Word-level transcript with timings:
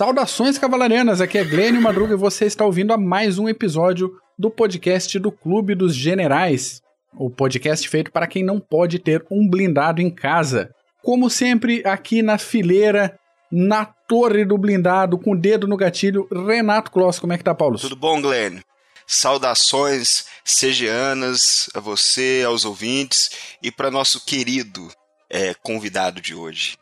Saudações 0.00 0.56
cavalarianas, 0.56 1.20
aqui 1.20 1.36
é 1.36 1.44
Glênio 1.44 1.82
Madruga 1.82 2.14
e 2.14 2.16
você 2.16 2.46
está 2.46 2.64
ouvindo 2.64 2.90
a 2.94 2.96
mais 2.96 3.38
um 3.38 3.50
episódio 3.50 4.18
do 4.38 4.50
podcast 4.50 5.18
do 5.18 5.30
Clube 5.30 5.74
dos 5.74 5.94
Generais, 5.94 6.80
o 7.12 7.28
podcast 7.28 7.86
feito 7.86 8.10
para 8.10 8.26
quem 8.26 8.42
não 8.42 8.58
pode 8.58 8.98
ter 8.98 9.22
um 9.30 9.46
blindado 9.46 10.00
em 10.00 10.08
casa. 10.08 10.74
Como 11.02 11.28
sempre, 11.28 11.86
aqui 11.86 12.22
na 12.22 12.38
fileira, 12.38 13.14
na 13.52 13.84
torre 13.84 14.42
do 14.42 14.56
blindado, 14.56 15.18
com 15.18 15.32
o 15.32 15.38
dedo 15.38 15.68
no 15.68 15.76
gatilho, 15.76 16.26
Renato 16.32 16.90
Kloss. 16.90 17.18
Como 17.18 17.34
é 17.34 17.36
que 17.36 17.44
tá, 17.44 17.54
Paulo? 17.54 17.78
Tudo 17.78 17.94
bom, 17.94 18.22
Glênio? 18.22 18.64
Saudações 19.06 20.24
segianas 20.42 21.68
a 21.74 21.78
você, 21.78 22.42
aos 22.46 22.64
ouvintes 22.64 23.32
e 23.62 23.70
para 23.70 23.90
nosso 23.90 24.24
querido 24.24 24.88
é, 25.28 25.52
convidado 25.52 26.22
de 26.22 26.34
hoje, 26.34 26.78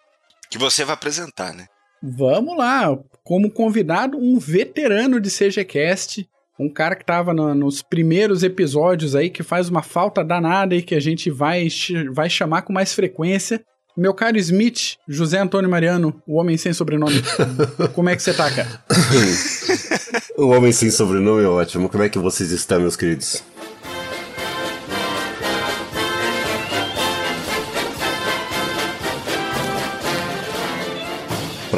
que 0.48 0.56
você 0.56 0.84
vai 0.84 0.94
apresentar, 0.94 1.52
né? 1.52 1.66
Vamos 2.02 2.56
lá, 2.56 2.96
como 3.28 3.50
convidado, 3.50 4.16
um 4.16 4.38
veterano 4.38 5.20
de 5.20 5.28
CGCast, 5.28 6.26
um 6.58 6.66
cara 6.66 6.96
que 6.96 7.02
estava 7.02 7.34
no, 7.34 7.54
nos 7.54 7.82
primeiros 7.82 8.42
episódios 8.42 9.14
aí, 9.14 9.28
que 9.28 9.42
faz 9.42 9.68
uma 9.68 9.82
falta 9.82 10.24
danada 10.24 10.74
e 10.74 10.80
que 10.80 10.94
a 10.94 11.00
gente 11.00 11.30
vai, 11.30 11.68
vai 12.10 12.30
chamar 12.30 12.62
com 12.62 12.72
mais 12.72 12.94
frequência. 12.94 13.60
Meu 13.94 14.14
caro 14.14 14.38
Smith, 14.38 14.96
José 15.06 15.38
Antônio 15.38 15.68
Mariano, 15.68 16.22
o 16.26 16.36
homem 16.36 16.56
sem 16.56 16.72
sobrenome. 16.72 17.22
Como 17.94 18.08
é 18.08 18.16
que 18.16 18.22
você 18.22 18.32
tá, 18.32 18.50
cara? 18.50 18.82
o 20.38 20.46
homem 20.46 20.72
sem 20.72 20.90
sobrenome 20.90 21.44
é 21.44 21.48
ótimo. 21.48 21.90
Como 21.90 22.04
é 22.04 22.08
que 22.08 22.18
vocês 22.18 22.50
estão, 22.50 22.80
meus 22.80 22.96
queridos? 22.96 23.44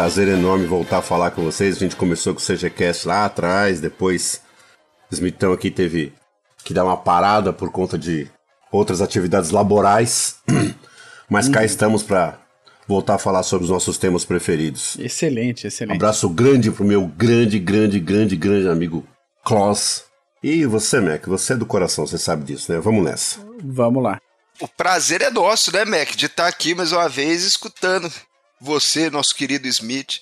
Prazer 0.00 0.28
enorme 0.28 0.64
voltar 0.64 0.96
a 0.96 1.02
falar 1.02 1.30
com 1.30 1.44
vocês. 1.44 1.76
A 1.76 1.78
gente 1.78 1.94
começou 1.94 2.34
com 2.34 2.40
o 2.40 2.42
CGCast 2.42 3.06
lá 3.06 3.26
atrás, 3.26 3.82
depois 3.82 4.40
Smithão 5.10 5.52
aqui 5.52 5.70
teve 5.70 6.14
que 6.64 6.72
dar 6.72 6.84
uma 6.86 6.96
parada 6.96 7.52
por 7.52 7.70
conta 7.70 7.98
de 7.98 8.26
outras 8.72 9.02
atividades 9.02 9.50
laborais. 9.50 10.36
Mas 11.28 11.50
cá 11.50 11.58
uhum. 11.58 11.66
estamos 11.66 12.02
para 12.02 12.38
voltar 12.88 13.16
a 13.16 13.18
falar 13.18 13.42
sobre 13.42 13.64
os 13.64 13.70
nossos 13.70 13.98
temas 13.98 14.24
preferidos. 14.24 14.96
Excelente, 14.98 15.66
excelente. 15.66 15.92
Um 15.92 15.96
abraço 15.96 16.30
grande 16.30 16.70
pro 16.70 16.82
meu 16.82 17.06
grande, 17.06 17.58
grande, 17.58 18.00
grande, 18.00 18.36
grande 18.36 18.68
amigo 18.68 19.06
Klaus. 19.44 20.04
E 20.42 20.64
você, 20.64 20.98
Mac, 20.98 21.26
você 21.26 21.52
é 21.52 21.56
do 21.56 21.66
coração, 21.66 22.06
você 22.06 22.16
sabe 22.16 22.44
disso, 22.44 22.72
né? 22.72 22.80
Vamos 22.80 23.04
nessa. 23.04 23.38
Vamos 23.62 24.02
lá. 24.02 24.18
O 24.58 24.66
prazer 24.66 25.20
é 25.20 25.28
nosso, 25.28 25.70
né, 25.74 25.84
Mac, 25.84 26.16
de 26.16 26.24
estar 26.24 26.46
aqui 26.46 26.74
mais 26.74 26.90
uma 26.90 27.06
vez 27.06 27.44
escutando 27.44 28.10
você, 28.60 29.08
nosso 29.08 29.34
querido 29.34 29.66
Smith, 29.66 30.20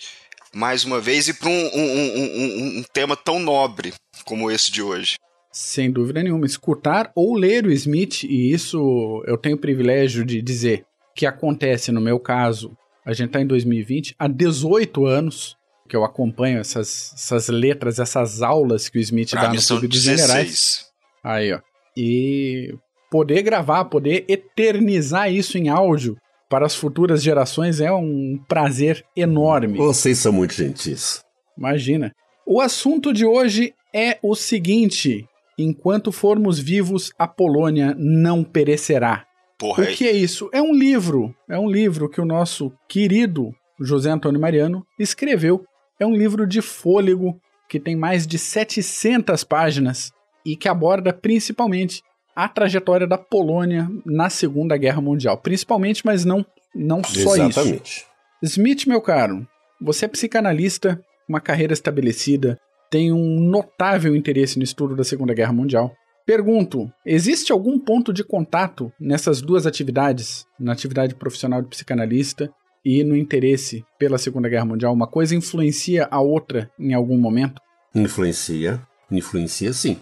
mais 0.54 0.84
uma 0.84 1.00
vez 1.00 1.28
e 1.28 1.34
para 1.34 1.48
um, 1.48 1.52
um, 1.52 2.18
um, 2.18 2.78
um, 2.78 2.84
tema 2.92 3.16
tão 3.16 3.38
nobre 3.40 3.92
como 4.24 4.50
esse 4.50 4.70
de 4.70 4.80
hoje. 4.80 5.16
Sem 5.52 5.90
dúvida 5.90 6.22
nenhuma. 6.22 6.46
Escutar 6.46 7.10
ou 7.14 7.34
ler 7.34 7.66
o 7.66 7.72
Smith, 7.72 8.22
e 8.22 8.52
isso 8.52 9.22
eu 9.26 9.36
tenho 9.36 9.56
o 9.56 9.60
privilégio 9.60 10.24
de 10.24 10.40
dizer 10.40 10.84
que 11.16 11.26
acontece 11.26 11.90
no 11.90 12.00
meu 12.00 12.20
caso. 12.20 12.76
A 13.04 13.12
gente 13.12 13.28
está 13.28 13.40
em 13.40 13.46
2020, 13.46 14.14
há 14.18 14.28
18 14.28 15.06
anos 15.06 15.56
que 15.88 15.96
eu 15.96 16.04
acompanho 16.04 16.60
essas, 16.60 17.12
essas 17.14 17.48
letras, 17.48 17.98
essas 17.98 18.42
aulas 18.42 18.88
que 18.88 18.98
o 18.98 19.00
Smith 19.00 19.30
pra 19.30 19.46
dá 19.46 19.52
no 19.52 19.62
Clube 19.62 19.88
dos 19.88 20.02
Generais. 20.02 20.86
Aí, 21.24 21.52
ó. 21.52 21.60
E 21.96 22.74
poder 23.10 23.42
gravar, 23.42 23.86
poder 23.86 24.24
eternizar 24.28 25.32
isso 25.32 25.56
em 25.56 25.70
áudio 25.70 26.16
para 26.48 26.66
as 26.66 26.74
futuras 26.74 27.22
gerações 27.22 27.80
é 27.80 27.92
um 27.92 28.38
prazer 28.48 29.04
enorme. 29.14 29.78
Vocês 29.78 30.18
são 30.18 30.32
muito 30.32 30.54
gentis. 30.54 31.22
Imagina. 31.56 32.14
O 32.46 32.60
assunto 32.60 33.12
de 33.12 33.26
hoje 33.26 33.74
é 33.94 34.18
o 34.22 34.34
seguinte: 34.34 35.26
enquanto 35.58 36.10
formos 36.10 36.58
vivos, 36.58 37.12
a 37.18 37.28
Polônia 37.28 37.94
não 37.98 38.42
perecerá. 38.42 39.26
Porra, 39.58 39.84
o 39.84 39.86
que 39.88 40.06
é 40.06 40.12
isso? 40.12 40.48
É 40.52 40.62
um 40.62 40.72
livro. 40.72 41.34
É 41.48 41.58
um 41.58 41.68
livro 41.68 42.08
que 42.08 42.20
o 42.20 42.24
nosso 42.24 42.72
querido 42.88 43.52
José 43.80 44.10
Antônio 44.10 44.40
Mariano 44.40 44.86
escreveu. 44.98 45.64
É 45.98 46.06
um 46.06 46.14
livro 46.14 46.46
de 46.46 46.62
fôlego 46.62 47.40
que 47.68 47.80
tem 47.80 47.96
mais 47.96 48.26
de 48.26 48.38
700 48.38 49.44
páginas 49.44 50.12
e 50.46 50.56
que 50.56 50.68
aborda 50.68 51.12
principalmente 51.12 52.02
a 52.38 52.48
trajetória 52.48 53.04
da 53.04 53.18
Polônia 53.18 53.90
na 54.06 54.30
Segunda 54.30 54.76
Guerra 54.76 55.00
Mundial, 55.00 55.38
principalmente, 55.38 56.06
mas 56.06 56.24
não, 56.24 56.46
não 56.72 57.02
só 57.02 57.34
Exatamente. 57.34 57.82
isso. 57.82 58.06
Smith, 58.44 58.86
meu 58.86 59.00
caro, 59.00 59.44
você 59.80 60.04
é 60.04 60.08
psicanalista, 60.08 61.02
uma 61.28 61.40
carreira 61.40 61.72
estabelecida, 61.72 62.56
tem 62.88 63.12
um 63.12 63.40
notável 63.40 64.14
interesse 64.14 64.56
no 64.56 64.62
estudo 64.62 64.94
da 64.94 65.02
Segunda 65.02 65.34
Guerra 65.34 65.52
Mundial. 65.52 65.92
Pergunto: 66.24 66.88
existe 67.04 67.50
algum 67.50 67.76
ponto 67.76 68.12
de 68.12 68.22
contato 68.22 68.92
nessas 69.00 69.42
duas 69.42 69.66
atividades, 69.66 70.44
na 70.60 70.72
atividade 70.72 71.16
profissional 71.16 71.60
de 71.60 71.66
psicanalista 71.66 72.48
e 72.84 73.02
no 73.02 73.16
interesse 73.16 73.84
pela 73.98 74.16
Segunda 74.16 74.48
Guerra 74.48 74.64
Mundial? 74.64 74.92
Uma 74.92 75.08
coisa 75.08 75.34
influencia 75.34 76.06
a 76.08 76.20
outra 76.20 76.70
em 76.78 76.94
algum 76.94 77.18
momento? 77.18 77.60
Influencia, 77.92 78.80
influencia 79.10 79.72
sim. 79.72 79.98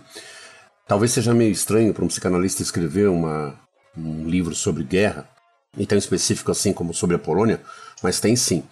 Talvez 0.87 1.11
seja 1.13 1.35
meio 1.35 1.51
estranho 1.51 1.93
para 1.93 2.05
um 2.05 2.09
psicanalista 2.09 2.63
escrever 2.63 3.09
uma, 3.09 3.59
um 3.97 4.25
livro 4.29 4.55
sobre 4.55 4.85
guerra, 4.85 5.29
e 5.77 5.85
tão 5.85 5.99
específico 5.99 6.51
assim 6.51 6.73
como 6.73 6.95
sobre 6.95 7.17
a 7.17 7.19
Polônia, 7.19 7.61
mas 8.03 8.21
tem 8.21 8.35
sim. 8.35 8.63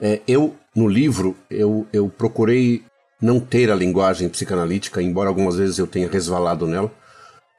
É, 0.00 0.20
eu, 0.28 0.54
no 0.74 0.86
livro, 0.86 1.36
eu, 1.48 1.86
eu 1.92 2.08
procurei 2.08 2.84
não 3.20 3.40
ter 3.40 3.70
a 3.70 3.74
linguagem 3.74 4.28
psicanalítica, 4.28 5.00
embora 5.00 5.28
algumas 5.28 5.56
vezes 5.56 5.78
eu 5.78 5.86
tenha 5.86 6.10
resvalado 6.10 6.66
nela. 6.66 6.92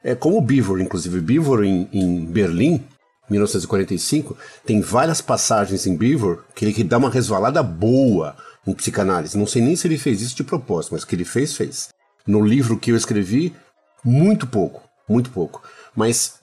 É 0.04 0.14
como 0.14 0.38
o 0.38 0.40
Beaver, 0.40 0.80
inclusive. 0.80 1.20
Beaver 1.20 1.64
em, 1.64 1.88
em 1.92 2.24
Berlim, 2.24 2.84
1945, 3.28 4.36
tem 4.64 4.80
várias 4.80 5.20
passagens 5.20 5.86
em 5.86 5.96
Beaver 5.96 6.38
que 6.54 6.64
ele 6.64 6.72
que 6.72 6.84
dá 6.84 6.98
uma 6.98 7.10
resvalada 7.10 7.62
boa 7.62 8.36
em 8.66 8.72
psicanálise. 8.72 9.36
Não 9.36 9.46
sei 9.46 9.60
nem 9.60 9.74
se 9.74 9.88
ele 9.88 9.98
fez 9.98 10.22
isso 10.22 10.36
de 10.36 10.44
propósito, 10.44 10.92
mas 10.92 11.04
que 11.04 11.14
ele 11.16 11.24
fez, 11.24 11.54
fez. 11.54 11.88
No 12.26 12.44
livro 12.44 12.78
que 12.78 12.92
eu 12.92 12.96
escrevi, 12.96 13.54
muito 14.04 14.46
pouco, 14.46 14.82
muito 15.08 15.30
pouco. 15.30 15.62
Mas 15.94 16.38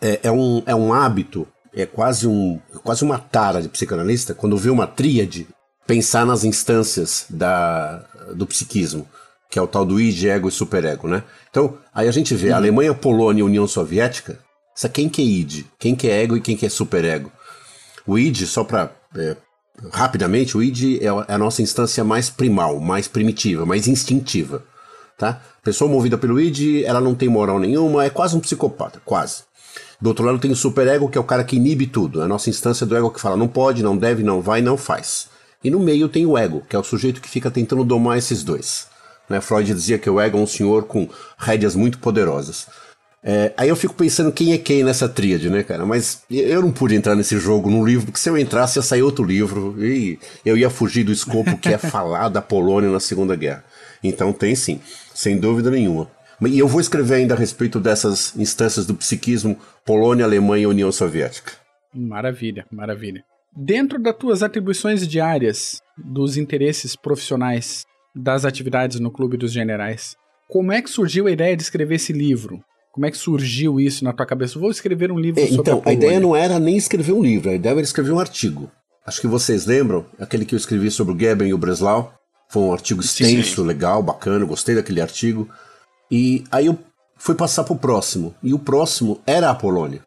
é, 0.00 0.20
é, 0.24 0.30
um, 0.30 0.62
é 0.66 0.74
um 0.74 0.92
hábito, 0.92 1.46
é 1.74 1.86
quase, 1.86 2.26
um, 2.26 2.60
quase 2.82 3.04
uma 3.04 3.18
tara 3.18 3.62
de 3.62 3.68
psicanalista, 3.68 4.34
quando 4.34 4.56
vê 4.56 4.70
uma 4.70 4.86
tríade, 4.86 5.46
pensar 5.86 6.26
nas 6.26 6.44
instâncias 6.44 7.26
da, 7.30 8.04
do 8.34 8.46
psiquismo, 8.46 9.08
que 9.50 9.58
é 9.58 9.62
o 9.62 9.66
tal 9.66 9.84
do 9.84 9.98
id, 9.98 10.24
ego 10.24 10.48
e 10.48 10.52
superego, 10.52 11.08
né? 11.08 11.22
Então, 11.50 11.78
aí 11.94 12.06
a 12.06 12.12
gente 12.12 12.34
vê 12.34 12.50
uhum. 12.50 12.56
Alemanha, 12.56 12.94
Polônia 12.94 13.40
e 13.40 13.44
União 13.44 13.66
Soviética, 13.66 14.38
sabe 14.74 14.94
quem 14.94 15.08
que 15.08 15.22
é 15.22 15.24
id, 15.24 15.64
quem 15.78 15.96
que 15.96 16.08
é 16.08 16.22
ego 16.22 16.36
e 16.36 16.40
quem 16.40 16.56
que 16.56 16.66
é 16.66 16.68
superego. 16.68 17.32
O 18.06 18.18
id, 18.18 18.44
só 18.46 18.64
para 18.64 18.92
é, 19.16 19.36
rapidamente, 19.90 20.56
o 20.56 20.62
id 20.62 21.00
é, 21.00 21.06
é 21.06 21.34
a 21.34 21.38
nossa 21.38 21.62
instância 21.62 22.04
mais 22.04 22.28
primal, 22.28 22.78
mais 22.78 23.08
primitiva, 23.08 23.64
mais 23.64 23.88
instintiva, 23.88 24.62
tá? 25.18 25.42
Pessoa 25.62 25.90
movida 25.90 26.16
pelo 26.16 26.40
id, 26.40 26.84
ela 26.84 27.00
não 27.00 27.14
tem 27.14 27.28
moral 27.28 27.58
nenhuma, 27.58 28.04
é 28.04 28.10
quase 28.10 28.36
um 28.36 28.40
psicopata, 28.40 29.02
quase. 29.04 29.42
Do 30.00 30.08
outro 30.10 30.24
lado 30.24 30.38
tem 30.38 30.52
o 30.52 30.56
superego, 30.56 31.08
que 31.08 31.18
é 31.18 31.20
o 31.20 31.24
cara 31.24 31.42
que 31.42 31.56
inibe 31.56 31.86
tudo, 31.86 32.22
é 32.22 32.24
a 32.24 32.28
nossa 32.28 32.48
instância 32.48 32.86
do 32.86 32.96
ego 32.96 33.10
que 33.10 33.20
fala 33.20 33.36
não 33.36 33.48
pode, 33.48 33.82
não 33.82 33.96
deve, 33.96 34.22
não 34.22 34.40
vai, 34.40 34.62
não 34.62 34.76
faz. 34.76 35.26
E 35.62 35.70
no 35.70 35.80
meio 35.80 36.08
tem 36.08 36.24
o 36.24 36.38
ego, 36.38 36.62
que 36.68 36.76
é 36.76 36.78
o 36.78 36.84
sujeito 36.84 37.20
que 37.20 37.28
fica 37.28 37.50
tentando 37.50 37.84
domar 37.84 38.16
esses 38.16 38.44
dois. 38.44 38.86
Né? 39.28 39.40
Freud 39.40 39.74
dizia 39.74 39.98
que 39.98 40.08
o 40.08 40.20
ego 40.20 40.38
é 40.38 40.40
um 40.40 40.46
senhor 40.46 40.84
com 40.84 41.08
rédeas 41.36 41.74
muito 41.74 41.98
poderosas. 41.98 42.66
É, 43.22 43.52
aí 43.56 43.68
eu 43.68 43.74
fico 43.74 43.94
pensando 43.94 44.30
quem 44.30 44.52
é 44.52 44.58
quem 44.58 44.84
nessa 44.84 45.08
tríade, 45.08 45.50
né, 45.50 45.64
cara? 45.64 45.84
Mas 45.84 46.22
eu 46.30 46.62
não 46.62 46.70
pude 46.70 46.94
entrar 46.94 47.16
nesse 47.16 47.36
jogo 47.38 47.68
no 47.68 47.84
livro, 47.84 48.06
porque 48.06 48.20
se 48.20 48.30
eu 48.30 48.38
entrasse 48.38 48.78
ia 48.78 48.82
sair 48.82 49.02
outro 49.02 49.24
livro 49.24 49.74
e 49.84 50.18
eu 50.44 50.56
ia 50.56 50.70
fugir 50.70 51.02
do 51.02 51.12
escopo 51.12 51.58
que 51.58 51.68
é 51.68 51.76
falar 51.78 52.28
da 52.28 52.40
Polônia 52.40 52.90
na 52.90 53.00
Segunda 53.00 53.34
Guerra. 53.34 53.64
Então 54.02 54.32
tem 54.32 54.54
sim, 54.54 54.80
sem 55.18 55.36
dúvida 55.36 55.68
nenhuma. 55.68 56.08
E 56.46 56.60
eu 56.60 56.68
vou 56.68 56.80
escrever 56.80 57.16
ainda 57.16 57.34
a 57.34 57.36
respeito 57.36 57.80
dessas 57.80 58.36
instâncias 58.36 58.86
do 58.86 58.94
psiquismo 58.94 59.58
Polônia, 59.84 60.24
Alemanha 60.24 60.62
e 60.62 60.66
União 60.66 60.92
Soviética. 60.92 61.54
Maravilha, 61.92 62.64
maravilha. 62.70 63.24
Dentro 63.52 64.00
das 64.00 64.16
tuas 64.16 64.44
atribuições 64.44 65.08
diárias, 65.08 65.82
dos 65.96 66.36
interesses 66.36 66.94
profissionais, 66.94 67.84
das 68.14 68.44
atividades 68.44 69.00
no 69.00 69.10
Clube 69.10 69.36
dos 69.36 69.50
Generais, 69.50 70.14
como 70.46 70.70
é 70.70 70.80
que 70.80 70.88
surgiu 70.88 71.26
a 71.26 71.32
ideia 71.32 71.56
de 71.56 71.64
escrever 71.64 71.96
esse 71.96 72.12
livro? 72.12 72.62
Como 72.92 73.04
é 73.04 73.10
que 73.10 73.18
surgiu 73.18 73.80
isso 73.80 74.04
na 74.04 74.12
tua 74.12 74.24
cabeça? 74.24 74.56
Vou 74.56 74.70
escrever 74.70 75.10
um 75.10 75.18
livro 75.18 75.40
é, 75.42 75.48
sobre 75.48 75.62
Então, 75.62 75.82
a, 75.84 75.90
a 75.90 75.92
ideia 75.92 76.20
não 76.20 76.36
era 76.36 76.60
nem 76.60 76.76
escrever 76.76 77.12
um 77.12 77.22
livro, 77.22 77.50
a 77.50 77.54
ideia 77.54 77.72
era 77.72 77.80
escrever 77.80 78.12
um 78.12 78.20
artigo. 78.20 78.70
Acho 79.04 79.20
que 79.20 79.26
vocês 79.26 79.66
lembram, 79.66 80.06
aquele 80.16 80.44
que 80.44 80.54
eu 80.54 80.58
escrevi 80.58 80.92
sobre 80.92 81.12
o 81.12 81.18
Geben 81.18 81.48
e 81.48 81.54
o 81.54 81.58
Breslau, 81.58 82.14
foi 82.48 82.62
um 82.62 82.72
artigo 82.72 83.00
extenso, 83.00 83.62
sim, 83.62 83.66
legal, 83.66 84.02
bacana, 84.02 84.44
gostei 84.44 84.74
daquele 84.74 85.00
artigo. 85.00 85.48
E 86.10 86.44
aí 86.50 86.66
eu 86.66 86.78
fui 87.16 87.34
passar 87.34 87.64
pro 87.64 87.76
próximo. 87.76 88.34
E 88.42 88.54
o 88.54 88.58
próximo 88.58 89.20
era 89.26 89.50
a 89.50 89.54
Polônia. 89.54 90.00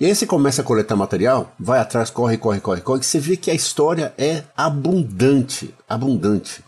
E 0.00 0.06
aí 0.06 0.14
você 0.14 0.26
começa 0.26 0.62
a 0.62 0.64
coletar 0.64 0.96
material, 0.96 1.54
vai 1.60 1.78
atrás, 1.78 2.08
corre, 2.08 2.38
corre, 2.38 2.58
corre, 2.58 2.80
corre, 2.80 3.00
que 3.00 3.06
você 3.06 3.20
vê 3.20 3.36
que 3.36 3.50
a 3.50 3.54
história 3.54 4.14
é 4.16 4.42
abundante, 4.56 5.74
abundante. 5.86 6.64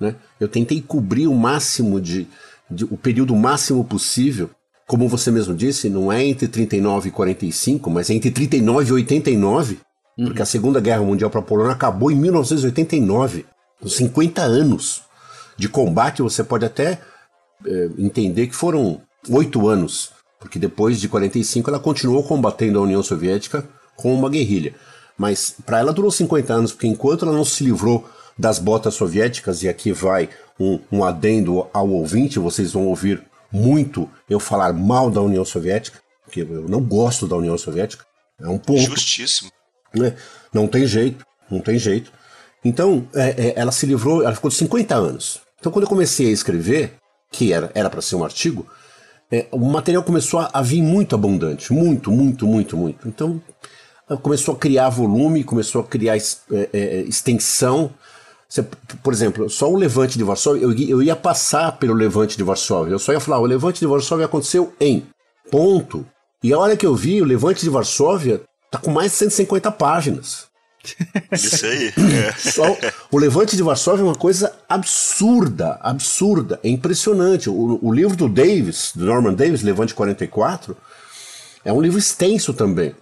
Né? 0.00 0.16
Eu 0.40 0.48
tentei 0.48 0.80
cobrir 0.80 1.26
o 1.26 1.34
máximo 1.34 2.00
de, 2.00 2.26
de, 2.70 2.84
o 2.84 2.96
período 2.96 3.36
máximo 3.36 3.84
possível. 3.84 4.48
Como 4.86 5.06
você 5.08 5.30
mesmo 5.30 5.54
disse, 5.54 5.90
não 5.90 6.10
é 6.10 6.24
entre 6.24 6.48
39 6.48 7.10
e 7.10 7.12
45, 7.12 7.90
mas 7.90 8.08
é 8.08 8.14
entre 8.14 8.30
39 8.30 8.88
e 8.88 8.92
89, 8.94 9.78
uhum. 10.18 10.24
porque 10.24 10.42
a 10.42 10.46
Segunda 10.46 10.80
Guerra 10.80 11.02
Mundial 11.02 11.30
para 11.30 11.40
a 11.40 11.44
Polônia 11.44 11.72
acabou 11.72 12.10
em 12.10 12.16
1989, 12.16 13.44
com 13.44 13.59
50 13.84 14.42
anos 14.42 15.02
de 15.56 15.68
combate. 15.68 16.22
Você 16.22 16.42
pode 16.44 16.64
até 16.64 17.00
é, 17.66 17.90
entender 17.98 18.46
que 18.46 18.54
foram 18.54 19.00
oito 19.28 19.68
anos 19.68 20.12
porque 20.40 20.58
depois 20.58 20.98
de 20.98 21.08
45 21.08 21.68
ela 21.68 21.78
continuou 21.78 22.24
combatendo 22.24 22.78
a 22.78 22.82
União 22.82 23.02
Soviética 23.02 23.68
com 23.94 24.12
uma 24.12 24.30
guerrilha. 24.30 24.74
Mas 25.16 25.54
para 25.64 25.78
ela 25.78 25.92
durou 25.92 26.10
50 26.10 26.52
anos, 26.52 26.72
porque 26.72 26.86
enquanto 26.86 27.26
ela 27.26 27.34
não 27.34 27.44
se 27.44 27.62
livrou 27.62 28.08
das 28.38 28.58
botas 28.58 28.94
soviéticas, 28.94 29.62
e 29.62 29.68
aqui 29.68 29.92
vai 29.92 30.30
um, 30.58 30.80
um 30.90 31.04
adendo 31.04 31.68
ao 31.74 31.90
ouvinte, 31.90 32.38
vocês 32.38 32.72
vão 32.72 32.86
ouvir 32.86 33.22
muito 33.52 34.08
eu 34.30 34.40
falar 34.40 34.72
mal 34.72 35.10
da 35.10 35.20
União 35.20 35.44
Soviética, 35.44 36.00
porque 36.24 36.40
eu 36.40 36.66
não 36.66 36.80
gosto 36.80 37.28
da 37.28 37.36
União 37.36 37.58
Soviética, 37.58 38.06
é 38.40 38.48
um 38.48 38.56
ponto. 38.56 38.80
Justíssimo. 38.80 39.50
Né? 39.94 40.16
Não 40.54 40.66
tem 40.66 40.86
jeito, 40.86 41.26
não 41.50 41.60
tem 41.60 41.78
jeito. 41.78 42.10
Então, 42.64 43.06
é, 43.14 43.48
é, 43.48 43.52
ela 43.56 43.72
se 43.72 43.86
livrou, 43.86 44.22
ela 44.22 44.34
ficou 44.34 44.50
de 44.50 44.56
50 44.56 44.94
anos. 44.94 45.40
Então, 45.58 45.72
quando 45.72 45.84
eu 45.84 45.88
comecei 45.88 46.28
a 46.28 46.32
escrever, 46.32 46.94
que 47.32 47.52
era 47.52 47.90
para 47.90 48.02
ser 48.02 48.16
um 48.16 48.24
artigo, 48.24 48.66
é, 49.30 49.46
o 49.52 49.58
material 49.58 50.02
começou 50.02 50.40
a, 50.40 50.50
a, 50.52 50.60
vir 50.60 50.82
muito 50.82 51.14
abundante, 51.14 51.72
muito, 51.72 52.10
muito, 52.10 52.46
muito, 52.46 52.76
muito. 52.76 53.08
Então 53.08 53.40
começou 54.22 54.54
a 54.54 54.58
criar 54.58 54.88
volume, 54.88 55.44
começou 55.44 55.82
a 55.82 55.84
criar 55.84 56.16
é, 56.16 56.20
é, 56.72 57.00
extensão. 57.02 57.90
Você, 58.48 58.64
por 59.02 59.12
exemplo, 59.12 59.48
só 59.48 59.70
o 59.70 59.76
Levante 59.76 60.18
de 60.18 60.24
Varsóvia, 60.24 60.62
eu, 60.62 60.72
eu, 60.72 61.02
ia 61.02 61.14
passar 61.14 61.78
pelo 61.78 61.94
Levante 61.94 62.36
de 62.36 62.42
Varsóvia, 62.42 62.92
eu 62.92 62.98
só 62.98 63.12
ia 63.12 63.20
falar, 63.20 63.38
o 63.38 63.46
Levante 63.46 63.78
de 63.78 63.86
Varsóvia 63.86 64.26
aconteceu 64.26 64.72
em 64.80 65.06
ponto. 65.50 66.04
E 66.42 66.52
a 66.52 66.58
hora 66.58 66.76
que 66.76 66.84
eu 66.84 66.94
vi, 66.96 67.22
o 67.22 67.24
Levante 67.24 67.60
de 67.60 67.70
Varsóvia 67.70 68.40
tá 68.70 68.78
com 68.78 68.90
mais 68.90 69.12
de 69.12 69.18
150 69.18 69.70
páginas. 69.72 70.48
Isso 71.32 71.66
aí. 71.66 71.88
É. 71.88 72.92
O 73.10 73.18
Levante 73.18 73.56
de 73.56 73.62
Varsóvia 73.62 74.02
é 74.02 74.04
uma 74.04 74.14
coisa 74.14 74.54
absurda, 74.68 75.78
absurda, 75.82 76.58
é 76.62 76.68
impressionante. 76.68 77.50
O, 77.50 77.78
o, 77.82 77.92
livro 77.92 78.16
do 78.16 78.28
Davis, 78.28 78.92
do 78.94 79.04
Norman 79.04 79.34
Davis, 79.34 79.62
Levante 79.62 79.94
44, 79.94 80.76
é 81.64 81.72
um 81.72 81.80
livro 81.80 81.98
extenso 81.98 82.54
também. 82.54 82.94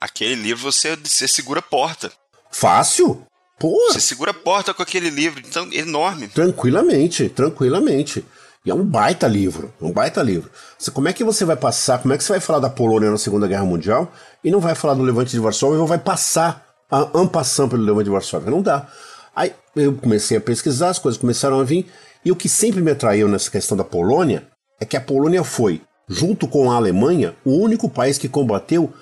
Aquele 0.00 0.34
livro 0.34 0.62
você, 0.62 0.96
você 0.96 1.28
segura 1.28 1.60
a 1.60 1.62
porta. 1.62 2.10
Fácil? 2.50 3.26
Pô. 3.58 3.76
Você 3.92 4.00
segura 4.00 4.30
a 4.30 4.34
porta 4.34 4.74
com 4.74 4.82
aquele 4.82 5.10
livro, 5.10 5.40
então 5.40 5.70
enorme. 5.72 6.28
Tranquilamente, 6.28 7.28
tranquilamente. 7.28 8.24
E 8.64 8.70
é 8.70 8.74
um 8.74 8.84
baita 8.84 9.28
livro, 9.28 9.72
um 9.80 9.92
baita 9.92 10.22
livro. 10.22 10.50
Você, 10.76 10.90
como 10.90 11.08
é 11.08 11.12
que 11.12 11.22
você 11.22 11.44
vai 11.44 11.56
passar, 11.56 11.98
como 11.98 12.12
é 12.12 12.18
que 12.18 12.24
você 12.24 12.32
vai 12.32 12.40
falar 12.40 12.58
da 12.58 12.68
Polônia 12.68 13.10
na 13.10 13.16
Segunda 13.16 13.46
Guerra 13.46 13.64
Mundial 13.64 14.12
e 14.42 14.50
não 14.50 14.58
vai 14.58 14.74
falar 14.74 14.94
do 14.94 15.02
Levante 15.02 15.30
de 15.30 15.38
Varsóvia 15.38 15.80
ou 15.80 15.86
vai 15.86 15.98
passar 15.98 16.65
a 16.90 17.10
ampassão 17.18 17.68
pelo 17.68 17.82
Levante 17.82 18.04
de 18.04 18.10
Varsóvia. 18.10 18.50
Não 18.50 18.62
dá. 18.62 18.88
Aí 19.34 19.52
eu 19.74 19.94
comecei 19.94 20.36
a 20.36 20.40
pesquisar, 20.40 20.90
as 20.90 20.98
coisas 20.98 21.20
começaram 21.20 21.60
a 21.60 21.64
vir, 21.64 21.86
e 22.24 22.32
o 22.32 22.36
que 22.36 22.48
sempre 22.48 22.80
me 22.80 22.90
atraiu 22.90 23.28
nessa 23.28 23.50
questão 23.50 23.76
da 23.76 23.84
Polônia 23.84 24.46
é 24.80 24.84
que 24.84 24.96
a 24.96 25.00
Polônia 25.00 25.44
foi, 25.44 25.82
junto 26.08 26.48
com 26.48 26.70
a 26.70 26.76
Alemanha, 26.76 27.34
o 27.44 27.52
único 27.52 27.88
país 27.88 28.18
que 28.18 28.28
combateu 28.28 28.92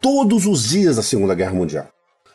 todos 0.00 0.46
os 0.46 0.68
dias 0.68 0.96
da 0.96 1.02
Segunda 1.02 1.34
Guerra 1.34 1.54
Mundial. 1.54 1.88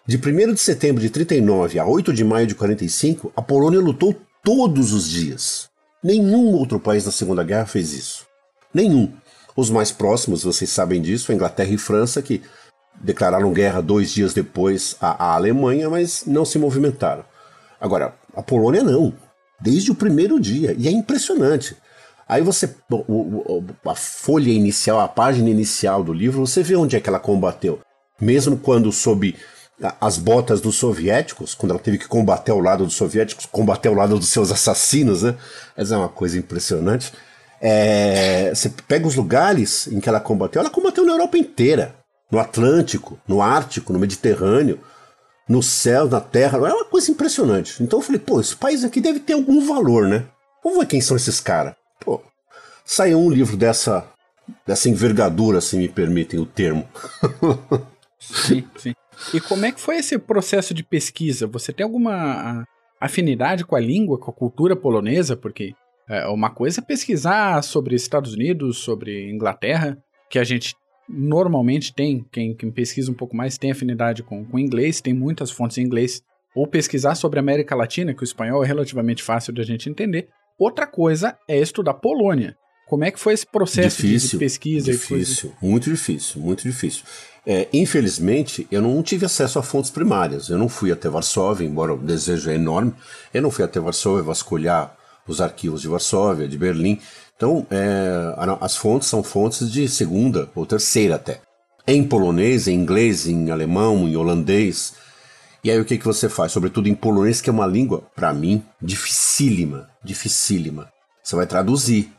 De 0.06 0.18
1 0.18 0.54
de 0.54 0.60
setembro 0.60 1.02
de 1.02 1.10
39 1.10 1.80
a 1.80 1.86
8 1.86 2.14
de 2.14 2.24
maio 2.24 2.48
de 2.48 2.56
45, 2.56 3.32
a 3.36 3.42
Polônia 3.42 3.80
lutou 3.80 4.16
todos 4.44 4.94
os 4.94 5.10
dias. 5.10 5.70
Nenhum 6.02 6.54
outro 6.54 6.80
país 6.80 7.06
na 7.06 7.12
Segunda 7.12 7.44
Guerra 7.44 7.66
fez 7.66 7.94
isso. 7.94 8.26
Nenhum. 8.74 9.12
Os 9.56 9.70
mais 9.70 9.92
próximos, 9.92 10.44
vocês 10.44 10.70
sabem 10.70 11.02
disso, 11.02 11.32
a 11.32 11.36
Inglaterra 11.36 11.74
e 11.74 11.78
França, 11.78 12.22
que 12.22 12.42
declararam 13.02 13.54
guerra 13.54 13.82
dois 13.82 14.12
dias 14.12 14.34
depois 14.34 14.96
à, 15.00 15.26
à 15.26 15.36
Alemanha, 15.36 15.90
mas 15.90 16.24
não 16.26 16.46
se 16.46 16.58
movimentaram. 16.58 17.24
Agora, 17.80 18.14
a 18.36 18.42
Polônia 18.42 18.84
não. 18.84 19.14
Desde 19.60 19.92
o 19.92 19.96
primeiro 19.96 20.40
dia. 20.40 20.76
E 20.78 20.88
é 20.88 20.92
impressionante. 20.92 21.76
Aí 22.28 22.42
você. 22.42 22.70
A 23.86 23.96
folha 23.96 24.52
inicial, 24.52 25.00
a 25.00 25.08
página 25.08 25.50
inicial 25.50 26.04
do 26.04 26.14
livro, 26.14 26.46
você 26.46 26.62
vê 26.62 26.76
onde 26.76 26.96
é 26.96 27.00
que 27.00 27.10
ela 27.10 27.20
combateu. 27.20 27.80
Mesmo 28.20 28.58
quando 28.58 28.92
sob 28.92 29.36
as 30.02 30.18
botas 30.18 30.60
dos 30.60 30.76
soviéticos, 30.76 31.54
quando 31.54 31.72
ela 31.72 31.80
teve 31.80 32.00
que 32.00 32.08
combater 32.08 32.52
ao 32.52 32.60
lado 32.60 32.84
dos 32.84 32.96
soviéticos, 32.96 33.46
combater 33.46 33.90
ao 33.90 33.94
lado 33.94 34.18
dos 34.18 34.30
seus 34.30 34.52
assassinos, 34.52 35.22
né? 35.22 35.36
Essa 35.76 35.96
é 35.96 35.98
uma 35.98 36.10
coisa 36.10 36.38
impressionante. 36.38 37.14
É, 37.62 38.52
você 38.54 38.70
pega 38.88 39.08
os 39.08 39.16
lugares 39.16 39.88
em 39.88 40.00
que 40.00 40.10
ela 40.10 40.20
combateu, 40.20 40.60
ela 40.60 40.70
combateu 40.70 41.06
na 41.06 41.14
Europa 41.14 41.38
inteira 41.38 41.96
no 42.32 42.40
Atlântico, 42.40 43.20
no 43.28 43.42
Ártico, 43.42 43.94
no 43.94 44.00
Mediterrâneo, 44.00 44.80
no 45.48 45.64
céu, 45.64 46.08
na 46.08 46.20
terra. 46.20 46.58
É 46.58 46.74
uma 46.74 46.86
coisa 46.86 47.12
impressionante. 47.12 47.82
Então 47.82 48.00
eu 48.00 48.04
falei, 48.04 48.20
pô, 48.20 48.40
esse 48.40 48.56
país 48.56 48.84
aqui 48.84 49.00
deve 49.00 49.20
ter 49.20 49.34
algum 49.34 49.66
valor, 49.66 50.08
né? 50.08 50.26
Vamos 50.64 50.80
ver 50.80 50.88
quem 50.88 51.02
são 51.02 51.16
esses 51.16 51.40
caras. 51.40 51.74
Pô, 52.00 52.22
saiu 52.84 53.20
um 53.20 53.30
livro 53.30 53.56
dessa, 53.56 54.06
dessa 54.66 54.90
envergadura, 54.90 55.62
se 55.62 55.78
me 55.78 55.88
permitem 55.88 56.40
o 56.40 56.46
termo. 56.46 56.88
sim, 58.20 58.68
sim. 58.78 58.94
E 59.34 59.40
como 59.40 59.66
é 59.66 59.72
que 59.72 59.80
foi 59.80 59.98
esse 59.98 60.18
processo 60.18 60.74
de 60.74 60.84
pesquisa? 60.84 61.48
Você 61.48 61.74
tem 61.74 61.84
alguma 61.84 62.66
afinidade 63.00 63.66
com 63.66 63.76
a 63.76 63.80
língua, 63.80 64.18
com 64.18 64.30
a 64.30 64.34
cultura 64.34 64.76
polonesa? 64.76 65.36
Porque 65.36 65.74
é, 66.10 66.28
uma 66.28 66.50
coisa 66.50 66.82
é 66.82 66.84
pesquisar 66.84 67.64
sobre 67.64 67.96
Estados 67.96 68.34
Unidos, 68.34 68.80
sobre 68.80 69.30
Inglaterra, 69.32 69.98
que 70.30 70.38
a 70.38 70.44
gente 70.44 70.76
normalmente 71.08 71.94
tem, 71.94 72.26
quem, 72.32 72.54
quem, 72.54 72.72
pesquisa 72.72 73.12
um 73.12 73.16
pouco 73.16 73.36
mais 73.36 73.58
tem 73.58 73.72
afinidade 73.72 74.24
com, 74.24 74.44
com 74.46 74.60
inglês, 74.60 75.02
tem 75.02 75.14
muitas 75.14 75.52
fontes 75.52 75.78
em 75.78 75.84
inglês, 75.84 76.22
ou 76.56 76.68
pesquisar 76.68 77.16
sobre 77.16 77.40
a 77.40 77.42
América 77.42 77.76
Latina, 77.76 78.14
que 78.14 78.24
o 78.24 78.26
espanhol 78.26 78.64
é 78.64 78.68
relativamente 78.68 79.24
fácil 79.24 79.54
de 79.54 79.62
a 79.62 79.64
gente 79.64 79.90
entender. 79.90 80.28
Outra 80.58 80.88
coisa 80.88 81.38
é 81.48 81.60
estudar 81.60 81.94
Polônia. 81.94 82.58
Como 82.88 83.04
é 83.04 83.12
que 83.12 83.20
foi 83.20 83.34
esse 83.34 83.46
processo 83.46 84.02
difícil, 84.02 84.32
de 84.32 84.38
pesquisa? 84.38 84.92
Difícil, 84.92 85.54
muito 85.62 85.90
difícil, 85.90 86.42
muito 86.42 86.64
difícil. 86.64 87.04
É, 87.46 87.68
infelizmente, 87.72 88.66
eu 88.72 88.82
não 88.82 89.04
tive 89.04 89.26
acesso 89.26 89.60
a 89.60 89.64
fontes 89.64 89.92
primárias. 89.92 90.50
Eu 90.50 90.58
não 90.58 90.70
fui 90.70 90.92
até 90.92 91.10
Varsóvia, 91.10 91.66
embora 91.66 91.94
o 91.94 91.98
desejo 91.98 92.50
é 92.50 92.56
enorme. 92.56 92.94
Eu 93.34 93.42
não 93.42 93.52
fui 93.52 93.64
até 93.64 93.80
Varsóvia 93.80 94.24
vasculhar 94.24 94.98
os 95.28 95.42
arquivos 95.42 95.82
de 95.82 95.88
Varsóvia, 95.88 96.48
de 96.48 96.58
Berlim. 96.58 97.00
Então, 97.38 97.68
é, 97.70 98.34
as 98.60 98.76
fontes 98.76 99.08
são 99.08 99.22
fontes 99.22 99.72
de 99.72 99.88
segunda 99.88 100.50
ou 100.56 100.66
terceira 100.66 101.16
até. 101.16 101.40
Em 101.88 102.04
polonês, 102.04 102.68
em 102.68 102.74
inglês, 102.74 103.28
em 103.28 103.52
alemão, 103.52 104.08
em 104.08 104.18
holandês. 104.18 104.96
E 105.64 105.70
aí 105.70 105.80
o 105.80 105.86
que, 105.86 106.00
que 106.00 106.06
você 106.06 106.28
faz? 106.28 106.52
Sobretudo 106.52 106.90
em 106.90 106.96
polonês, 106.96 107.40
que 107.40 107.50
é 107.50 107.54
uma 107.54 107.68
língua, 107.68 108.02
para 108.16 108.34
mim, 108.34 108.66
dificílima, 108.82 109.88
dificílima. 110.04 110.92
Você 111.24 111.36
vai 111.36 111.46
traduzir. 111.46 112.12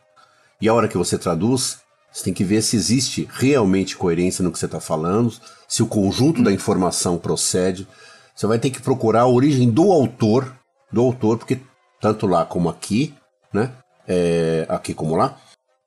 E 0.61 0.69
a 0.69 0.75
hora 0.75 0.87
que 0.87 0.97
você 0.97 1.19
traduz, 1.19 1.79
você 2.13 2.25
tem 2.25 2.33
que 2.33 2.45
ver 2.45 2.63
se 2.63 2.77
existe 2.77 3.29
realmente 3.33 3.97
coerência 3.97 4.43
no 4.45 4.53
que 4.53 4.59
você 4.59 4.67
está 4.67 4.81
falando, 4.81 5.35
se 5.67 5.83
o 5.83 5.87
conjunto 5.87 6.43
da 6.45 6.53
informação 6.53 7.19
procede. 7.19 7.89
Você 8.37 8.47
vai 8.47 8.59
ter 8.59 8.71
que 8.71 8.81
procurar 8.81 9.23
a 9.23 9.29
origem 9.29 9.69
do 9.69 9.91
autor, 9.91 10.55
do 10.93 11.01
autor, 11.01 11.39
porque 11.39 11.59
tanto 12.01 12.25
lá 12.25 12.45
como 12.45 12.69
aqui, 12.69 13.15
né? 13.53 13.73
É, 14.09 14.67
aqui 14.69 14.95
como 14.95 15.15
lá, 15.15 15.39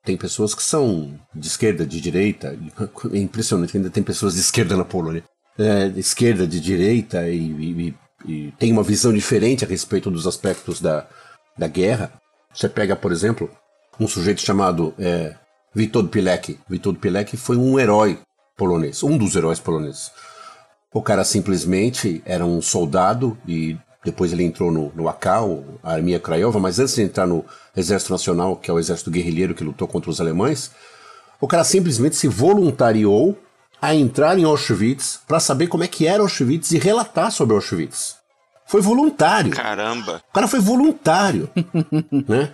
tem 0.04 0.16
pessoas 0.16 0.54
que 0.54 0.62
são 0.62 1.18
de 1.34 1.46
esquerda, 1.46 1.84
de 1.84 2.00
direita, 2.00 2.56
é 3.12 3.18
impressionante, 3.18 3.76
ainda 3.76 3.90
tem 3.90 4.02
pessoas 4.02 4.34
de 4.34 4.40
esquerda 4.40 4.76
na 4.76 4.84
Polônia, 4.84 5.24
é, 5.58 5.88
de 5.88 6.00
esquerda, 6.00 6.46
de 6.46 6.60
direita, 6.60 7.28
e, 7.28 7.38
e, 7.38 7.94
e, 8.26 8.52
tem 8.58 8.72
uma 8.72 8.82
visão 8.82 9.12
diferente 9.12 9.64
a 9.64 9.68
respeito 9.68 10.10
dos 10.10 10.26
aspectos 10.26 10.80
da, 10.80 11.06
da 11.58 11.66
guerra. 11.66 12.12
Você 12.54 12.68
pega, 12.68 12.96
por 12.96 13.12
exemplo, 13.12 13.50
um 13.98 14.08
sujeito 14.08 14.40
chamado 14.40 14.94
é, 14.98 15.34
Witold 15.76 16.08
Pilek. 16.08 16.58
Witold 16.70 16.98
Pilek 16.98 17.36
foi 17.36 17.56
um 17.56 17.78
herói 17.78 18.18
polonês, 18.56 19.02
um 19.02 19.18
dos 19.18 19.36
heróis 19.36 19.58
poloneses. 19.58 20.10
O 20.92 21.02
cara 21.02 21.24
simplesmente 21.24 22.22
era 22.24 22.44
um 22.44 22.60
soldado 22.60 23.36
e 23.46 23.76
depois 24.04 24.32
ele 24.32 24.42
entrou 24.42 24.72
no, 24.72 24.92
no 24.94 25.08
AK, 25.08 25.26
a 25.82 25.92
Armia 25.92 26.18
Craiova, 26.18 26.58
mas 26.58 26.78
antes 26.78 26.94
de 26.94 27.02
entrar 27.02 27.26
no 27.26 27.44
Exército 27.76 28.12
Nacional, 28.12 28.56
que 28.56 28.70
é 28.70 28.74
o 28.74 28.78
exército 28.78 29.10
guerrilheiro 29.10 29.54
que 29.54 29.62
lutou 29.62 29.86
contra 29.86 30.10
os 30.10 30.20
alemães, 30.20 30.72
o 31.40 31.46
cara 31.46 31.64
simplesmente 31.64 32.16
se 32.16 32.26
voluntariou 32.26 33.38
a 33.80 33.94
entrar 33.94 34.38
em 34.38 34.44
Auschwitz 34.44 35.20
para 35.26 35.40
saber 35.40 35.66
como 35.66 35.84
é 35.84 35.88
que 35.88 36.06
era 36.06 36.22
Auschwitz 36.22 36.72
e 36.72 36.78
relatar 36.78 37.30
sobre 37.32 37.54
Auschwitz. 37.54 38.16
Foi 38.66 38.80
voluntário. 38.80 39.52
Caramba! 39.52 40.22
O 40.30 40.32
cara 40.32 40.48
foi 40.48 40.60
voluntário, 40.60 41.48
né? 42.28 42.52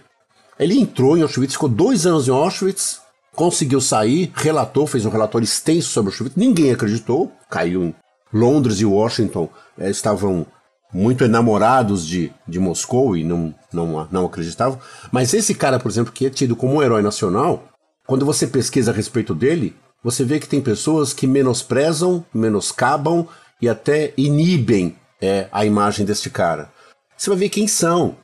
Ele 0.59 0.79
entrou 0.79 1.17
em 1.17 1.23
Auschwitz, 1.23 1.53
ficou 1.53 1.69
dois 1.69 2.07
anos 2.07 2.29
em 2.29 2.31
Auschwitz, 2.31 3.01
conseguiu 3.35 3.81
sair, 3.81 4.33
relatou, 4.35 4.87
fez 4.87 5.07
um 5.07 5.11
relatório 5.11 5.45
extenso 5.45 5.89
sobre 5.89 6.11
Auschwitz, 6.11 6.37
ninguém 6.37 6.73
acreditou, 6.73 7.33
caiu 7.49 7.85
em 7.85 7.95
Londres 8.33 8.81
e 8.81 8.85
Washington, 8.85 9.49
é, 9.79 9.91
estavam 9.91 10.47
muito 10.93 11.25
enamorados 11.25 12.07
de, 12.07 12.33
de 12.47 12.59
Moscou 12.59 13.17
e 13.17 13.25
não, 13.25 13.55
não, 13.73 14.09
não 14.11 14.27
acreditavam. 14.27 14.79
Mas 15.13 15.35
esse 15.35 15.55
cara, 15.55 15.79
por 15.79 15.91
exemplo, 15.91 16.13
que 16.13 16.27
é 16.27 16.31
tido 16.31 16.57
como 16.57 16.75
um 16.75 16.83
herói 16.83 17.03
nacional, 17.03 17.65
quando 18.07 18.25
você 18.25 18.47
pesquisa 18.47 18.91
a 18.91 18.95
respeito 18.95 19.35
dele, 19.35 19.77
você 20.03 20.25
vê 20.25 20.39
que 20.39 20.49
tem 20.49 20.61
pessoas 20.61 21.13
que 21.13 21.27
menosprezam, 21.27 22.25
menoscabam 22.33 23.27
e 23.61 23.69
até 23.69 24.15
inibem 24.17 24.97
é, 25.21 25.49
a 25.53 25.65
imagem 25.65 26.07
deste 26.07 26.31
cara. 26.31 26.71
Você 27.17 27.29
vai 27.29 27.39
ver 27.39 27.49
quem 27.49 27.67
são. 27.67 28.17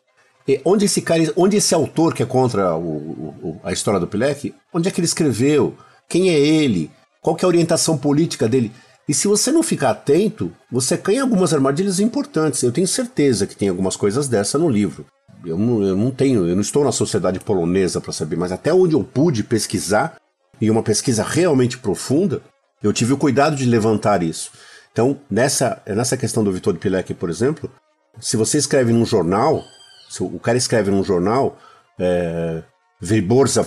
E 0.46 0.60
onde 0.64 0.84
esse 0.84 1.02
cara, 1.02 1.22
onde 1.36 1.56
esse 1.56 1.74
autor 1.74 2.14
que 2.14 2.22
é 2.22 2.26
contra 2.26 2.74
o, 2.76 2.80
o, 2.86 3.60
a 3.64 3.72
história 3.72 3.98
do 3.98 4.06
Pilek, 4.06 4.54
onde 4.72 4.88
é 4.88 4.90
que 4.90 5.00
ele 5.00 5.06
escreveu? 5.06 5.76
Quem 6.08 6.30
é 6.30 6.38
ele? 6.38 6.90
Qual 7.20 7.34
que 7.34 7.44
é 7.44 7.46
a 7.46 7.48
orientação 7.48 7.96
política 7.96 8.48
dele? 8.48 8.70
E 9.08 9.12
se 9.12 9.28
você 9.28 9.52
não 9.52 9.62
ficar 9.62 9.90
atento, 9.90 10.50
você 10.70 10.96
cai 10.96 11.16
em 11.16 11.20
algumas 11.20 11.52
armadilhas 11.52 12.00
importantes. 12.00 12.62
Eu 12.62 12.72
tenho 12.72 12.88
certeza 12.88 13.46
que 13.46 13.56
tem 13.56 13.68
algumas 13.68 13.96
coisas 13.96 14.28
dessa 14.28 14.58
no 14.58 14.68
livro. 14.68 15.04
Eu 15.44 15.58
não, 15.58 15.82
eu 15.82 15.96
não 15.96 16.10
tenho, 16.10 16.48
eu 16.48 16.54
não 16.54 16.62
estou 16.62 16.84
na 16.84 16.92
sociedade 16.92 17.38
polonesa 17.38 18.00
para 18.00 18.12
saber, 18.12 18.36
mas 18.36 18.50
até 18.50 18.72
onde 18.72 18.94
eu 18.94 19.04
pude 19.04 19.44
pesquisar, 19.44 20.16
e 20.60 20.70
uma 20.70 20.82
pesquisa 20.82 21.22
realmente 21.22 21.76
profunda, 21.76 22.40
eu 22.82 22.92
tive 22.92 23.12
o 23.12 23.18
cuidado 23.18 23.56
de 23.56 23.66
levantar 23.66 24.22
isso. 24.22 24.50
Então, 24.92 25.18
nessa, 25.30 25.82
nessa 25.86 26.16
questão 26.16 26.44
do 26.44 26.52
Vitor 26.52 26.74
Pilek, 26.76 27.12
por 27.14 27.28
exemplo, 27.28 27.70
se 28.20 28.36
você 28.36 28.58
escreve 28.58 28.92
num 28.92 29.04
jornal, 29.04 29.62
se 30.08 30.22
o 30.22 30.38
cara 30.38 30.56
escreve 30.56 30.90
num 30.90 31.02
jornal, 31.02 31.58
é, 31.98 32.62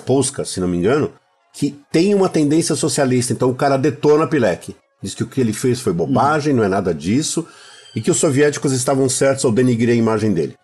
Polska, 0.06 0.46
se 0.46 0.60
não 0.60 0.68
me 0.68 0.78
engano, 0.78 1.12
que 1.54 1.78
tem 1.92 2.16
uma 2.16 2.30
tendência 2.30 2.76
socialista, 2.76 3.34
então 3.34 3.50
o 3.50 3.56
cara 3.56 3.78
detona 3.78 4.28
Pilek. 4.28 4.76
Diz 5.02 5.14
que 5.14 5.24
o 5.24 5.28
que 5.28 5.40
ele 5.40 5.54
fez 5.54 5.80
foi 5.80 5.94
bobagem, 5.94 6.54
não 6.54 6.64
é 6.64 6.68
nada 6.68 6.94
disso, 6.94 7.48
e 7.96 8.02
que 8.02 8.12
os 8.12 8.18
soviéticos 8.18 8.72
estavam 8.72 9.08
certos 9.08 9.46
ao 9.46 9.52
denigrir 9.52 9.90
a 9.90 9.98
imagem 9.98 10.34
dele. 10.34 10.56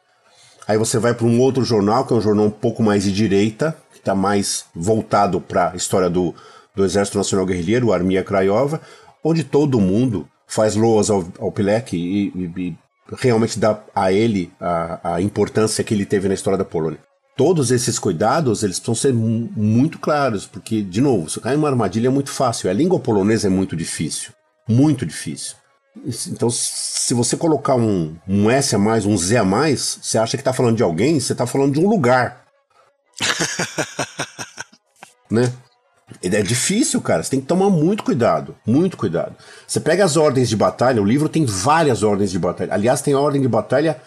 Aí 0.68 0.78
você 0.78 0.98
vai 0.98 1.14
para 1.14 1.26
um 1.26 1.40
outro 1.40 1.64
jornal, 1.64 2.06
que 2.06 2.14
é 2.14 2.16
um 2.16 2.22
jornal 2.22 2.46
um 2.46 2.52
pouco 2.52 2.82
mais 2.82 3.04
de 3.04 3.12
direita, 3.12 3.78
que 3.92 4.00
está 4.00 4.16
mais 4.16 4.66
voltado 4.74 5.40
para 5.40 5.72
a 5.72 5.76
história 5.76 6.10
do, 6.10 6.34
do 6.76 6.86
Exército 6.86 7.18
Nacional 7.18 7.46
Guerrilheiro, 7.46 7.88
o 7.88 7.94
Armia 7.94 8.24
Krajova, 8.24 8.82
onde 9.24 9.44
todo 9.44 9.80
mundo 9.80 10.28
faz 10.48 10.76
loas 10.76 11.10
ao, 11.10 11.26
ao 11.40 11.52
Pilek 11.52 11.96
e, 11.96 12.28
e, 12.36 12.62
e, 12.62 12.78
realmente 13.18 13.60
dá 13.60 13.84
a 13.94 14.12
ele 14.12 14.52
a, 14.60 15.16
a 15.16 15.22
importância 15.22 15.84
que 15.84 15.94
ele 15.94 16.06
teve 16.06 16.28
na 16.28 16.34
história 16.34 16.58
da 16.58 16.66
Polônia 16.66 17.00
todos 17.36 17.72
esses 17.72 17.98
cuidados 17.98 18.64
eles 18.64 18.80
precisam 18.80 18.96
ser 18.96 19.14
muito 19.14 20.00
claros, 20.00 20.46
porque, 20.46 20.82
de 20.82 21.02
novo, 21.02 21.30
se 21.30 21.40
cair 21.40 21.58
uma 21.58 21.70
armadilha 21.70 22.08
é 22.08 22.12
muito 22.12 22.32
fácil. 22.32 22.70
A 22.70 22.74
língua 22.74 23.00
polonesa 23.00 23.48
é 23.48 23.50
muito 23.50 23.76
difícil. 23.76 24.32
Muito 24.68 25.06
difícil. 25.06 25.56
Então, 26.30 26.50
se 26.50 27.14
você 27.14 27.38
colocar 27.38 27.76
um, 27.76 28.16
um 28.28 28.50
S 28.50 28.76
a 28.76 28.80
mais, 28.80 29.06
um 29.06 29.18
Z 29.18 29.38
a 29.38 29.44
mais, 29.44 30.00
você 30.02 30.18
acha 30.18 30.38
que 30.38 30.42
está 30.42 30.54
falando 30.54 30.78
de 30.78 30.84
alguém, 30.84 31.20
você 31.20 31.34
está 31.34 31.46
falando 31.46 31.74
de 31.74 31.80
um 31.80 31.88
lugar. 31.88 32.46
né? 35.30 35.52
É 36.22 36.42
difícil, 36.42 37.02
cara. 37.02 37.22
Você 37.22 37.32
tem 37.32 37.42
que 37.42 37.48
tomar 37.48 37.70
muito 37.70 38.04
cuidado. 38.04 38.56
Muito 38.66 38.98
cuidado. 38.98 39.36
Você 39.68 39.80
pega 39.80 40.04
as 40.04 40.18
ordens 40.18 40.50
de 40.50 40.56
batalha, 40.56 41.02
o 41.02 41.06
livro 41.06 41.30
tem 41.30 41.46
várias 41.46 42.04
ordens 42.04 42.32
de 42.32 42.40
batalha. 42.40 42.74
Aliás, 42.74 43.02
tem 43.02 43.14
a 43.14 43.20
ordem 43.20 43.42
de 43.42 43.48
batalha, 43.48 44.02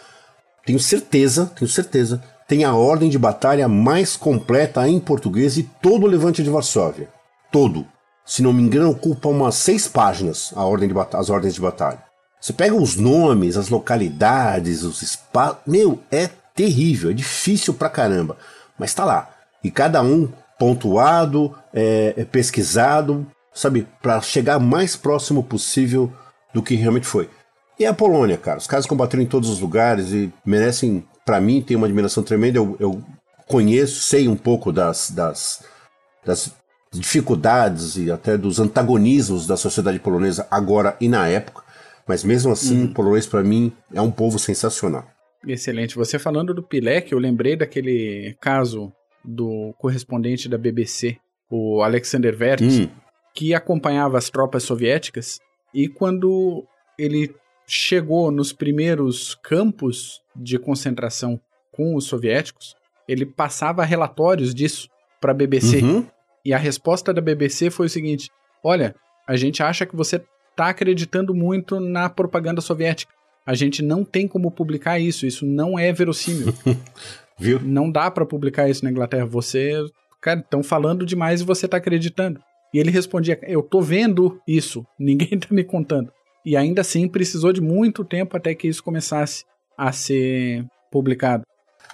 tenho 0.64 0.80
certeza, 0.80 1.52
tenho 1.56 1.71
certeza, 1.71 2.23
tem 2.49 2.65
a 2.65 2.75
ordem 2.75 3.09
de 3.09 3.19
batalha 3.19 3.67
mais 3.69 4.17
completa 4.17 4.88
em 4.88 5.00
português 5.00 5.55
de 5.55 5.65
todo 5.65 6.05
o 6.05 6.09
Levante 6.09 6.43
de 6.43 6.50
Varsóvia. 6.50 7.09
Todo. 7.50 7.87
Se 8.25 8.43
não 8.43 8.53
me 8.53 8.62
engano, 8.62 8.91
ocupa 8.91 9.29
umas 9.29 9.55
seis 9.57 9.88
páginas 9.88 10.53
a 10.55 10.65
ordem 10.65 10.88
de 10.88 10.95
as 11.12 11.31
ordens 11.31 11.55
de 11.55 11.61
batalha. 11.61 12.03
Você 12.41 12.53
pega 12.53 12.75
os 12.75 12.97
nomes, 12.97 13.57
as 13.57 13.69
localidades, 13.69 14.83
os 14.83 15.03
espaços. 15.03 15.59
Meu, 15.67 16.00
é 16.11 16.29
terrível, 16.55 17.11
é 17.11 17.15
difícil 17.15 17.75
pra 17.75 17.88
caramba. 17.88 18.37
Mas 18.79 18.95
tá 18.95 19.05
lá. 19.05 19.31
E 19.62 19.71
cada 19.71 20.03
um 20.03 20.29
pontuado, 20.59 21.55
é, 21.73 22.15
é 22.17 22.25
pesquisado, 22.25 23.26
sabe, 23.53 23.87
para 24.00 24.21
chegar 24.21 24.59
mais 24.59 24.97
próximo 24.97 25.43
possível 25.43 26.12
do 26.55 26.62
que 26.62 26.75
realmente 26.75 27.07
foi. 27.07 27.29
E 27.79 27.85
a 27.85 27.93
Polônia, 27.93 28.38
cara, 28.38 28.59
os 28.59 28.67
caras 28.67 28.87
combateram 28.87 29.23
em 29.23 29.26
todos 29.26 29.50
os 29.50 29.61
lugares 29.61 30.12
e 30.12 30.33
merecem 30.45 31.05
para 31.26 31.40
mim, 31.40 31.61
tem 31.61 31.76
uma 31.76 31.87
admiração 31.87 32.23
tremenda. 32.23 32.59
Eu, 32.59 32.76
eu, 32.80 33.02
conheço, 33.47 34.02
sei 34.02 34.28
um 34.28 34.37
pouco 34.37 34.73
das, 34.73 35.11
das, 35.11 35.64
das 36.25 36.54
dificuldades 36.90 37.97
e 37.97 38.11
até 38.11 38.37
dos 38.37 38.59
antagonismos 38.59 39.47
da 39.47 39.56
sociedade 39.56 39.99
polonesa 39.99 40.47
agora 40.50 40.97
e 41.00 41.09
na 41.09 41.28
época, 41.28 41.62
mas 42.06 42.25
mesmo 42.25 42.52
assim, 42.52 42.83
uhum. 42.83 42.85
o 42.87 42.95
polonês 42.95 43.26
para 43.26 43.42
mim 43.42 43.73
é 43.92 44.00
um 44.00 44.11
povo 44.11 44.38
sensacional. 44.38 45.06
Excelente. 45.47 45.95
Você 45.97 46.18
falando 46.18 46.52
do 46.54 46.62
Pilek, 46.62 47.12
eu 47.12 47.18
lembrei 47.18 47.56
daquele 47.56 48.37
caso 48.40 48.92
do 49.25 49.75
correspondente 49.78 50.49
da 50.49 50.59
BBC, 50.59 51.18
o 51.50 51.83
Alexander 51.83 52.37
Verts, 52.37 52.80
hum. 52.80 52.88
que 53.35 53.54
acompanhava 53.54 54.18
as 54.18 54.30
tropas 54.30 54.62
soviéticas 54.62 55.38
e 55.75 55.88
quando 55.88 56.64
ele 56.99 57.35
chegou 57.66 58.30
nos 58.30 58.52
primeiros 58.52 59.35
campos 59.42 60.23
de 60.35 60.58
concentração 60.58 61.40
com 61.73 61.94
os 61.94 62.04
soviéticos, 62.04 62.75
ele 63.08 63.26
passava 63.26 63.85
relatórios 63.85 64.54
disso 64.54 64.88
para 65.20 65.32
a 65.32 65.35
BBC. 65.35 65.82
Uhum. 65.82 66.06
E 66.44 66.52
a 66.54 66.58
resposta 66.58 67.12
da 67.12 67.20
BBC 67.20 67.70
foi 67.70 67.87
o 67.87 67.90
seguinte: 67.90 68.30
olha, 68.62 68.94
a 69.26 69.37
gente 69.37 69.62
acha 69.62 69.85
que 69.85 69.96
você 69.96 70.23
está 70.50 70.68
acreditando 70.68 71.35
muito 71.35 71.80
na 71.80 72.08
propaganda 72.08 72.61
soviética. 72.61 73.12
A 73.44 73.54
gente 73.54 73.82
não 73.82 74.04
tem 74.04 74.26
como 74.26 74.50
publicar 74.50 74.99
isso, 74.99 75.26
isso 75.26 75.46
não 75.46 75.78
é 75.78 75.92
verossímil. 75.92 76.52
Viu? 77.38 77.61
Não 77.61 77.90
dá 77.90 78.11
para 78.11 78.25
publicar 78.25 78.68
isso 78.68 78.85
na 78.85 78.90
Inglaterra. 78.90 79.26
Você, 79.26 79.73
cara, 80.20 80.40
estão 80.40 80.62
falando 80.62 81.04
demais 81.04 81.40
e 81.40 81.44
você 81.44 81.66
está 81.66 81.76
acreditando. 81.76 82.40
E 82.73 82.78
ele 82.78 82.90
respondia: 82.90 83.38
Eu 83.42 83.62
tô 83.62 83.80
vendo 83.80 84.40
isso, 84.46 84.85
ninguém 84.99 85.37
tá 85.38 85.49
me 85.50 85.62
contando. 85.62 86.12
E 86.47 86.57
ainda 86.57 86.83
assim 86.83 87.09
precisou 87.09 87.53
de 87.53 87.61
muito 87.61 88.05
tempo 88.05 88.37
até 88.37 88.55
que 88.55 88.69
isso 88.69 88.81
começasse 88.81 89.45
a 89.76 89.91
ser 89.91 90.65
publicado. 90.93 91.43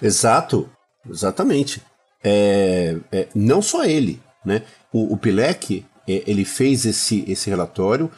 Exato, 0.01 0.69
exatamente. 1.09 1.83
É, 2.23 2.99
é, 3.11 3.29
não 3.35 3.63
só 3.63 3.83
ele, 3.83 4.21
né? 4.45 4.63
O, 4.93 5.15
o 5.15 5.17
Pilek, 5.17 5.87
é, 6.07 6.23
ele 6.27 6.45
fez 6.45 6.85
esse, 6.85 7.25
esse 7.27 7.49
relatório, 7.49 8.11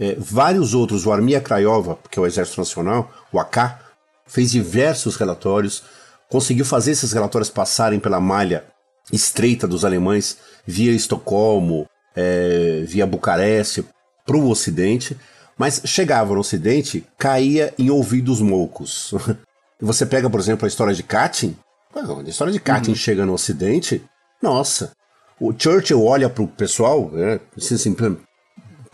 é, 0.00 0.16
vários 0.18 0.74
outros, 0.74 1.06
o 1.06 1.12
Armia 1.12 1.40
Krajova, 1.40 1.96
que 2.10 2.18
é 2.18 2.22
o 2.22 2.26
Exército 2.26 2.60
Nacional, 2.60 3.08
o 3.32 3.38
AK, 3.38 3.78
fez 4.26 4.50
diversos 4.50 5.14
relatórios, 5.14 5.84
conseguiu 6.28 6.64
fazer 6.64 6.90
esses 6.90 7.12
relatórios 7.12 7.48
passarem 7.48 8.00
pela 8.00 8.20
malha 8.20 8.64
estreita 9.12 9.68
dos 9.68 9.84
alemães 9.84 10.36
via 10.66 10.90
Estocolmo, 10.90 11.86
é, 12.16 12.82
via 12.84 13.06
Bucareste, 13.06 13.84
para 14.26 14.36
o 14.36 14.50
Ocidente, 14.50 15.16
mas 15.58 15.82
chegava 15.84 16.34
no 16.34 16.40
Ocidente, 16.40 17.04
caía 17.18 17.72
em 17.78 17.90
ouvidos 17.90 18.40
moucos. 18.40 19.14
Você 19.80 20.06
pega, 20.06 20.28
por 20.28 20.40
exemplo, 20.40 20.64
a 20.64 20.68
história 20.68 20.94
de 20.94 21.02
Katyn. 21.02 21.54
A 21.94 22.28
história 22.28 22.52
de 22.52 22.60
Katyn 22.60 22.90
uhum. 22.90 22.96
chega 22.96 23.24
no 23.24 23.32
Ocidente, 23.32 24.02
nossa. 24.42 24.92
O 25.40 25.52
Churchill 25.56 26.02
olha 26.02 26.28
pro 26.28 26.46
pessoal, 26.46 27.10
né, 27.10 27.40
assim, 27.56 27.74
assim 27.74 27.94
para 27.94 28.12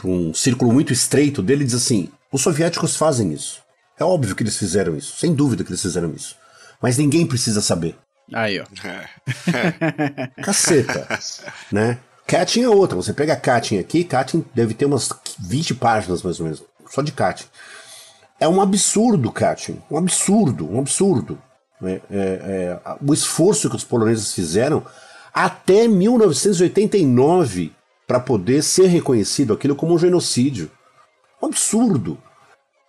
um 0.05 0.35
círculo 0.35 0.73
muito 0.73 0.93
estreito 0.93 1.43
dele 1.43 1.63
e 1.63 1.67
diz 1.67 1.75
assim: 1.75 2.09
os 2.33 2.43
soviéticos 2.43 2.97
fazem 2.97 3.33
isso. 3.33 3.63
É 3.99 4.05
óbvio 4.05 4.35
que 4.35 4.43
eles 4.43 4.57
fizeram 4.57 4.97
isso, 4.97 5.17
sem 5.17 5.35
dúvida 5.35 5.63
que 5.63 5.71
eles 5.71 5.83
fizeram 5.83 6.13
isso. 6.13 6.37
Mas 6.81 6.99
ninguém 6.99 7.27
precisa 7.27 7.61
saber. 7.61 7.97
Aí, 8.33 8.61
ó. 8.61 8.65
Caceta. 10.43 11.07
né? 11.71 11.99
Katyn 12.27 12.63
é 12.63 12.69
outra. 12.69 12.97
Você 12.97 13.13
pega 13.13 13.33
a 13.33 13.37
Katyn 13.37 13.79
aqui, 13.79 14.05
Katyn 14.05 14.45
deve 14.55 14.75
ter 14.75 14.87
umas 14.87 15.11
20 15.39 15.75
páginas 15.75 16.23
mais 16.23 16.41
ou 16.41 16.45
menos, 16.45 16.63
só 16.91 17.03
de 17.03 17.13
Katyn. 17.13 17.47
É 18.41 18.49
um 18.49 18.61
absurdo, 18.61 19.31
Katyn. 19.31 19.77
Um 19.91 19.97
absurdo, 19.97 20.69
um 20.71 20.81
absurdo. 20.81 21.39
É, 21.83 21.93
é, 21.93 22.01
é, 22.11 22.81
o 23.05 23.13
esforço 23.13 23.69
que 23.69 23.77
os 23.77 23.85
poloneses 23.85 24.33
fizeram 24.33 24.85
até 25.35 25.89
1989 25.89 27.73
para 28.07 28.21
poder 28.21 28.63
ser 28.63 28.87
reconhecido 28.87 29.53
aquilo 29.53 29.75
como 29.75 29.95
um 29.95 29.99
genocídio. 29.99 30.71
Um 31.41 31.47
absurdo. 31.47 32.19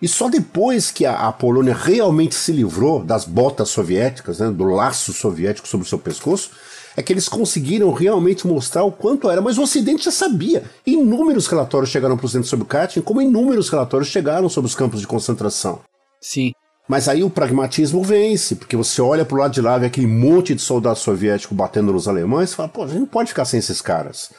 E 0.01 0.07
só 0.07 0.29
depois 0.29 0.91
que 0.91 1.05
a, 1.05 1.27
a, 1.27 1.31
Polônia 1.31 1.73
realmente 1.73 2.35
se 2.35 2.51
livrou 2.51 3.03
das 3.03 3.23
botas 3.23 3.69
soviéticas, 3.69 4.39
né, 4.39 4.51
do 4.51 4.65
laço 4.65 5.13
soviético 5.13 5.67
sobre 5.67 5.85
o 5.85 5.89
seu 5.89 5.97
pescoço, 5.97 6.51
é 6.95 7.01
que 7.01 7.11
eles 7.11 7.27
conseguiram 7.27 7.91
realmente 7.91 8.47
mostrar 8.47 8.83
o 8.83 8.91
quanto 8.91 9.29
era. 9.29 9.41
Mas 9.41 9.57
o 9.57 9.63
Ocidente 9.63 10.05
já 10.05 10.11
sabia. 10.11 10.63
Inúmeros 10.85 11.47
relatórios 11.47 11.89
chegaram 11.89 12.15
para 12.15 12.23
o 12.23 12.27
Ocidente 12.27 12.47
sobre 12.47 12.63
o 12.63 12.67
Katyn, 12.67 13.01
como 13.01 13.21
inúmeros 13.21 13.69
relatórios 13.69 14.09
chegaram 14.09 14.49
sobre 14.49 14.67
os 14.67 14.75
campos 14.75 15.01
de 15.01 15.07
concentração. 15.07 15.81
Sim. 16.21 16.53
Mas 16.87 17.07
aí 17.07 17.23
o 17.23 17.29
pragmatismo 17.29 18.03
vence, 18.03 18.55
porque 18.55 18.75
você 18.75 19.01
olha 19.01 19.23
pro 19.23 19.37
lado 19.37 19.53
de 19.53 19.61
lá, 19.61 19.77
vê 19.77 19.85
aquele 19.85 20.07
monte 20.07 20.53
de 20.53 20.61
soldado 20.61 20.99
soviético 20.99 21.55
batendo 21.55 21.93
nos 21.93 22.07
alemães 22.07 22.51
e 22.51 22.55
fala, 22.55 22.69
pô, 22.69 22.83
a 22.83 22.87
gente 22.87 22.99
não 22.99 23.05
pode 23.05 23.29
ficar 23.29 23.45
sem 23.45 23.59
esses 23.59 23.81
caras. 23.81 24.31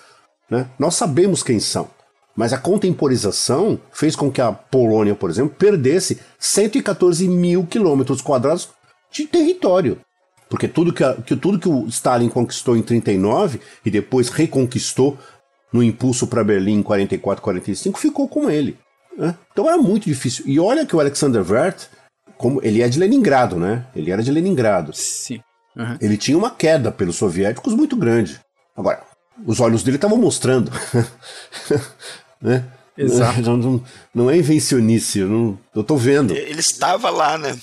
Né? 0.50 0.68
Nós 0.78 0.94
sabemos 0.94 1.42
quem 1.42 1.58
são. 1.58 1.88
Mas 2.36 2.52
a 2.52 2.58
contemporização 2.58 3.78
fez 3.92 4.16
com 4.16 4.30
que 4.30 4.40
a 4.40 4.52
Polônia, 4.52 5.14
por 5.14 5.30
exemplo, 5.30 5.54
perdesse 5.56 6.20
114 6.38 7.28
mil 7.28 7.64
quilômetros 7.64 8.20
quadrados 8.20 8.68
de 9.10 9.26
território. 9.26 10.00
Porque 10.54 10.68
tudo 10.68 10.92
que, 10.92 11.02
a, 11.02 11.14
que, 11.14 11.34
tudo 11.34 11.58
que 11.58 11.68
o 11.68 11.88
Stalin 11.88 12.28
conquistou 12.28 12.76
em 12.76 12.82
39 12.82 13.60
e 13.84 13.90
depois 13.90 14.28
reconquistou 14.28 15.18
no 15.72 15.82
impulso 15.82 16.28
para 16.28 16.44
Berlim 16.44 16.74
em 16.74 16.82
44, 16.82 17.42
45 17.42 17.98
ficou 17.98 18.28
com 18.28 18.48
ele. 18.48 18.78
Né? 19.18 19.34
Então 19.50 19.66
era 19.66 19.76
muito 19.76 20.04
difícil. 20.04 20.44
E 20.46 20.60
olha 20.60 20.86
que 20.86 20.94
o 20.94 21.00
Alexander 21.00 21.44
Wert, 21.44 21.86
como 22.38 22.60
ele 22.62 22.82
é 22.82 22.88
de 22.88 23.00
Leningrado, 23.00 23.56
né? 23.56 23.84
Ele 23.96 24.12
era 24.12 24.22
de 24.22 24.30
Leningrado. 24.30 24.92
Sim. 24.94 25.40
Uhum. 25.74 25.98
Ele 26.00 26.16
tinha 26.16 26.38
uma 26.38 26.52
queda 26.52 26.92
pelos 26.92 27.16
soviéticos 27.16 27.74
muito 27.74 27.96
grande. 27.96 28.38
Agora, 28.76 29.02
os 29.44 29.58
olhos 29.58 29.82
dele 29.82 29.96
estavam 29.96 30.18
mostrando. 30.18 30.70
né? 32.40 32.64
Exato. 32.96 33.42
Não, 33.42 33.56
não, 33.56 33.84
não 34.14 34.30
é 34.30 34.36
invencionice, 34.36 35.18
eu, 35.18 35.28
não, 35.28 35.58
eu 35.74 35.82
tô 35.82 35.96
vendo. 35.96 36.32
Ele 36.32 36.60
estava 36.60 37.10
lá, 37.10 37.36
né? 37.36 37.58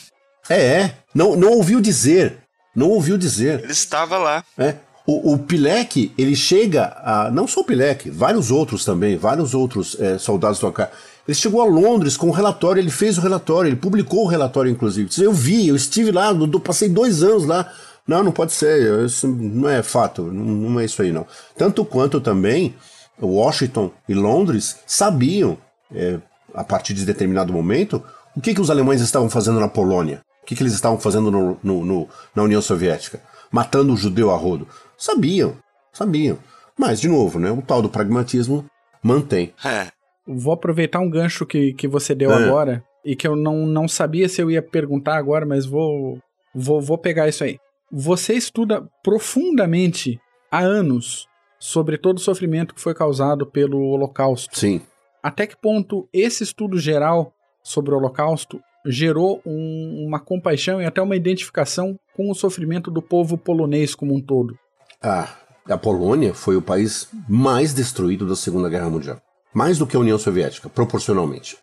É, 0.50 0.62
é. 0.62 0.96
Não, 1.16 1.38
não 1.38 1.54
ouviu 1.54 1.80
dizer. 1.80 2.41
Não 2.76 2.90
ouviu 2.90 3.18
dizer. 3.18 3.62
Ele 3.64 3.72
estava 3.72 4.18
lá. 4.18 4.44
É. 4.58 4.76
O, 5.06 5.34
o 5.34 5.40
Pilek, 5.40 6.12
ele 6.18 6.36
chega 6.36 6.94
a. 7.04 7.32
Não 7.32 7.48
só 7.48 7.62
o 7.62 7.64
Pilek, 7.64 8.10
vários 8.10 8.52
outros 8.52 8.86
também, 8.86 9.18
vários 9.18 9.54
outros 9.54 10.00
é, 10.00 10.18
soldados 10.18 10.60
do 10.60 10.68
AK. 10.68 10.90
Ele 11.28 11.36
chegou 11.36 11.62
a 11.62 11.66
Londres 11.66 12.18
com 12.18 12.28
o 12.28 12.30
um 12.30 12.34
relatório, 12.34 12.80
ele 12.80 12.90
fez 12.90 13.18
o 13.18 13.22
relatório, 13.22 13.70
ele 13.70 13.76
publicou 13.76 14.24
o 14.24 14.28
relatório, 14.28 14.72
inclusive. 14.72 15.10
Eu 15.24 15.34
vi, 15.34 15.68
eu 15.68 15.76
estive 15.76 16.12
lá, 16.12 16.32
eu 16.32 16.60
passei 16.60 16.90
dois 16.90 17.24
anos 17.24 17.46
lá. 17.46 17.72
Não, 18.08 18.24
não 18.24 18.32
pode 18.32 18.52
ser, 18.52 19.06
isso 19.06 19.28
não 19.28 19.70
é 19.70 19.84
fato, 19.84 20.24
não, 20.24 20.44
não 20.44 20.80
é 20.80 20.86
isso 20.86 21.02
aí 21.02 21.12
não. 21.12 21.26
Tanto 21.56 21.86
quanto 21.86 22.20
também 22.20 22.76
Washington 23.22 23.92
e 24.10 24.14
Londres 24.14 24.78
sabiam, 24.88 25.58
é, 25.94 26.18
a 26.54 26.64
partir 26.64 26.94
de 26.94 27.06
determinado 27.06 27.54
momento, 27.54 28.04
o 28.36 28.42
que, 28.42 28.54
que 28.54 28.62
os 28.62 28.70
alemães 28.70 29.02
estavam 29.02 29.30
fazendo 29.30 29.60
na 29.60 29.68
Polônia, 29.68 30.22
o 30.42 30.46
que, 30.46 30.56
que 30.56 30.64
eles 30.64 30.74
estavam 30.74 31.00
fazendo 31.00 31.30
no, 31.30 31.58
no, 31.64 31.86
no, 31.86 32.10
na 32.36 32.44
União 32.44 32.62
Soviética, 32.62 33.22
matando 33.52 33.94
o 33.94 33.98
judeu 33.98 34.32
a 34.32 34.36
rodo. 34.36 34.68
Sabiam, 34.98 35.56
sabiam. 35.92 36.38
Mas, 36.78 37.00
de 37.00 37.08
novo, 37.08 37.40
né, 37.40 37.52
o 37.52 37.62
tal 37.62 37.82
do 37.82 37.90
pragmatismo 37.90 38.66
mantém. 39.04 39.54
É. 39.64 39.88
Vou 40.28 40.54
aproveitar 40.54 41.00
um 41.00 41.10
gancho 41.10 41.46
que, 41.46 41.74
que 41.74 41.88
você 41.88 42.16
deu 42.16 42.32
É. 42.32 42.36
agora 42.36 42.84
e 43.04 43.16
que 43.16 43.28
eu 43.28 43.36
não, 43.36 43.66
não 43.66 43.88
sabia 43.88 44.30
se 44.30 44.42
eu 44.42 44.50
ia 44.50 44.62
perguntar 44.62 45.18
agora, 45.18 45.46
mas 45.46 45.66
vou, 45.66 46.20
vou, 46.54 46.82
vou 46.82 46.98
pegar 46.98 47.28
isso 47.28 47.44
aí. 47.44 47.60
Você 47.92 48.34
estuda 48.34 48.88
profundamente 49.04 50.20
há 50.52 50.60
anos 50.60 51.28
sobre 51.60 51.98
todo 51.98 52.18
o 52.18 52.22
sofrimento 52.22 52.74
que 52.74 52.82
foi 52.82 52.94
causado 52.94 53.46
pelo 53.46 53.80
Holocausto. 53.80 54.58
Sim. 54.58 54.82
Até 55.22 55.46
que 55.46 55.56
ponto 55.56 56.08
esse 56.12 56.44
estudo 56.44 56.80
geral 56.80 57.34
sobre 57.62 57.94
o 57.94 57.98
Holocausto 57.98 58.60
gerou 58.86 59.42
um- 59.46 60.06
uma 60.08 60.20
compaixão 60.20 60.82
e 60.82 60.86
até 60.86 61.02
uma 61.02 61.16
identificação 61.16 61.98
com 62.16 62.30
o 62.30 62.36
sofrimento 62.36 62.90
do 62.92 63.02
povo 63.02 63.38
polonês 63.38 63.94
como 63.96 64.16
um 64.16 64.22
todo? 64.22 64.58
Ah, 65.02 65.30
a 65.70 65.78
Polônia 65.78 66.34
foi 66.34 66.56
o 66.56 66.62
país 66.62 67.08
mais 67.28 67.74
destruído 67.74 68.28
da 68.28 68.36
Segunda 68.36 68.70
Guerra 68.70 68.90
Mundial. 68.90 69.22
Mais 69.54 69.78
do 69.78 69.86
que 69.86 69.96
a 69.96 70.00
União 70.00 70.18
Soviética, 70.18 70.70
proporcionalmente. 70.70 71.58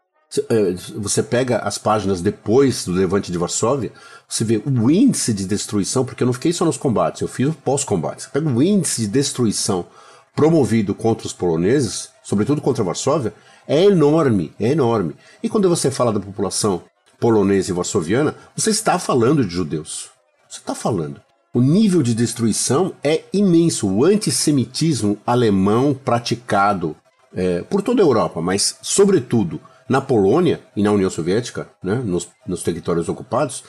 Eh, 0.50 0.74
Você 0.96 1.22
pega 1.22 1.58
as 1.58 1.78
páginas 1.78 2.20
depois 2.20 2.84
do 2.84 2.92
Levante 2.92 3.32
de 3.32 3.38
Varsóvia, 3.38 3.90
você 4.28 4.44
vê 4.44 4.62
o 4.64 4.90
índice 4.90 5.32
de 5.32 5.46
destruição, 5.46 6.04
porque 6.04 6.22
eu 6.22 6.26
não 6.26 6.34
fiquei 6.34 6.52
só 6.52 6.66
nos 6.66 6.76
combates, 6.76 7.22
eu 7.22 7.28
fiz 7.28 7.54
pós-combate. 7.64 8.28
Pega 8.30 8.46
o 8.48 8.62
índice 8.62 9.02
de 9.02 9.08
destruição 9.08 9.86
promovido 10.36 10.94
contra 10.94 11.26
os 11.26 11.32
poloneses, 11.32 12.10
sobretudo 12.22 12.60
contra 12.60 12.84
Varsóvia, 12.84 13.32
é 13.66 13.84
enorme, 13.84 14.52
é 14.60 14.68
enorme. 14.68 15.14
E 15.42 15.48
quando 15.48 15.68
você 15.68 15.90
fala 15.90 16.12
da 16.12 16.20
população 16.20 16.82
polonesa 17.20 17.70
e 17.70 17.74
varsoviana, 17.74 18.34
você 18.56 18.70
está 18.70 18.98
falando 18.98 19.44
de 19.44 19.54
judeus. 19.54 20.10
Você 20.48 20.60
está 20.60 20.74
falando. 20.74 21.20
O 21.52 21.60
nível 21.60 22.02
de 22.02 22.14
destruição 22.14 22.94
é 23.02 23.24
imenso. 23.32 23.88
O 23.88 24.04
antissemitismo 24.04 25.18
alemão 25.26 25.94
praticado 25.94 26.96
é, 27.34 27.62
por 27.62 27.82
toda 27.82 28.02
a 28.02 28.06
Europa, 28.06 28.40
mas 28.40 28.78
sobretudo 28.82 29.60
na 29.88 30.00
Polônia 30.00 30.60
e 30.76 30.82
na 30.82 30.92
União 30.92 31.10
Soviética, 31.10 31.68
né, 31.82 31.96
nos, 31.96 32.28
nos 32.46 32.62
territórios 32.62 33.08
ocupados, 33.08 33.64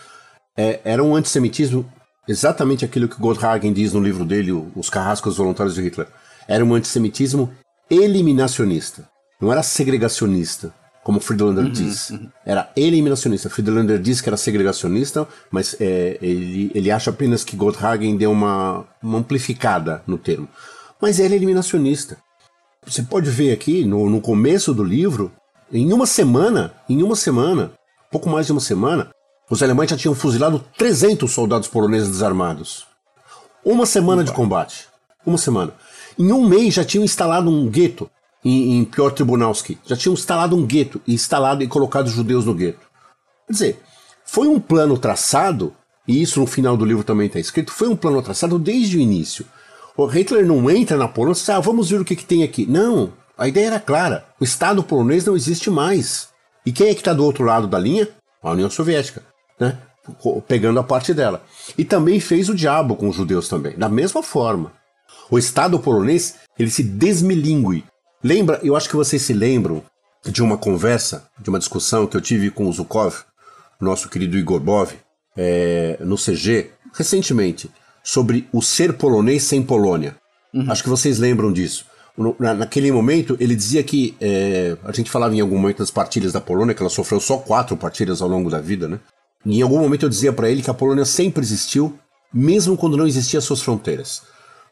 é, 0.56 0.82
era 0.84 1.04
um 1.04 1.16
antissemitismo 1.16 1.90
exatamente 2.28 2.84
aquilo 2.86 3.08
que 3.08 3.20
Gotthagen 3.20 3.74
diz 3.74 3.94
no 3.94 4.02
livro 4.02 4.26
dele, 4.26 4.52
Os 4.76 4.90
Carrascos 4.90 5.38
Voluntários 5.38 5.76
de 5.76 5.82
Hitler. 5.82 6.08
Era 6.48 6.64
um 6.64 6.74
antissemitismo 6.74 7.52
eliminacionista, 7.90 9.10
não 9.42 9.52
era 9.52 9.64
segregacionista, 9.64 10.74
como 11.10 11.20
Friedlander 11.20 11.68
diz. 11.72 12.14
Era 12.46 12.72
eliminacionista. 12.76 13.50
Friedlander 13.50 13.98
diz 14.00 14.22
que 14.22 14.30
era 14.30 14.38
segregacionista, 14.38 15.28
mas 15.50 15.76
é, 15.80 16.20
ele, 16.22 16.72
ele 16.76 16.92
acha 16.92 17.10
apenas 17.10 17.44
que 17.44 17.56
Gotthagen 17.56 18.16
deu 18.16 18.32
uma, 18.32 18.86
uma 19.02 19.18
amplificada 19.18 20.04
no 20.06 20.20
termo. 20.20 20.48
Mas 21.02 21.20
era 21.20 21.34
eliminacionista. 21.34 22.18
Você 22.86 23.02
pode 23.02 23.28
ver 23.28 23.52
aqui, 23.52 23.86
no, 23.86 24.08
no 24.08 24.22
começo 24.22 24.72
do 24.72 24.84
livro, 24.84 25.32
em 25.74 25.92
uma 25.92 26.06
semana, 26.06 26.76
em 26.88 27.02
uma 27.02 27.16
semana, 27.16 27.72
pouco 28.12 28.30
mais 28.30 28.46
de 28.46 28.52
uma 28.52 28.62
semana, 28.62 29.10
os 29.50 29.64
alemães 29.64 29.90
já 29.90 29.98
tinham 29.98 30.14
fuzilado 30.14 30.64
300 30.78 31.32
soldados 31.32 31.68
poloneses 31.68 32.10
desarmados. 32.10 32.86
Uma 33.66 33.88
semana 33.88 34.24
de 34.24 34.32
combate. 34.32 34.88
Uma 35.26 35.40
semana. 35.40 35.74
Em 36.20 36.32
um 36.32 36.48
mês 36.48 36.76
já 36.76 36.86
tinham 36.86 37.04
instalado 37.04 37.50
um 37.50 37.68
gueto 37.68 38.08
em, 38.44 38.78
em 38.78 38.86
Piotr 38.86 39.16
Tribunalski. 39.16 39.78
Já 39.86 39.96
tinham 39.96 40.14
instalado 40.14 40.56
um 40.56 40.66
gueto 40.66 41.02
instalado 41.08 41.64
e 41.64 41.68
colocado 41.68 42.08
os 42.08 42.14
judeus 42.14 42.46
no 42.46 42.54
gueto. 42.54 42.88
Quer 43.48 43.54
dizer, 43.54 43.80
foi 44.26 44.48
um 44.48 44.60
plano 44.60 44.98
traçado, 44.98 45.74
e 46.08 46.22
isso 46.22 46.40
no 46.40 46.48
final 46.48 46.78
do 46.78 46.86
livro 46.86 47.04
também 47.04 47.28
está 47.28 47.40
escrito, 47.40 47.72
foi 47.72 47.88
um 47.88 47.96
plano 47.96 48.22
traçado 48.22 48.60
desde 48.60 48.98
o 48.98 49.02
início. 49.02 49.46
O 49.98 50.06
Hitler 50.06 50.46
não 50.46 50.70
entra 50.70 50.96
na 50.96 51.08
Polônia 51.08 51.34
e 51.34 51.40
diz, 51.40 51.50
ah, 51.50 51.60
vamos 51.60 51.90
ver 51.90 52.00
o 52.00 52.06
que, 52.06 52.16
que 52.16 52.26
tem 52.26 52.44
aqui. 52.44 52.66
Não, 52.66 53.12
a 53.38 53.48
ideia 53.48 53.68
era 53.68 53.80
clara. 53.80 54.26
O 54.40 54.44
Estado 54.44 54.84
polonês 54.84 55.26
não 55.26 55.36
existe 55.36 55.70
mais. 55.70 56.30
E 56.66 56.72
quem 56.72 56.90
é 56.90 56.94
que 56.94 57.02
está 57.02 57.14
do 57.14 57.24
outro 57.24 57.44
lado 57.44 57.68
da 57.68 57.80
linha? 57.80 58.08
A 58.42 58.52
União 58.52 58.70
Soviética, 58.70 59.24
né? 59.60 59.78
Pegando 60.48 60.80
a 60.80 60.84
parte 60.84 61.14
dela. 61.14 61.44
E 61.78 61.84
também 61.84 62.20
fez 62.20 62.50
o 62.50 62.56
diabo 62.56 62.96
com 62.96 63.10
os 63.10 63.16
judeus 63.16 63.50
também, 63.50 63.78
da 63.78 63.90
mesma 63.90 64.24
forma. 64.24 64.72
O 65.30 65.38
Estado 65.38 65.80
polonês, 65.80 66.36
ele 66.58 66.70
se 66.70 66.84
desmilingue. 66.84 67.84
Lembra, 68.24 68.60
eu 68.64 68.76
acho 68.76 68.90
que 68.90 68.96
vocês 68.96 69.22
se 69.22 69.34
lembram 69.34 69.84
de 70.26 70.44
uma 70.44 70.58
conversa, 70.58 71.28
de 71.40 71.50
uma 71.50 71.60
discussão 71.60 72.06
que 72.06 72.18
eu 72.18 72.22
tive 72.22 72.52
com 72.52 72.68
o 72.68 72.74
Zukov, 72.74 73.16
nosso 73.80 74.10
querido 74.10 74.38
Igor 74.38 74.60
Bov, 74.60 74.92
é, 75.38 75.98
no 76.02 76.18
CG, 76.18 76.70
recentemente, 76.94 77.70
sobre 78.04 78.48
o 78.52 78.62
ser 78.62 78.94
polonês 78.94 79.44
sem 79.44 79.64
Polônia. 79.64 80.16
Acho 80.68 80.84
que 80.84 80.90
vocês 80.90 81.20
lembram 81.20 81.54
disso. 81.54 81.86
Na- 82.38 82.54
naquele 82.54 82.92
momento, 82.92 83.38
ele 83.40 83.56
dizia 83.56 83.84
que 83.84 84.18
é, 84.20 84.76
a 84.84 84.92
gente 84.92 85.10
falava 85.10 85.34
em 85.34 85.40
algum 85.40 85.58
momento 85.58 85.78
das 85.78 85.92
partilhas 85.92 86.34
da 86.34 86.42
Polônia, 86.42 86.74
que 86.74 86.82
ela 86.82 86.90
sofreu 86.90 87.20
só 87.22 87.38
quatro 87.38 87.78
partilhas 87.78 88.22
ao 88.22 88.28
longo 88.28 88.50
da 88.50 88.60
vida, 88.60 88.88
né? 88.90 89.00
E 89.46 89.60
em 89.60 89.62
algum 89.62 89.78
momento 89.80 90.04
eu 90.06 90.10
dizia 90.10 90.34
para 90.34 90.50
ele 90.50 90.62
que 90.62 90.70
a 90.70 90.74
Polônia 90.74 91.06
sempre 91.06 91.42
existiu, 91.44 91.98
mesmo 92.34 92.76
quando 92.76 92.98
não 92.98 93.08
existiam 93.08 93.40
suas 93.40 93.62
fronteiras. 93.62 94.24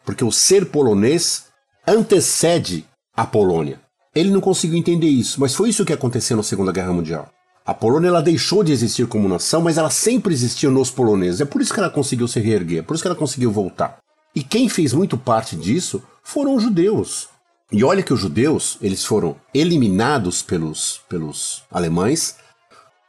Porque 0.03 0.23
o 0.25 0.31
ser 0.31 0.65
polonês 0.65 1.45
antecede 1.87 2.85
a 3.17 3.25
Polônia. 3.25 3.81
Ele 4.13 4.29
não 4.29 4.39
conseguiu 4.39 4.77
entender 4.77 5.07
isso, 5.07 5.41
mas 5.41 5.55
foi 5.55 5.69
isso 5.69 5.83
que 5.83 5.91
aconteceu 5.91 6.37
na 6.37 6.43
Segunda 6.43 6.71
Guerra 6.71 6.93
Mundial. 6.93 7.27
A 7.65 7.73
Polônia 7.73 8.09
ela 8.09 8.21
deixou 8.21 8.63
de 8.63 8.71
existir 8.71 9.07
como 9.07 9.27
nação, 9.27 9.59
mas 9.59 9.77
ela 9.77 9.89
sempre 9.89 10.33
existiu 10.33 10.69
nos 10.69 10.91
poloneses. 10.91 11.41
É 11.41 11.45
por 11.45 11.59
isso 11.59 11.73
que 11.73 11.79
ela 11.79 11.89
conseguiu 11.89 12.27
se 12.27 12.39
reerguer, 12.39 12.79
é 12.79 12.81
por 12.83 12.93
isso 12.93 13.03
que 13.03 13.07
ela 13.07 13.17
conseguiu 13.17 13.51
voltar. 13.51 13.97
E 14.35 14.43
quem 14.43 14.69
fez 14.69 14.93
muito 14.93 15.17
parte 15.17 15.55
disso 15.55 16.01
foram 16.23 16.55
os 16.55 16.61
judeus. 16.61 17.27
E 17.71 17.83
olha 17.83 18.03
que 18.03 18.13
os 18.13 18.19
judeus, 18.19 18.77
eles 18.81 19.03
foram 19.03 19.35
eliminados 19.53 20.41
pelos, 20.43 21.01
pelos 21.09 21.63
alemães. 21.71 22.35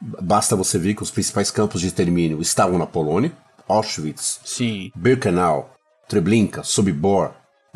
Basta 0.01 0.55
você 0.55 0.77
ver 0.77 0.95
que 0.95 1.03
os 1.03 1.11
principais 1.11 1.51
campos 1.51 1.79
de 1.79 1.87
extermínio 1.87 2.41
estavam 2.41 2.77
na 2.79 2.87
Polônia. 2.87 3.31
Auschwitz, 3.67 4.41
Sim. 4.43 4.91
Birkenau, 4.95 5.75
Treblinka, 6.07 6.63
Sobibor, 6.63 7.31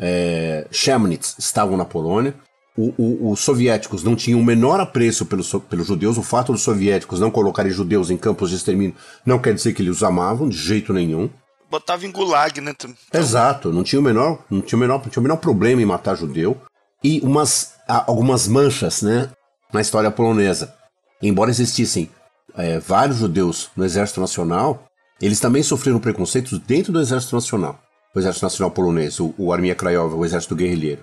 é, 0.06 0.66
Chemnitz 0.70 1.34
estavam 1.38 1.76
na 1.78 1.84
Polônia. 1.86 2.34
O- 2.76 2.92
o- 2.98 3.30
os 3.32 3.40
soviéticos 3.40 4.02
não 4.04 4.14
tinham 4.14 4.38
o 4.40 4.44
menor 4.44 4.80
apreço 4.80 5.24
pelos, 5.24 5.50
pelos 5.70 5.86
judeus. 5.86 6.18
O 6.18 6.22
fato 6.22 6.52
dos 6.52 6.60
soviéticos 6.62 7.20
não 7.20 7.30
colocarem 7.30 7.72
judeus 7.72 8.10
em 8.10 8.16
campos 8.18 8.50
de 8.50 8.56
extermínio 8.56 8.94
não 9.24 9.38
quer 9.38 9.54
dizer 9.54 9.72
que 9.72 9.80
eles 9.80 9.96
os 9.96 10.02
amavam 10.02 10.48
de 10.48 10.56
jeito 10.58 10.92
nenhum. 10.92 11.30
Botava 11.70 12.04
em 12.04 12.10
gulag, 12.10 12.60
né? 12.60 12.74
Exato, 13.12 13.72
não 13.72 13.82
tinha 13.82 13.98
o 14.00 14.02
menor, 14.02 14.44
não 14.50 14.60
tinha 14.60 14.76
o 14.76 14.80
menor, 14.80 15.00
não 15.02 15.08
tinha 15.10 15.20
o 15.20 15.22
menor 15.22 15.36
problema 15.38 15.80
em 15.80 15.86
matar 15.86 16.16
judeu. 16.16 16.60
E 17.02 17.20
umas, 17.20 17.72
algumas 17.88 18.46
manchas, 18.46 19.02
né, 19.02 19.30
na 19.72 19.80
história 19.80 20.10
polonesa. 20.10 20.74
Embora 21.22 21.50
existissem 21.50 22.10
é, 22.56 22.78
vários 22.78 23.18
judeus 23.18 23.70
no 23.76 23.84
Exército 23.84 24.20
Nacional, 24.20 24.84
eles 25.20 25.40
também 25.40 25.62
sofreram 25.62 25.98
preconceitos 25.98 26.58
dentro 26.58 26.92
do 26.92 27.00
Exército 27.00 27.34
Nacional. 27.34 27.78
O 28.14 28.18
Exército 28.18 28.44
Nacional 28.44 28.70
Polonês, 28.70 29.18
o, 29.18 29.34
o 29.36 29.52
Armia 29.52 29.74
Krajowa, 29.74 30.14
o 30.14 30.24
Exército 30.24 30.54
Guerrilheiro. 30.54 31.02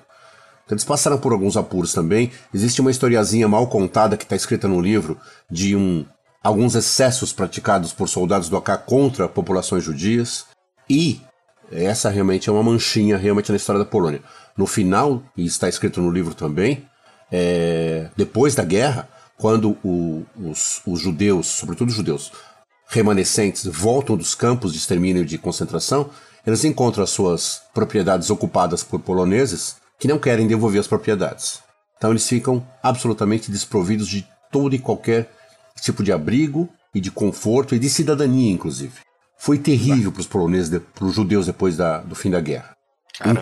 Então 0.65 0.76
eles 0.76 0.86
passaram 0.86 1.17
por 1.17 1.34
alguns 1.34 1.58
apuros 1.58 1.93
também. 1.93 2.32
Existe 2.54 2.80
uma 2.80 2.91
historiazinha 2.91 3.47
mal 3.47 3.67
contada 3.67 4.15
que 4.15 4.24
está 4.24 4.36
escrita 4.36 4.67
no 4.67 4.80
livro 4.80 5.17
de 5.50 5.76
um, 5.76 6.06
alguns 6.41 6.76
excessos 6.76 7.34
praticados 7.34 7.91
por 7.91 8.08
soldados 8.08 8.47
do 8.47 8.58
AK 8.58 8.86
contra 8.86 9.28
populações 9.28 9.84
judias. 9.84 10.45
E 10.89 11.19
essa 11.71 12.10
realmente 12.10 12.50
é 12.50 12.54
uma 12.54 12.63
manchinha 12.63 13.17
realmente 13.17 13.52
na 13.52 13.58
história 13.58 13.80
da 13.80 13.86
Polônia. 13.86 14.21
No 14.58 14.65
final, 14.65 15.24
e 15.36 15.45
está 15.45 15.67
escrito 15.67 16.02
no 16.02 16.12
livro 16.12 16.34
também, 16.34 16.86
é, 17.32 18.10
depois 18.17 18.56
da 18.56 18.63
guerra, 18.63 19.08
quando 19.38 19.78
o, 19.84 20.26
os, 20.36 20.82
os 20.86 21.00
judeus, 21.00 21.47
sobretudo 21.47 21.89
os 21.89 21.95
judeus 21.95 22.32
remanescentes, 22.88 23.65
voltam 23.65 24.17
dos 24.17 24.36
campos 24.36 24.74
de 24.74 24.78
extermínio 24.78 25.24
e 25.24 25.26
de 25.26 25.38
concentração, 25.38 26.10
eles 26.46 26.64
encontram 26.64 27.04
as 27.04 27.10
suas 27.10 27.62
propriedades 27.74 28.30
ocupadas 28.30 28.84
por 28.84 29.00
poloneses 29.00 29.76
que 30.00 30.08
não 30.08 30.18
querem 30.18 30.48
devolver 30.48 30.80
as 30.80 30.88
propriedades. 30.88 31.60
Então 31.98 32.10
eles 32.10 32.28
ficam 32.28 32.66
absolutamente 32.82 33.52
desprovidos 33.52 34.08
de 34.08 34.28
todo 34.52 34.74
e 34.76 34.80
qualquer 34.80 35.32
tipo 35.82 36.04
de 36.04 36.12
abrigo 36.12 36.68
e 36.94 37.00
de 37.00 37.12
conforto 37.12 37.76
e 37.76 37.80
de 37.80 37.90
cidadania, 37.90 38.52
inclusive. 38.52 38.94
Foi 39.38 39.58
terrível 39.58 40.12
para 40.12 40.22
os 40.22 40.28
poloneses, 40.28 40.82
para 40.94 41.06
os 41.06 41.16
judeus 41.16 41.46
depois 41.46 41.78
da, 41.78 42.00
do 42.00 42.16
fim 42.16 42.30
da 42.30 42.40
guerra. 42.40 42.76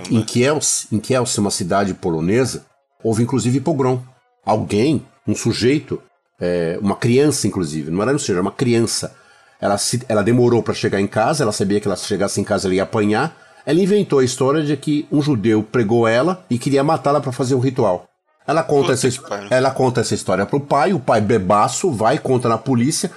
Em, 0.09 0.17
em, 0.17 0.23
Kielce, 0.23 0.87
em 0.91 0.99
Kielce, 0.99 1.39
uma 1.39 1.51
cidade 1.51 1.93
polonesa, 1.93 2.65
houve 3.03 3.23
inclusive 3.23 3.59
pogrom. 3.61 4.01
Alguém, 4.45 5.05
um 5.27 5.35
sujeito, 5.35 6.01
é, 6.39 6.77
uma 6.81 6.95
criança 6.95 7.47
inclusive, 7.47 7.91
não 7.91 8.01
era 8.01 8.13
um 8.13 8.19
sujeito, 8.19 8.37
era 8.37 8.41
uma 8.41 8.51
criança. 8.51 9.15
Ela, 9.61 9.77
se, 9.77 10.01
ela 10.07 10.23
demorou 10.23 10.63
para 10.63 10.73
chegar 10.73 11.01
em 11.01 11.07
casa, 11.07 11.43
ela 11.43 11.51
sabia 11.51 11.79
que 11.79 11.87
ela 11.87 11.97
se 11.97 12.05
chegasse 12.05 12.39
em 12.39 12.43
casa 12.43 12.67
ela 12.67 12.75
ia 12.75 12.83
apanhar, 12.83 13.35
ela 13.65 13.79
inventou 13.79 14.19
a 14.19 14.23
história 14.23 14.63
de 14.63 14.75
que 14.77 15.07
um 15.11 15.21
judeu 15.21 15.61
pregou 15.61 16.07
ela 16.07 16.45
e 16.49 16.57
queria 16.57 16.83
matá-la 16.83 17.19
para 17.19 17.31
fazer 17.31 17.55
o 17.55 17.59
ritual. 17.59 18.07
Ela 18.47 18.63
conta, 18.63 18.93
essa, 18.93 19.07
ela 19.51 19.69
conta 19.69 20.01
essa 20.01 20.15
história 20.15 20.45
pro 20.45 20.59
pai, 20.59 20.91
o 20.91 20.99
pai 20.99 21.21
bebaço 21.21 21.91
vai, 21.91 22.17
conta 22.17 22.49
na 22.49 22.57
polícia, 22.57 23.11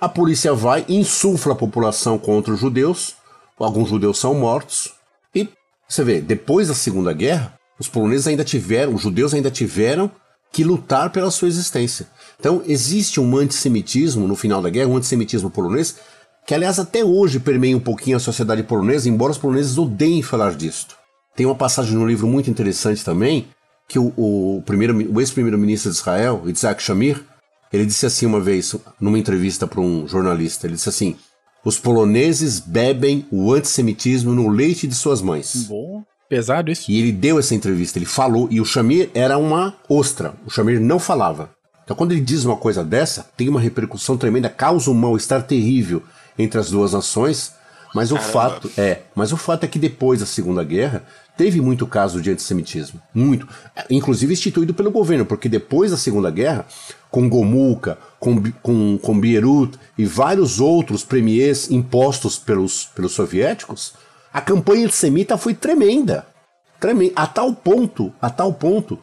a 0.00 0.08
polícia 0.08 0.54
vai, 0.54 0.84
insufla 0.88 1.52
a 1.52 1.56
população 1.56 2.16
contra 2.16 2.54
os 2.54 2.60
judeus, 2.60 3.16
alguns 3.58 3.88
judeus 3.88 4.18
são 4.18 4.34
mortos, 4.34 4.94
e 5.34 5.48
você 5.88 6.04
vê, 6.04 6.20
depois 6.20 6.68
da 6.68 6.74
Segunda 6.74 7.12
Guerra, 7.12 7.54
os 7.76 7.88
poloneses 7.88 8.28
ainda 8.28 8.44
tiveram, 8.44 8.94
os 8.94 9.02
judeus 9.02 9.34
ainda 9.34 9.50
tiveram 9.50 10.10
que 10.52 10.62
lutar 10.62 11.10
pela 11.10 11.30
sua 11.30 11.48
existência. 11.48 12.06
Então 12.38 12.62
existe 12.66 13.20
um 13.20 13.36
antissemitismo 13.36 14.28
no 14.28 14.36
final 14.36 14.62
da 14.62 14.70
guerra, 14.70 14.88
um 14.88 14.96
antissemitismo 14.96 15.50
polonês, 15.50 15.96
que 16.46 16.54
aliás 16.54 16.78
até 16.78 17.04
hoje 17.04 17.40
permeia 17.40 17.76
um 17.76 17.80
pouquinho 17.80 18.16
a 18.16 18.20
sociedade 18.20 18.62
polonesa, 18.62 19.08
embora 19.08 19.32
os 19.32 19.38
poloneses 19.38 19.76
odeiem 19.76 20.22
falar 20.22 20.54
disto. 20.54 20.96
Tem 21.36 21.44
uma 21.44 21.54
passagem 21.54 21.94
no 21.94 22.06
livro 22.06 22.26
muito 22.26 22.50
interessante 22.50 23.04
também, 23.04 23.48
que 23.88 23.98
o, 23.98 24.12
o, 24.16 24.62
primeiro, 24.64 24.96
o 25.12 25.20
ex-primeiro-ministro 25.20 25.90
de 25.90 25.96
Israel, 25.96 26.42
Isaac 26.46 26.82
Shamir, 26.82 27.22
ele 27.72 27.86
disse 27.86 28.06
assim 28.06 28.26
uma 28.26 28.40
vez, 28.40 28.74
numa 29.00 29.18
entrevista 29.18 29.66
para 29.66 29.80
um 29.80 30.06
jornalista, 30.06 30.66
ele 30.66 30.74
disse 30.74 30.88
assim, 30.88 31.16
os 31.64 31.78
poloneses 31.78 32.60
bebem 32.60 33.26
o 33.30 33.52
antissemitismo 33.52 34.32
no 34.32 34.48
leite 34.48 34.86
de 34.86 34.94
suas 34.94 35.20
mães. 35.20 35.66
Bom, 35.68 36.02
pesado 36.28 36.70
isso. 36.70 36.90
E 36.90 36.98
ele 36.98 37.12
deu 37.12 37.38
essa 37.38 37.54
entrevista, 37.54 37.98
ele 37.98 38.06
falou, 38.06 38.48
e 38.50 38.60
o 38.60 38.64
Shamir 38.64 39.10
era 39.12 39.36
uma 39.36 39.76
ostra, 39.88 40.34
o 40.46 40.50
Shamir 40.50 40.80
não 40.80 40.98
falava. 40.98 41.50
Então 41.88 41.96
quando 41.96 42.12
ele 42.12 42.20
diz 42.20 42.44
uma 42.44 42.54
coisa 42.54 42.84
dessa, 42.84 43.26
tem 43.34 43.48
uma 43.48 43.58
repercussão 43.58 44.18
tremenda, 44.18 44.50
causa 44.50 44.90
um 44.90 44.94
mal-estar 44.94 45.42
terrível 45.44 46.02
entre 46.38 46.60
as 46.60 46.68
duas 46.68 46.92
nações. 46.92 47.54
Mas 47.94 48.12
o 48.12 48.18
fato 48.18 48.70
é, 48.76 49.04
mas 49.14 49.32
o 49.32 49.38
fato 49.38 49.64
é 49.64 49.66
que 49.66 49.78
depois 49.78 50.20
da 50.20 50.26
Segunda 50.26 50.62
Guerra 50.62 51.02
teve 51.34 51.62
muito 51.62 51.86
caso 51.86 52.20
de 52.20 52.30
antissemitismo, 52.30 53.00
muito, 53.14 53.48
inclusive 53.88 54.34
instituído 54.34 54.74
pelo 54.74 54.90
governo, 54.90 55.24
porque 55.24 55.48
depois 55.48 55.90
da 55.90 55.96
Segunda 55.96 56.30
Guerra, 56.30 56.66
com 57.10 57.26
Gomulka, 57.26 57.96
com, 58.20 58.42
com, 58.62 58.98
com 58.98 59.18
Beirut 59.18 59.78
e 59.96 60.04
vários 60.04 60.60
outros 60.60 61.02
premiers 61.02 61.70
impostos 61.70 62.38
pelos, 62.38 62.84
pelos 62.94 63.12
soviéticos, 63.12 63.94
a 64.30 64.42
campanha 64.42 64.84
antissemita 64.84 65.38
foi 65.38 65.54
tremenda, 65.54 66.26
tremenda, 66.78 67.14
a 67.16 67.26
tal 67.26 67.54
ponto, 67.54 68.12
a 68.20 68.28
tal 68.28 68.52
ponto 68.52 68.98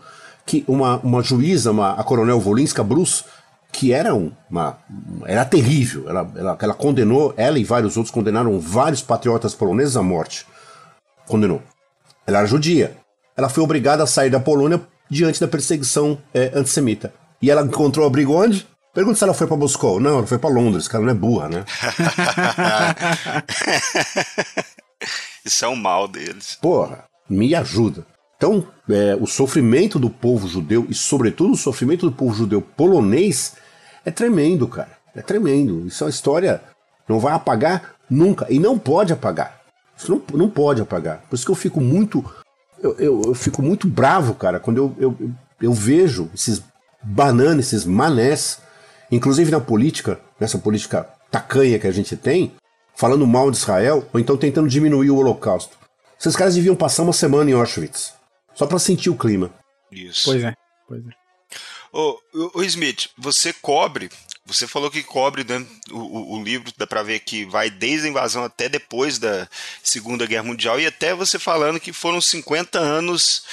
que 0.46 0.64
uma, 0.68 0.98
uma 0.98 1.24
juíza, 1.24 1.72
uma, 1.72 1.94
a 1.94 2.04
coronel 2.04 2.40
Volinska 2.40 2.84
Bruce, 2.84 3.24
que 3.72 3.92
era 3.92 4.14
uma. 4.14 4.78
Era 5.26 5.44
terrível. 5.44 6.10
Ela, 6.10 6.32
ela, 6.36 6.58
ela 6.62 6.74
condenou, 6.74 7.34
ela 7.36 7.60
e 7.60 7.64
vários 7.64 7.98
outros 7.98 8.14
condenaram 8.14 8.60
vários 8.60 9.02
patriotas 9.02 9.54
poloneses 9.54 9.98
à 9.98 10.04
morte. 10.04 10.46
Condenou. 11.28 11.62
Ela 12.26 12.40
era 12.40 12.48
judia. 12.48 12.96
Ela 13.36 13.50
foi 13.50 13.64
obrigada 13.64 14.04
a 14.04 14.08
sair 14.08 14.30
da 14.30 14.40
Polônia 14.40 14.82
diante 15.10 15.40
da 15.42 15.48
perseguição 15.48 16.18
é, 16.34 16.52
antissemita. 16.56 17.14
E 17.42 17.52
ela 17.52 17.64
encontrou 17.64 18.08
abrigo 18.08 18.34
onde? 18.34 18.66
Pergunta 18.94 19.18
se 19.18 19.24
ela 19.26 19.34
foi 19.34 19.46
para 19.46 19.58
Moscou. 19.58 20.00
Não, 20.00 20.20
ela 20.20 20.28
foi 20.28 20.38
para 20.38 20.50
Londres, 20.50 20.88
cara 20.88 21.04
não 21.04 21.12
é 21.12 21.14
burra, 21.14 21.50
né? 21.50 21.66
Isso 25.44 25.66
é 25.66 25.68
um 25.68 25.76
mal 25.76 26.08
deles. 26.08 26.58
Porra, 26.62 27.04
me 27.30 27.54
ajuda. 27.54 28.06
Então, 28.38 28.66
é, 28.90 29.16
o 29.20 29.26
sofrimento 29.26 29.98
do 29.98 30.10
povo 30.10 30.48
judeu, 30.48 30.86
e 30.90 30.94
sobretudo 30.94 31.54
o 31.54 31.58
sofrimento 31.58 32.06
do 32.06 32.16
povo 32.16 32.34
judeu 32.34 32.62
polonês, 32.62 33.54
é 34.04 34.12
tremendo, 34.12 34.68
cara. 34.68 34.92
É 35.16 35.22
tremendo. 35.22 35.88
Isso 35.88 36.04
é 36.04 36.06
uma 36.06 36.12
história. 36.12 36.62
Não 37.08 37.20
vai 37.20 37.34
apagar 37.34 37.96
nunca. 38.10 38.46
E 38.50 38.60
não 38.60 38.78
pode 38.78 39.14
apagar. 39.14 39.62
Isso 39.98 40.12
não, 40.12 40.22
não 40.38 40.50
pode 40.50 40.82
apagar. 40.82 41.22
Por 41.30 41.36
isso 41.36 41.46
que 41.46 41.52
eu 41.52 41.56
fico 41.56 41.80
muito. 41.80 42.24
Eu, 42.82 42.96
eu, 43.00 43.22
eu 43.28 43.34
fico 43.34 43.62
muito 43.62 43.88
bravo, 43.88 44.36
cara, 44.36 44.60
quando 44.60 44.78
eu, 44.78 44.96
eu, 45.00 45.18
eu 45.62 45.74
vejo 45.74 46.30
esses 46.36 46.62
bananas, 47.02 47.68
esses 47.68 47.86
manés, 47.86 48.60
inclusive 49.10 49.50
na 49.50 49.62
política, 49.62 50.20
nessa 50.40 50.58
política 50.58 51.08
tacanha 51.32 51.80
que 51.80 51.88
a 51.88 51.92
gente 51.92 52.18
tem, 52.18 52.52
falando 52.94 53.26
mal 53.26 53.50
de 53.50 53.58
Israel, 53.58 54.06
ou 54.14 54.20
então 54.20 54.38
tentando 54.38 54.68
diminuir 54.68 55.10
o 55.10 55.18
holocausto. 55.18 55.78
Esses 56.20 56.36
caras 56.36 56.56
deviam 56.56 56.76
passar 56.76 57.04
uma 57.04 57.14
semana 57.14 57.50
em 57.50 57.54
Auschwitz. 57.54 58.14
Só 58.56 58.66
para 58.66 58.80
sentir 58.80 59.10
o 59.10 59.18
clima. 59.18 59.54
Isso. 59.92 60.26
Pois 60.26 60.44
é, 60.44 60.54
pois 60.88 61.06
é. 61.06 61.26
Ô, 61.92 62.20
ô, 62.56 62.64
Smith, 62.64 63.10
você 63.18 63.54
cobre, 63.54 64.10
você 64.46 64.68
falou 64.68 64.92
que 64.92 65.02
cobre 65.02 65.46
né, 65.46 65.66
o, 65.90 66.36
o, 66.36 66.44
livro, 66.44 66.70
dá 66.78 66.86
para 66.86 67.04
ver 67.04 67.20
que 67.20 67.46
vai 67.46 67.70
desde 67.70 68.08
a 68.08 68.10
invasão 68.10 68.44
até 68.44 68.68
depois 68.68 69.18
da 69.18 69.48
Segunda 69.82 70.26
Guerra 70.26 70.44
Mundial, 70.44 70.78
e 70.80 70.86
até 70.86 71.14
você 71.14 71.40
falando 71.40 71.80
que 71.80 71.94
foram 71.94 72.20
50 72.20 72.78
anos 72.78 73.46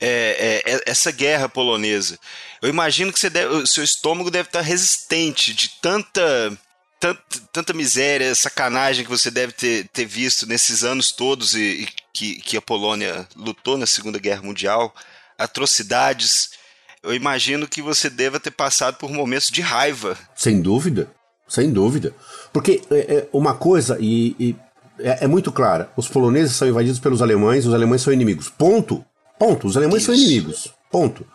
é, 0.00 0.62
é, 0.66 0.74
é, 0.74 0.82
essa 0.86 1.10
guerra 1.10 1.48
polonesa. 1.48 2.18
Eu 2.60 2.68
imagino 2.68 3.12
que 3.12 3.18
você 3.18 3.28
deve, 3.28 3.52
o 3.54 3.66
seu 3.66 3.82
estômago 3.82 4.30
deve 4.30 4.48
estar 4.48 4.60
resistente 4.60 5.52
de 5.52 5.68
tanta, 5.80 6.56
tanta, 7.00 7.22
tanta 7.52 7.72
miséria, 7.72 8.34
sacanagem 8.34 9.04
que 9.04 9.10
você 9.10 9.30
deve 9.30 9.52
ter, 9.52 9.88
ter 9.88 10.04
visto 10.04 10.46
nesses 10.46 10.84
anos 10.84 11.10
todos 11.10 11.54
e, 11.54 11.82
e 11.82 11.88
que, 12.12 12.36
que 12.36 12.56
a 12.56 12.62
Polônia 12.62 13.26
lutou 13.36 13.76
na 13.76 13.86
Segunda 13.86 14.18
Guerra 14.18 14.42
Mundial, 14.42 14.94
atrocidades 15.38 16.50
eu 17.02 17.12
imagino 17.12 17.66
que 17.66 17.82
você 17.82 18.08
deva 18.08 18.38
ter 18.38 18.52
passado 18.52 18.96
por 18.96 19.10
momentos 19.10 19.48
de 19.48 19.60
raiva. 19.60 20.16
Sem 20.36 20.60
dúvida, 20.60 21.10
sem 21.48 21.72
dúvida. 21.72 22.14
Porque 22.52 22.80
é, 22.90 22.96
é 22.96 23.28
uma 23.32 23.54
coisa, 23.54 23.98
e, 24.00 24.36
e 24.38 24.56
é, 25.00 25.24
é, 25.24 25.26
muito 25.26 25.50
clara: 25.50 25.90
os 25.96 26.08
poloneses 26.08 26.54
são 26.54 26.68
invadidos 26.68 27.00
pelos 27.00 27.20
alemães, 27.20 27.66
os 27.66 27.74
alemães 27.74 28.02
são 28.02 28.12
inimigos. 28.12 28.48
Ponto. 28.48 29.04
Ponto. 29.36 29.66
Os 29.66 29.76
alemães 29.76 30.02
Isso. 30.02 30.12
são 30.12 30.14
inimigos. 30.14 30.72
Ponto. 30.90 31.26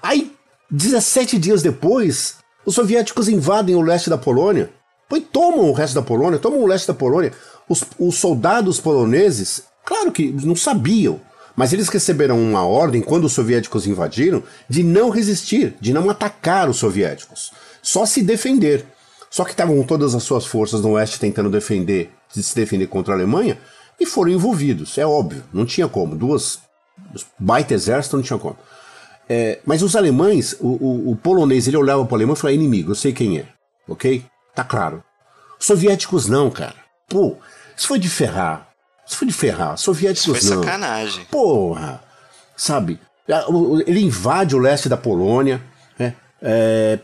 Aí, 0.00 0.32
17 0.70 1.38
dias 1.38 1.60
depois, 1.60 2.36
os 2.64 2.76
soviéticos 2.76 3.28
invadem 3.28 3.74
o 3.74 3.82
leste 3.82 4.08
da 4.08 4.18
Polônia. 4.18 4.70
E 5.12 5.20
tomam 5.20 5.68
o 5.68 5.72
resto 5.72 5.94
da 5.94 6.02
Polônia, 6.02 6.38
tomam 6.38 6.60
o 6.60 6.66
leste 6.68 6.86
da 6.86 6.94
Polônia. 6.94 7.32
Os, 7.68 7.82
os 7.98 8.14
soldados 8.14 8.78
poloneses, 8.78 9.64
claro 9.90 10.12
que 10.12 10.30
não 10.32 10.54
sabiam 10.54 11.20
mas 11.60 11.74
eles 11.74 11.88
receberam 11.88 12.40
uma 12.40 12.64
ordem, 12.64 13.02
quando 13.02 13.24
os 13.24 13.34
soviéticos 13.34 13.86
invadiram, 13.86 14.42
de 14.66 14.82
não 14.82 15.10
resistir, 15.10 15.76
de 15.78 15.92
não 15.92 16.08
atacar 16.08 16.70
os 16.70 16.78
soviéticos, 16.78 17.52
só 17.82 18.06
se 18.06 18.22
defender. 18.22 18.86
Só 19.28 19.44
que 19.44 19.50
estavam 19.50 19.82
todas 19.82 20.14
as 20.14 20.22
suas 20.22 20.46
forças 20.46 20.80
no 20.80 20.92
oeste 20.92 21.20
tentando 21.20 21.50
defender, 21.50 22.10
se 22.30 22.54
defender 22.54 22.86
contra 22.86 23.12
a 23.12 23.16
Alemanha, 23.16 23.58
e 23.98 24.06
foram 24.06 24.30
envolvidos, 24.30 24.96
é 24.96 25.04
óbvio, 25.04 25.44
não 25.52 25.66
tinha 25.66 25.86
como. 25.86 26.16
Duas 26.16 26.60
baita 27.38 27.74
exército 27.74 28.16
não 28.16 28.22
tinha 28.22 28.38
como. 28.38 28.56
É, 29.28 29.58
mas 29.66 29.82
os 29.82 29.94
alemães, 29.94 30.56
o, 30.60 30.68
o, 30.68 31.10
o, 31.10 31.16
polonês, 31.16 31.68
ele 31.68 31.76
olhava 31.76 32.06
para 32.06 32.12
o 32.12 32.16
alemão 32.16 32.34
e 32.34 32.38
falava: 32.38 32.54
inimigo, 32.54 32.92
eu 32.92 32.96
sei 32.96 33.12
quem 33.12 33.38
é, 33.38 33.46
ok? 33.86 34.24
Tá 34.54 34.64
claro. 34.64 35.04
Soviéticos 35.58 36.26
não, 36.26 36.50
cara. 36.50 36.76
Pô, 37.06 37.36
isso 37.76 37.86
foi 37.86 37.98
de 37.98 38.08
ferrar. 38.08 38.69
Isso 39.10 39.18
foi 39.18 39.26
de 39.26 39.34
ferrar. 39.34 39.76
Soviéticos 39.76 40.36
Isso 40.36 40.46
foi 40.46 40.56
não. 40.56 40.62
sacanagem. 40.62 41.24
Porra. 41.28 42.00
Sabe? 42.56 43.00
Ele 43.84 44.00
invade 44.00 44.54
o 44.54 44.58
leste 44.60 44.88
da 44.88 44.96
Polônia. 44.96 45.60
Né? 45.98 46.14
É, 46.40 47.00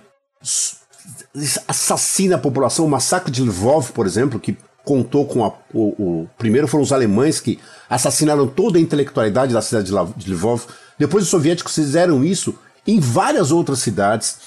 assassina 1.66 2.36
a 2.36 2.38
população. 2.38 2.86
O 2.86 2.88
massacre 2.88 3.32
de 3.32 3.42
Lvov, 3.42 3.90
por 3.90 4.06
exemplo, 4.06 4.38
que 4.38 4.56
contou 4.84 5.26
com 5.26 5.44
a, 5.44 5.48
o, 5.74 5.88
o, 5.98 6.30
Primeiro 6.38 6.68
foram 6.68 6.84
os 6.84 6.92
alemães 6.92 7.40
que 7.40 7.58
assassinaram 7.90 8.46
toda 8.46 8.78
a 8.78 8.80
intelectualidade 8.80 9.52
da 9.52 9.60
cidade 9.60 9.90
de 10.16 10.30
Lvov. 10.30 10.62
Depois 10.96 11.24
os 11.24 11.30
soviéticos 11.30 11.74
fizeram 11.74 12.24
isso 12.24 12.56
em 12.86 13.00
várias 13.00 13.50
outras 13.50 13.80
cidades, 13.80 14.38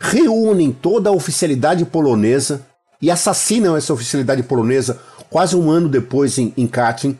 reúnem 0.00 0.72
toda 0.72 1.10
a 1.10 1.12
oficialidade 1.12 1.84
polonesa 1.84 2.66
e 3.00 3.08
assassinam 3.08 3.76
essa 3.76 3.92
oficialidade 3.92 4.42
polonesa 4.42 5.00
quase 5.34 5.56
um 5.56 5.68
ano 5.68 5.88
depois 5.88 6.38
em, 6.38 6.54
em 6.56 6.64
Katyn 6.64 7.16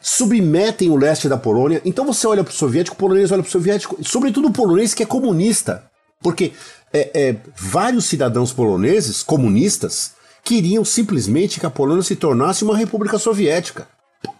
submetem 0.00 0.88
o 0.88 0.96
leste 0.96 1.28
da 1.28 1.36
Polônia. 1.36 1.82
Então 1.84 2.06
você 2.06 2.26
olha 2.26 2.42
para 2.42 2.52
o 2.52 2.54
soviético, 2.54 2.96
o 2.96 2.98
polonês 2.98 3.30
olha 3.30 3.42
para 3.42 3.48
o 3.50 3.52
soviético, 3.52 3.98
sobretudo 4.02 4.48
o 4.48 4.50
polonês 4.50 4.94
que 4.94 5.02
é 5.02 5.06
comunista. 5.06 5.84
Porque 6.22 6.54
é, 6.90 7.10
é, 7.12 7.36
vários 7.54 8.06
cidadãos 8.06 8.50
poloneses, 8.50 9.22
comunistas, 9.22 10.12
queriam 10.42 10.86
simplesmente 10.86 11.60
que 11.60 11.66
a 11.66 11.70
Polônia 11.70 12.02
se 12.02 12.16
tornasse 12.16 12.64
uma 12.64 12.74
república 12.74 13.18
soviética. 13.18 13.86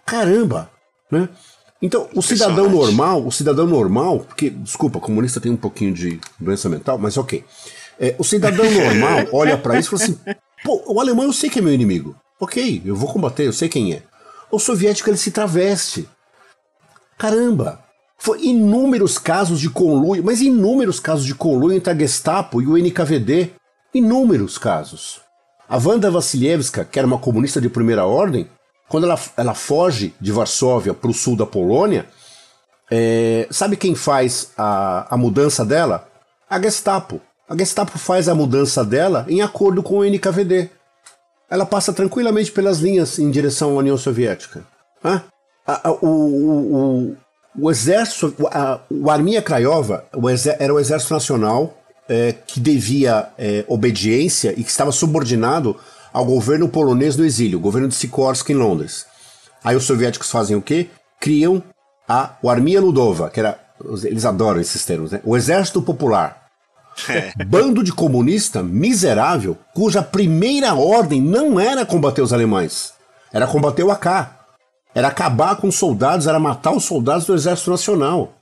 Caramba! 0.03 0.71
Né? 1.11 1.29
Então, 1.79 2.09
o 2.15 2.23
cidadão 2.23 2.71
normal, 2.71 3.23
o 3.23 3.31
cidadão 3.31 3.67
normal, 3.67 4.21
porque, 4.21 4.49
desculpa, 4.49 4.99
comunista 4.99 5.39
tem 5.39 5.51
um 5.51 5.57
pouquinho 5.57 5.93
de 5.93 6.19
doença 6.39 6.67
mental, 6.67 6.97
mas 6.97 7.17
ok. 7.17 7.45
É, 7.99 8.15
o 8.17 8.23
cidadão 8.23 8.65
normal 8.73 9.27
olha 9.31 9.59
para 9.59 9.77
isso 9.77 9.95
e 9.95 9.99
fala 9.99 10.03
assim: 10.03 10.37
pô, 10.63 10.83
o 10.87 10.99
alemão 10.99 11.25
eu 11.25 11.33
sei 11.33 11.51
que 11.51 11.59
é 11.59 11.61
meu 11.61 11.71
inimigo. 11.71 12.15
Ok, 12.39 12.81
eu 12.85 12.95
vou 12.95 13.11
combater, 13.11 13.45
eu 13.45 13.53
sei 13.53 13.67
quem 13.67 13.93
é. 13.93 14.03
O 14.49 14.59
soviético 14.59 15.09
ele 15.09 15.17
se 15.17 15.29
traveste. 15.29 16.07
Caramba! 17.17 17.83
Foi 18.17 18.41
inúmeros 18.43 19.17
casos 19.17 19.59
de 19.59 19.69
conluio, 19.69 20.23
mas 20.23 20.41
inúmeros 20.41 20.99
casos 20.99 21.25
de 21.25 21.35
conluio 21.35 21.75
entre 21.75 21.91
a 21.91 21.95
Gestapo 21.95 22.61
e 22.61 22.67
o 22.67 22.77
NKVD. 22.77 23.51
Inúmeros 23.93 24.57
casos. 24.57 25.19
A 25.67 25.77
Wanda 25.77 26.09
Vassilievska, 26.09 26.85
que 26.85 26.97
era 26.97 27.07
uma 27.07 27.17
comunista 27.17 27.59
de 27.59 27.69
primeira 27.69 28.05
ordem, 28.05 28.47
quando 28.87 29.03
ela, 29.05 29.19
ela 29.35 29.53
foge 29.53 30.13
de 30.19 30.31
Varsóvia 30.31 30.93
para 30.93 31.11
o 31.11 31.13
sul 31.13 31.35
da 31.35 31.45
Polônia, 31.45 32.07
é, 32.89 33.47
sabe 33.51 33.75
quem 33.75 33.95
faz 33.95 34.51
a, 34.57 35.13
a 35.13 35.17
mudança 35.17 35.65
dela? 35.65 36.07
A 36.49 36.59
Gestapo. 36.61 37.21
A 37.47 37.55
Gestapo 37.55 37.97
faz 37.97 38.29
a 38.29 38.35
mudança 38.35 38.83
dela 38.83 39.25
em 39.27 39.41
acordo 39.41 39.83
com 39.83 39.99
o 39.99 40.05
NKVD 40.05 40.69
ela 41.49 41.65
passa 41.65 41.91
tranquilamente 41.91 42.51
pelas 42.51 42.79
linhas 42.79 43.17
em 43.19 43.29
direção 43.31 43.71
à 43.71 43.73
União 43.79 43.97
Soviética. 43.97 44.63
A, 45.03 45.21
a, 45.65 45.91
o, 45.91 46.07
o, 46.07 47.17
o, 47.59 47.71
exército, 47.71 48.35
a, 48.47 48.79
o 48.89 49.09
Armia 49.09 49.41
Craiova 49.41 50.05
era 50.59 50.73
o 50.73 50.79
exército 50.79 51.13
nacional 51.13 51.77
é, 52.07 52.33
que 52.33 52.59
devia 52.59 53.29
é, 53.37 53.63
obediência 53.67 54.53
e 54.57 54.63
que 54.63 54.69
estava 54.69 54.91
subordinado 54.91 55.75
ao 56.11 56.25
governo 56.25 56.67
polonês 56.67 57.15
no 57.15 57.25
exílio, 57.25 57.59
o 57.59 57.61
governo 57.61 57.87
de 57.87 57.95
Sikorsky 57.95 58.53
em 58.53 58.55
Londres. 58.55 59.05
Aí 59.63 59.75
os 59.75 59.83
soviéticos 59.83 60.31
fazem 60.31 60.55
o 60.55 60.61
quê? 60.61 60.89
Criam 61.19 61.61
a, 62.07 62.35
o 62.41 62.49
Armia 62.49 62.81
Ludova, 62.81 63.29
que 63.29 63.39
era. 63.39 63.59
Eles 64.03 64.25
adoram 64.25 64.59
esses 64.59 64.83
termos, 64.83 65.11
né? 65.11 65.21
O 65.23 65.37
Exército 65.37 65.81
Popular. 65.81 66.38
Bando 67.47 67.83
de 67.83 67.91
comunista 67.91 68.61
miserável, 68.63 69.57
cuja 69.73 70.01
primeira 70.01 70.73
ordem 70.73 71.21
não 71.21 71.59
era 71.59 71.85
combater 71.85 72.21
os 72.21 72.33
alemães, 72.33 72.93
era 73.31 73.47
combater 73.47 73.83
o 73.83 73.91
AK. 73.91 74.39
Era 74.93 75.07
acabar 75.07 75.55
com 75.57 75.67
os 75.67 75.75
soldados, 75.75 76.25
era 76.25 76.39
matar 76.39 76.71
os 76.71 76.83
soldados 76.83 77.25
do 77.25 77.35
Exército 77.35 77.69
Nacional. 77.69 78.33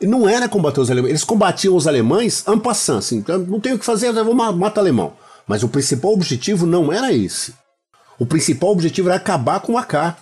E 0.00 0.06
não 0.06 0.28
era 0.28 0.48
combater 0.48 0.80
os 0.80 0.90
alemães, 0.90 1.10
eles 1.10 1.24
combatiam 1.24 1.76
os 1.76 1.86
alemães 1.86 2.44
en 2.48 2.58
passant, 2.58 2.98
assim, 2.98 3.18
então 3.18 3.38
não 3.38 3.60
tem 3.60 3.72
o 3.72 3.78
que 3.78 3.84
fazer, 3.84 4.08
eu 4.08 4.24
vou 4.24 4.34
matar 4.34 4.80
alemão. 4.80 5.12
Mas 5.46 5.62
o 5.62 5.68
principal 5.68 6.12
objetivo 6.12 6.66
não 6.66 6.92
era 6.92 7.12
esse. 7.12 7.54
O 8.18 8.26
principal 8.26 8.70
objetivo 8.70 9.08
era 9.08 9.16
acabar 9.16 9.60
com 9.60 9.74
o 9.74 9.78
AK. 9.78 10.16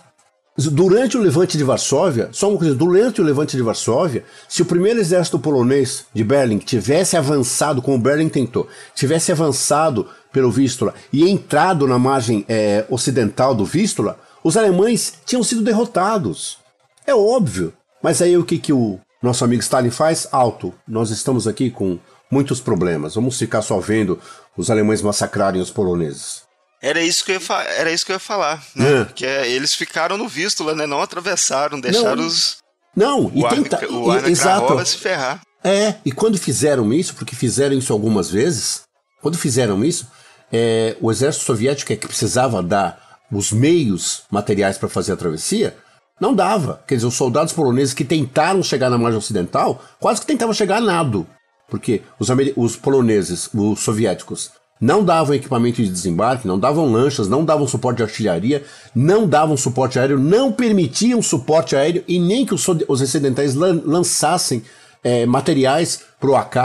Durante 0.57 1.17
o 1.17 1.21
levante 1.21 1.57
de 1.57 1.63
Varsóvia, 1.63 2.29
só 2.33 2.49
uma 2.49 2.57
coisa, 2.57 2.75
durante 2.75 3.21
o 3.21 3.23
levante 3.23 3.55
de 3.55 3.63
Varsóvia, 3.63 4.25
se 4.49 4.61
o 4.61 4.65
primeiro 4.65 4.99
exército 4.99 5.39
polonês 5.39 6.05
de 6.13 6.23
Berlim 6.23 6.57
tivesse 6.57 7.15
avançado, 7.15 7.81
como 7.81 7.97
Berlim 7.97 8.27
tentou, 8.27 8.67
tivesse 8.93 9.31
avançado 9.31 10.07
pelo 10.31 10.51
Vístula 10.51 10.93
e 11.11 11.29
entrado 11.29 11.87
na 11.87 11.97
margem 11.97 12.45
é, 12.49 12.85
ocidental 12.89 13.55
do 13.55 13.63
Vístula, 13.63 14.19
os 14.43 14.57
alemães 14.57 15.13
tinham 15.25 15.43
sido 15.43 15.61
derrotados. 15.61 16.59
É 17.07 17.15
óbvio. 17.15 17.73
Mas 18.03 18.21
aí 18.21 18.35
o 18.37 18.43
que, 18.43 18.57
que 18.57 18.73
o 18.73 18.99
nosso 19.21 19.45
amigo 19.45 19.61
Stalin 19.61 19.91
faz? 19.91 20.27
Alto. 20.31 20.73
Nós 20.87 21.11
estamos 21.11 21.47
aqui 21.47 21.69
com 21.69 21.97
muitos 22.29 22.59
problemas. 22.59 23.15
Vamos 23.15 23.37
ficar 23.37 23.61
só 23.61 23.79
vendo 23.79 24.19
os 24.57 24.69
alemães 24.69 25.01
massacrarem 25.01 25.61
os 25.61 25.71
poloneses. 25.71 26.43
Era 26.81 27.01
isso 27.01 27.23
que 27.23 27.31
eu 27.31 27.39
ia, 27.39 27.61
era 27.77 27.91
isso 27.91 28.05
que 28.05 28.11
eu 28.11 28.15
ia 28.15 28.19
falar, 28.19 28.63
né? 28.75 29.01
É. 29.01 29.05
Que 29.13 29.25
é, 29.25 29.47
eles 29.47 29.75
ficaram 29.75 30.17
no 30.17 30.27
Vístula, 30.27 30.73
né? 30.73 30.87
Não 30.87 31.01
atravessaram, 31.01 31.79
deixaram 31.79 32.15
não, 32.15 32.27
os. 32.27 32.57
Não, 32.95 33.31
e 33.35 33.47
tenta, 33.47 33.87
o 33.91 34.09
Arne 34.09 34.31
exato. 34.31 34.85
se 34.85 34.97
ferrar. 34.97 35.41
É, 35.63 35.95
e 36.03 36.11
quando 36.11 36.39
fizeram 36.39 36.91
isso, 36.91 37.13
porque 37.13 37.35
fizeram 37.35 37.77
isso 37.77 37.93
algumas 37.93 38.31
vezes, 38.31 38.81
quando 39.21 39.37
fizeram 39.37 39.85
isso, 39.85 40.07
é, 40.51 40.97
o 40.99 41.11
exército 41.11 41.45
soviético 41.45 41.93
é 41.93 41.95
que 41.95 42.07
precisava 42.07 42.63
dar 42.63 43.19
os 43.31 43.51
meios 43.51 44.23
materiais 44.29 44.77
para 44.77 44.89
fazer 44.89 45.13
a 45.13 45.17
travessia, 45.17 45.77
não 46.19 46.33
dava. 46.33 46.83
Quer 46.87 46.95
dizer, 46.95 47.07
os 47.07 47.15
soldados 47.15 47.53
poloneses 47.53 47.93
que 47.93 48.03
tentaram 48.03 48.61
chegar 48.61 48.89
na 48.89 48.97
margem 48.97 49.19
ocidental, 49.19 49.83
quase 49.99 50.21
que 50.21 50.27
tentavam 50.27 50.53
chegar 50.53 50.77
a 50.77 50.81
nado. 50.81 51.27
Porque 51.69 52.01
os, 52.19 52.27
os 52.57 52.75
poloneses, 52.75 53.49
os 53.53 53.79
soviéticos, 53.79 54.51
não 54.81 55.05
davam 55.05 55.35
equipamento 55.35 55.83
de 55.83 55.87
desembarque, 55.87 56.47
não 56.47 56.57
davam 56.57 56.91
lanchas, 56.91 57.29
não 57.29 57.45
davam 57.45 57.67
suporte 57.67 57.97
de 57.97 58.03
artilharia, 58.03 58.65
não 58.95 59.27
davam 59.27 59.55
suporte 59.55 59.99
aéreo, 59.99 60.17
não 60.19 60.51
permitiam 60.51 61.21
suporte 61.21 61.75
aéreo 61.75 62.03
e 62.07 62.19
nem 62.19 62.43
que 62.43 62.55
os, 62.55 62.67
os 62.67 63.55
lan 63.55 63.79
lançassem 63.85 64.63
é, 65.03 65.23
materiais 65.27 66.01
para 66.19 66.29
o 66.31 66.35
AK, 66.35 66.55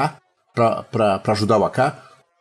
para 0.55 1.21
ajudar 1.27 1.59
o 1.59 1.65
AK. 1.67 1.95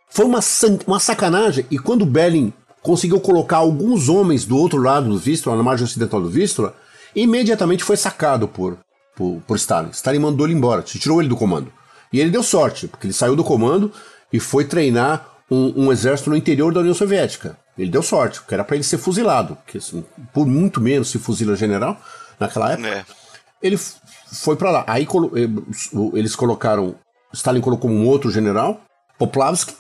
Foi 0.10 0.24
uma, 0.24 0.40
uma 0.88 1.00
sacanagem. 1.00 1.66
E 1.70 1.78
quando 1.78 2.06
Berlin 2.06 2.54
conseguiu 2.82 3.20
colocar 3.20 3.58
alguns 3.58 4.08
homens 4.08 4.46
do 4.46 4.58
outro 4.58 4.82
lado 4.82 5.10
do 5.10 5.18
Vístula, 5.18 5.58
na 5.58 5.64
margem 5.64 5.84
ocidental 5.84 6.22
do 6.22 6.30
Vístula, 6.30 6.74
imediatamente 7.14 7.84
foi 7.84 7.98
sacado 7.98 8.48
por, 8.48 8.78
por, 9.14 9.42
por 9.46 9.58
Stalin. 9.58 9.90
Stalin 9.90 10.20
mandou 10.20 10.48
ele 10.48 10.56
embora, 10.56 10.82
tirou 10.82 11.20
ele 11.20 11.28
do 11.28 11.36
comando. 11.36 11.70
E 12.14 12.22
ele 12.22 12.30
deu 12.30 12.44
sorte, 12.44 12.88
porque 12.88 13.08
ele 13.08 13.14
saiu 13.14 13.36
do 13.36 13.44
comando 13.44 13.92
e 14.32 14.40
foi 14.40 14.64
treinar 14.64 15.35
um, 15.50 15.86
um, 15.86 15.92
exército 15.92 16.30
no 16.30 16.36
interior 16.36 16.74
da 16.74 16.80
União 16.80 16.94
Soviética. 16.94 17.58
Ele 17.78 17.90
deu 17.90 18.02
sorte, 18.02 18.40
porque 18.40 18.54
era 18.54 18.64
para 18.64 18.76
ele 18.76 18.84
ser 18.84 18.98
fuzilado, 18.98 19.56
porque 19.58 19.78
assim, 19.78 20.04
por 20.34 20.48
muito 20.48 20.82
menos 20.82 21.10
se 21.10 21.20
fuzila 21.20 21.56
general 21.56 22.00
naquela 22.40 22.72
época. 22.72 22.88
É. 22.88 23.06
Ele 23.62 23.78
foi 23.78 24.56
para 24.56 24.72
lá. 24.72 24.84
Aí 24.88 25.04
eh, 25.04 26.18
eles 26.18 26.36
colocaram, 26.36 26.96
Stalin 27.34 27.62
colocou 27.62 27.90
um 27.90 28.08
outro 28.08 28.32
general, 28.32 28.82
Poplavsky, 29.18 29.76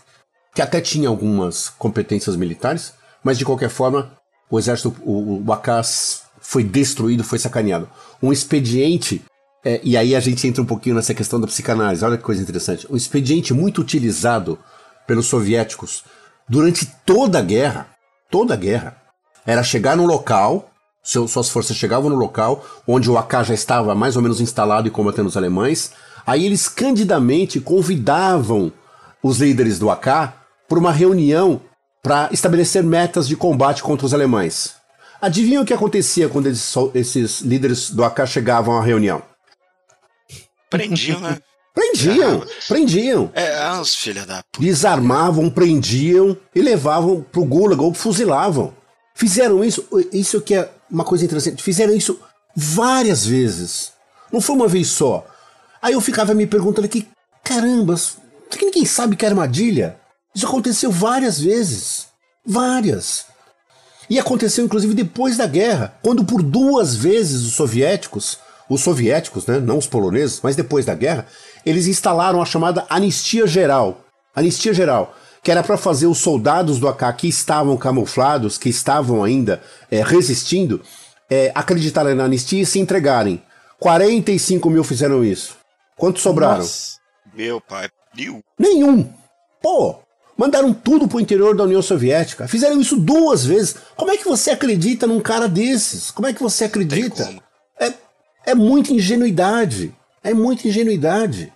que 0.53 0.61
até 0.61 0.79
tinha 0.81 1.09
algumas 1.09 1.69
competências 1.69 2.35
militares, 2.35 2.93
mas 3.23 3.37
de 3.37 3.45
qualquer 3.45 3.69
forma 3.69 4.11
o 4.49 4.59
exército, 4.59 4.95
o, 5.01 5.43
o 5.45 5.53
Akas 5.53 6.23
foi 6.39 6.63
destruído, 6.63 7.23
foi 7.23 7.39
sacaneado. 7.39 7.89
Um 8.21 8.31
expediente 8.31 9.23
é, 9.65 9.81
e 9.83 9.97
aí 9.97 10.15
a 10.15 10.19
gente 10.19 10.47
entra 10.47 10.61
um 10.61 10.65
pouquinho 10.65 10.95
nessa 10.95 11.13
questão 11.13 11.41
da 11.41 11.47
psicanálise. 11.47 12.05
Olha 12.05 12.17
que 12.17 12.23
coisa 12.23 12.41
interessante. 12.41 12.85
Um 12.87 12.95
expediente 12.95 13.51
muito 13.51 13.81
utilizado 13.81 14.59
pelos 15.07 15.27
soviéticos 15.27 16.03
durante 16.47 16.85
toda 17.05 17.39
a 17.39 17.41
guerra, 17.41 17.87
toda 18.29 18.53
a 18.53 18.57
guerra, 18.57 19.01
era 19.45 19.63
chegar 19.63 19.95
no 19.95 20.05
local, 20.05 20.71
suas 21.03 21.49
forças 21.49 21.77
chegavam 21.77 22.09
no 22.09 22.15
local 22.15 22.65
onde 22.87 23.09
o 23.09 23.17
AK 23.17 23.43
já 23.45 23.53
estava 23.53 23.93
mais 23.93 24.15
ou 24.15 24.21
menos 24.21 24.41
instalado 24.41 24.87
e 24.87 24.91
combatendo 24.91 25.29
os 25.29 25.37
alemães, 25.37 25.91
aí 26.25 26.45
eles 26.45 26.67
candidamente 26.67 27.59
convidavam 27.59 28.71
os 29.21 29.39
líderes 29.39 29.77
do 29.77 29.89
AK 29.89 30.33
para 30.67 30.79
uma 30.79 30.91
reunião 30.91 31.61
para 32.01 32.29
estabelecer 32.31 32.83
metas 32.83 33.27
de 33.27 33.35
combate 33.35 33.81
contra 33.81 34.05
os 34.05 34.13
alemães. 34.13 34.75
Adivinha 35.21 35.61
o 35.61 35.65
que 35.65 35.73
acontecia 35.73 36.29
quando 36.29 36.47
eles, 36.47 36.73
esses 36.93 37.41
líderes 37.41 37.89
do 37.89 38.03
AK 38.03 38.27
chegavam 38.27 38.77
à 38.77 38.83
reunião? 38.83 39.23
Prendiam, 40.69 41.19
né? 41.19 41.39
Prendiam, 41.75 42.41
prendiam. 42.69 43.29
É, 43.33 43.69
os 43.81 43.93
filha 43.93 44.25
da 44.25 44.41
puta. 44.49 44.65
Desarmavam, 44.65 45.49
prendiam 45.49 46.37
e 46.55 46.61
levavam 46.61 47.21
pro 47.21 47.43
Gulag 47.43 47.81
ou 47.81 47.93
fuzilavam. 47.93 48.73
Fizeram 49.13 49.63
isso, 49.63 49.85
isso 50.11 50.39
que 50.41 50.55
é 50.55 50.71
uma 50.89 51.03
coisa 51.03 51.25
interessante, 51.25 51.61
fizeram 51.61 51.93
isso 51.93 52.17
várias 52.55 53.25
vezes. 53.25 53.91
Não 54.31 54.39
foi 54.39 54.55
uma 54.55 54.67
vez 54.67 54.87
só. 54.87 55.25
Aí 55.81 55.93
eu 55.93 56.01
ficava 56.01 56.33
me 56.33 56.47
perguntando 56.47 56.85
aqui, 56.85 57.07
caramba, 57.43 57.95
que 58.49 58.65
ninguém 58.65 58.85
sabe 58.85 59.15
que 59.15 59.25
é 59.25 59.29
armadilha? 59.29 59.97
Isso 60.33 60.47
aconteceu 60.47 60.89
várias 60.89 61.39
vezes. 61.39 62.07
Várias. 62.45 63.25
E 64.09 64.19
aconteceu 64.19 64.63
inclusive 64.63 64.93
depois 64.93 65.37
da 65.37 65.47
guerra, 65.47 65.97
quando 66.01 66.23
por 66.23 66.41
duas 66.41 66.95
vezes 66.95 67.41
os 67.41 67.53
soviéticos, 67.53 68.37
os 68.69 68.81
soviéticos, 68.81 69.45
né, 69.45 69.59
não 69.59 69.77
os 69.77 69.87
poloneses, 69.87 70.39
mas 70.41 70.55
depois 70.55 70.85
da 70.85 70.93
guerra, 70.93 71.27
eles 71.65 71.87
instalaram 71.87 72.41
a 72.41 72.45
chamada 72.45 72.85
anistia 72.89 73.47
geral. 73.47 74.01
Anistia 74.35 74.73
geral, 74.73 75.15
que 75.41 75.49
era 75.49 75.63
para 75.63 75.77
fazer 75.77 76.07
os 76.07 76.17
soldados 76.17 76.79
do 76.79 76.87
AK 76.87 77.15
que 77.17 77.27
estavam 77.27 77.77
camuflados, 77.77 78.57
que 78.57 78.69
estavam 78.69 79.23
ainda 79.23 79.61
é, 79.89 80.03
resistindo, 80.03 80.81
é, 81.29 81.51
acreditarem 81.55 82.15
na 82.15 82.25
anistia 82.25 82.61
e 82.61 82.65
se 82.65 82.79
entregarem. 82.79 83.41
45 83.79 84.69
mil 84.69 84.83
fizeram 84.83 85.23
isso. 85.23 85.57
Quantos 85.97 86.21
sobraram? 86.21 86.59
Nossa. 86.59 86.97
Meu 87.33 87.59
pai. 87.61 87.89
Nenhum. 88.15 88.41
Nenhum. 88.57 89.13
Pô, 89.61 89.99
mandaram 90.37 90.73
tudo 90.73 91.07
pro 91.07 91.19
interior 91.19 91.55
da 91.55 91.63
União 91.63 91.81
Soviética. 91.81 92.47
Fizeram 92.47 92.79
isso 92.79 92.97
duas 92.97 93.45
vezes. 93.45 93.75
Como 93.95 94.11
é 94.11 94.17
que 94.17 94.25
você 94.25 94.51
acredita 94.51 95.07
num 95.07 95.19
cara 95.19 95.47
desses? 95.47 96.11
Como 96.11 96.27
é 96.27 96.33
que 96.33 96.41
você 96.41 96.65
acredita? 96.65 97.33
É, 97.79 97.93
é 98.47 98.55
muita 98.55 98.93
ingenuidade. 98.93 99.93
É 100.23 100.33
muita 100.33 100.67
ingenuidade. 100.67 101.53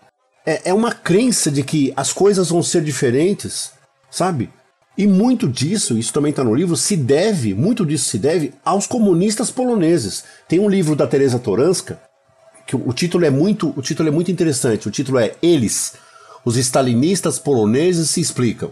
É, 0.49 0.69
é 0.69 0.73
uma 0.73 0.91
crença 0.91 1.51
de 1.51 1.61
que 1.61 1.93
as 1.95 2.11
coisas 2.11 2.49
vão 2.49 2.63
ser 2.63 2.83
diferentes, 2.83 3.71
sabe? 4.09 4.49
E 4.97 5.05
muito 5.05 5.47
disso, 5.47 5.95
isso 5.95 6.11
também 6.11 6.31
está 6.31 6.43
no 6.43 6.55
livro, 6.55 6.75
se 6.75 6.97
deve, 6.97 7.53
muito 7.53 7.85
disso 7.85 8.09
se 8.09 8.17
deve 8.17 8.53
aos 8.65 8.87
comunistas 8.87 9.51
poloneses. 9.51 10.23
Tem 10.47 10.59
um 10.59 10.67
livro 10.67 10.95
da 10.95 11.05
Teresa 11.05 11.37
Toranska 11.37 12.01
que 12.65 12.75
o 12.75 12.91
título 12.93 13.25
é 13.25 13.29
muito, 13.29 13.71
o 13.77 13.81
título 13.83 14.09
é 14.09 14.11
muito 14.11 14.31
interessante. 14.31 14.87
O 14.87 14.91
título 14.91 15.19
é 15.19 15.35
Eles, 15.39 15.93
os 16.43 16.57
stalinistas 16.57 17.37
poloneses 17.37 18.09
se 18.09 18.19
explicam. 18.19 18.71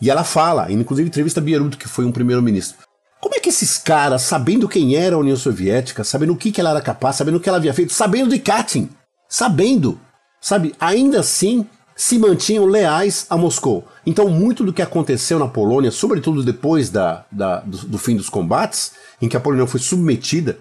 E 0.00 0.08
ela 0.08 0.22
fala, 0.22 0.70
inclusive 0.70 1.08
entrevista 1.08 1.40
Bieruto, 1.40 1.76
que 1.76 1.88
foi 1.88 2.04
um 2.04 2.12
primeiro-ministro. 2.12 2.78
Como 3.20 3.34
é 3.34 3.40
que 3.40 3.48
esses 3.48 3.78
caras, 3.78 4.22
sabendo 4.22 4.68
quem 4.68 4.94
era 4.94 5.16
a 5.16 5.18
União 5.18 5.36
Soviética, 5.36 6.04
sabendo 6.04 6.34
o 6.34 6.36
que, 6.36 6.52
que 6.52 6.60
ela 6.60 6.70
era 6.70 6.80
capaz, 6.80 7.16
sabendo 7.16 7.38
o 7.38 7.40
que 7.40 7.48
ela 7.48 7.58
havia 7.58 7.74
feito, 7.74 7.92
sabendo 7.92 8.30
de 8.30 8.38
Katyn, 8.38 8.88
sabendo, 9.28 10.00
sabe, 10.40 10.74
ainda 10.80 11.20
assim 11.20 11.66
se 11.96 12.18
mantinham 12.18 12.66
leais 12.66 13.26
a 13.30 13.36
Moscou. 13.36 13.84
Então, 14.04 14.28
muito 14.28 14.62
do 14.62 14.72
que 14.72 14.82
aconteceu 14.82 15.38
na 15.38 15.48
Polônia, 15.48 15.90
sobretudo 15.90 16.44
depois 16.44 16.90
da, 16.90 17.24
da 17.32 17.60
do, 17.60 17.78
do, 17.78 17.98
fim 17.98 18.14
dos 18.16 18.28
combates, 18.28 18.92
em 19.20 19.28
que 19.28 19.36
a 19.36 19.40
Polônia 19.40 19.66
foi 19.66 19.80
submetida 19.80 20.58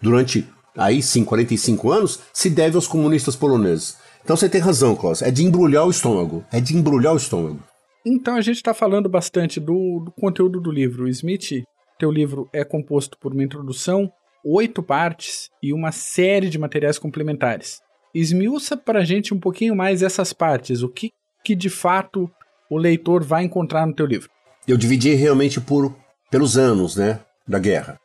durante 0.00 0.48
aí 0.76 1.02
sim 1.02 1.24
45 1.24 1.90
anos, 1.90 2.20
se 2.32 2.48
deve 2.48 2.76
aos 2.76 2.86
comunistas 2.86 3.36
poloneses. 3.36 3.98
Então 4.24 4.36
você 4.36 4.48
tem 4.48 4.60
razão, 4.60 4.94
Klaus. 4.94 5.22
É 5.22 5.30
de 5.30 5.44
embrulhar 5.44 5.86
o 5.86 5.90
estômago. 5.90 6.44
É 6.52 6.60
de 6.60 6.76
embrulhar 6.76 7.12
o 7.12 7.16
estômago. 7.16 7.60
Então 8.06 8.36
a 8.36 8.40
gente 8.40 8.56
está 8.56 8.72
falando 8.72 9.08
bastante 9.08 9.58
do, 9.60 10.02
do, 10.04 10.12
conteúdo 10.12 10.60
do 10.60 10.70
livro. 10.70 11.08
Smith, 11.08 11.64
teu 11.98 12.10
livro 12.10 12.48
é 12.52 12.64
composto 12.64 13.18
por 13.18 13.32
uma 13.32 13.42
introdução, 13.42 14.10
oito 14.44 14.82
partes 14.82 15.50
e 15.62 15.72
uma 15.72 15.92
série 15.92 16.48
de 16.48 16.58
materiais 16.58 16.98
complementares. 16.98 17.80
Esmiuça 18.14 18.76
para 18.76 19.00
a 19.00 19.04
gente 19.04 19.34
um 19.34 19.40
pouquinho 19.40 19.76
mais 19.76 20.02
essas 20.02 20.32
partes. 20.32 20.82
O 20.82 20.88
que, 20.88 21.12
que 21.44 21.54
de 21.54 21.70
fato 21.70 22.30
o 22.70 22.76
leitor 22.76 23.22
vai 23.22 23.44
encontrar 23.44 23.86
no 23.86 23.94
teu 23.94 24.06
livro? 24.06 24.30
Eu 24.66 24.76
dividi 24.76 25.14
realmente 25.14 25.60
por 25.60 25.94
pelos 26.30 26.58
anos, 26.58 26.96
né, 26.96 27.20
da 27.46 27.58
guerra. 27.58 27.98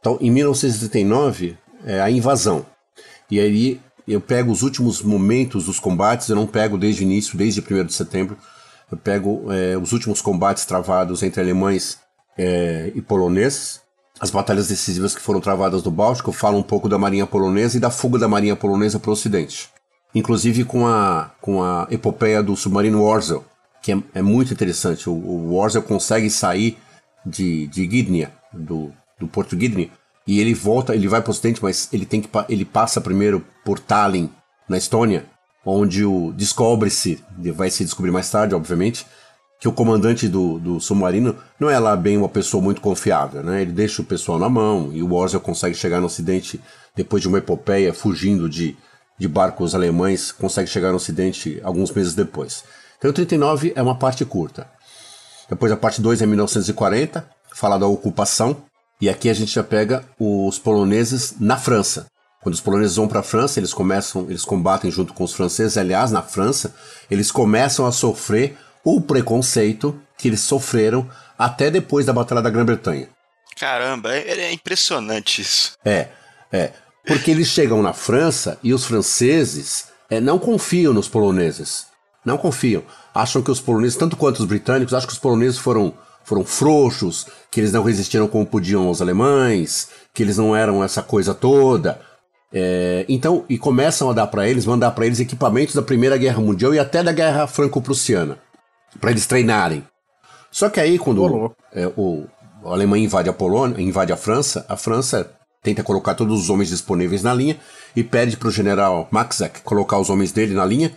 Então, 0.00 0.18
em 0.20 0.30
1939, 0.30 1.56
é 1.84 2.00
a 2.00 2.10
invasão. 2.10 2.64
E 3.30 3.38
aí 3.40 3.80
eu 4.06 4.20
pego 4.20 4.52
os 4.52 4.62
últimos 4.62 5.02
momentos 5.02 5.66
dos 5.66 5.78
combates, 5.78 6.28
eu 6.28 6.36
não 6.36 6.46
pego 6.46 6.76
desde 6.76 7.02
o 7.02 7.04
início, 7.04 7.36
desde 7.36 7.60
1 7.60 7.84
de 7.84 7.92
setembro, 7.94 8.36
eu 8.90 8.98
pego 8.98 9.50
é, 9.50 9.76
os 9.76 9.92
últimos 9.92 10.20
combates 10.20 10.64
travados 10.64 11.22
entre 11.22 11.40
alemães 11.40 11.98
é, 12.36 12.92
e 12.94 13.00
poloneses, 13.00 13.80
as 14.20 14.30
batalhas 14.30 14.68
decisivas 14.68 15.14
que 15.14 15.20
foram 15.20 15.40
travadas 15.40 15.82
no 15.82 15.90
Báltico, 15.90 16.32
falo 16.32 16.58
um 16.58 16.62
pouco 16.62 16.88
da 16.88 16.98
marinha 16.98 17.26
polonesa 17.26 17.76
e 17.76 17.80
da 17.80 17.90
fuga 17.90 18.18
da 18.18 18.28
marinha 18.28 18.56
polonesa 18.56 18.98
para 18.98 19.10
o 19.10 19.12
ocidente. 19.12 19.68
Inclusive 20.14 20.64
com 20.64 20.86
a, 20.86 21.32
com 21.40 21.62
a 21.62 21.88
epopeia 21.90 22.42
do 22.42 22.56
submarino 22.56 23.02
Worzel, 23.02 23.44
que 23.82 23.92
é, 23.92 23.98
é 24.14 24.22
muito 24.22 24.52
interessante. 24.52 25.10
O, 25.10 25.12
o 25.12 25.54
Worzel 25.54 25.82
consegue 25.82 26.30
sair 26.30 26.78
de, 27.26 27.66
de 27.66 27.86
Gdynia, 27.86 28.32
do, 28.52 28.92
do 29.18 29.26
porto 29.26 29.56
Gdynia, 29.56 29.90
e 30.26 30.40
ele 30.40 30.54
volta, 30.54 30.94
ele 30.94 31.08
vai 31.08 31.20
para 31.20 31.30
o 31.30 31.32
ocidente, 31.32 31.62
mas 31.62 31.88
ele 31.92 32.06
tem 32.06 32.20
que 32.20 32.28
ele 32.48 32.64
passa 32.64 33.00
primeiro 33.00 33.44
por 33.64 33.78
Tallinn, 33.78 34.30
na 34.68 34.78
Estônia, 34.78 35.26
onde 35.64 36.04
o 36.04 36.32
descobre-se, 36.32 37.22
vai 37.54 37.70
se 37.70 37.84
descobrir 37.84 38.10
mais 38.10 38.30
tarde, 38.30 38.54
obviamente, 38.54 39.06
que 39.64 39.68
o 39.68 39.72
comandante 39.72 40.28
do, 40.28 40.58
do 40.58 40.78
submarino 40.78 41.34
não 41.58 41.70
é 41.70 41.78
lá 41.78 41.96
bem 41.96 42.18
uma 42.18 42.28
pessoa 42.28 42.62
muito 42.62 42.82
confiável, 42.82 43.42
né? 43.42 43.62
Ele 43.62 43.72
deixa 43.72 44.02
o 44.02 44.04
pessoal 44.04 44.38
na 44.38 44.46
mão 44.46 44.90
e 44.92 45.02
o 45.02 45.08
Worzel 45.08 45.40
consegue 45.40 45.74
chegar 45.74 46.00
no 46.00 46.06
ocidente 46.06 46.60
depois 46.94 47.22
de 47.22 47.28
uma 47.28 47.38
epopeia, 47.38 47.94
fugindo 47.94 48.46
de, 48.46 48.76
de 49.18 49.26
barcos 49.26 49.74
alemães, 49.74 50.30
consegue 50.30 50.68
chegar 50.68 50.90
no 50.90 50.96
ocidente 50.96 51.62
alguns 51.64 51.90
meses 51.92 52.14
depois. 52.14 52.62
Então, 52.98 53.10
o 53.10 53.14
39 53.14 53.72
é 53.74 53.80
uma 53.80 53.94
parte 53.94 54.22
curta. 54.26 54.68
Depois 55.48 55.72
a 55.72 55.78
parte 55.78 55.98
2 56.02 56.20
é 56.20 56.26
1940, 56.26 57.26
fala 57.54 57.78
da 57.78 57.86
ocupação, 57.86 58.58
e 59.00 59.08
aqui 59.08 59.30
a 59.30 59.34
gente 59.34 59.54
já 59.54 59.64
pega 59.64 60.04
os 60.20 60.58
poloneses 60.58 61.36
na 61.40 61.56
França. 61.56 62.04
Quando 62.42 62.52
os 62.52 62.60
poloneses 62.60 62.96
vão 62.96 63.08
para 63.08 63.20
a 63.20 63.22
França, 63.22 63.60
eles 63.60 63.72
começam, 63.72 64.26
eles 64.28 64.44
combatem 64.44 64.90
junto 64.90 65.14
com 65.14 65.24
os 65.24 65.32
franceses. 65.32 65.78
Aliás, 65.78 66.12
na 66.12 66.20
França, 66.20 66.74
eles 67.10 67.32
começam 67.32 67.86
a 67.86 67.92
sofrer 67.92 68.58
o 68.84 69.00
preconceito 69.00 69.98
que 70.18 70.28
eles 70.28 70.40
sofreram 70.40 71.08
até 71.38 71.70
depois 71.70 72.06
da 72.06 72.12
Batalha 72.12 72.42
da 72.42 72.50
Grã-Bretanha. 72.50 73.08
Caramba, 73.58 74.14
é, 74.14 74.40
é 74.40 74.52
impressionante 74.52 75.40
isso. 75.40 75.72
É, 75.84 76.08
é. 76.52 76.72
Porque 77.06 77.30
eles 77.30 77.48
chegam 77.48 77.82
na 77.82 77.92
França 77.92 78.58
e 78.62 78.72
os 78.72 78.84
franceses 78.84 79.88
é, 80.10 80.20
não 80.20 80.38
confiam 80.38 80.92
nos 80.92 81.08
poloneses. 81.08 81.86
Não 82.24 82.38
confiam. 82.38 82.82
Acham 83.14 83.42
que 83.42 83.50
os 83.50 83.60
poloneses, 83.60 83.96
tanto 83.96 84.16
quanto 84.16 84.40
os 84.40 84.46
britânicos, 84.46 84.94
acham 84.94 85.06
que 85.06 85.12
os 85.12 85.18
poloneses 85.18 85.58
foram 85.58 85.94
foram 86.24 86.42
frouxos, 86.42 87.26
que 87.50 87.60
eles 87.60 87.70
não 87.70 87.84
resistiram 87.84 88.26
como 88.26 88.46
podiam 88.46 88.86
aos 88.86 89.02
alemães, 89.02 89.90
que 90.14 90.22
eles 90.22 90.38
não 90.38 90.56
eram 90.56 90.82
essa 90.82 91.02
coisa 91.02 91.34
toda. 91.34 92.00
É, 92.50 93.04
então, 93.08 93.44
e 93.48 93.58
começam 93.58 94.08
a 94.08 94.12
dar 94.14 94.26
para 94.28 94.48
eles, 94.48 94.64
mandar 94.64 94.92
para 94.92 95.04
eles 95.04 95.20
equipamentos 95.20 95.74
da 95.74 95.82
Primeira 95.82 96.16
Guerra 96.16 96.40
Mundial 96.40 96.72
e 96.72 96.78
até 96.78 97.02
da 97.02 97.12
Guerra 97.12 97.46
Franco-Prussiana, 97.46 98.38
para 99.00 99.10
eles 99.10 99.26
treinarem. 99.26 99.84
Só 100.50 100.68
que 100.68 100.80
aí, 100.80 100.98
quando 100.98 101.54
é, 101.72 101.86
o, 101.96 102.26
a 102.64 102.70
Alemanha 102.70 103.04
invade 103.04 103.28
a 103.28 103.32
Polônia, 103.32 103.80
invade 103.80 104.12
a 104.12 104.16
França, 104.16 104.64
a 104.68 104.76
França 104.76 105.30
tenta 105.62 105.82
colocar 105.82 106.14
todos 106.14 106.40
os 106.40 106.50
homens 106.50 106.68
disponíveis 106.68 107.22
na 107.22 107.32
linha 107.32 107.58
e 107.96 108.04
pede 108.04 108.36
para 108.36 108.48
o 108.48 108.52
general 108.52 109.08
Maxek 109.10 109.62
colocar 109.62 109.98
os 109.98 110.10
homens 110.10 110.30
dele 110.30 110.54
na 110.54 110.64
linha 110.64 110.94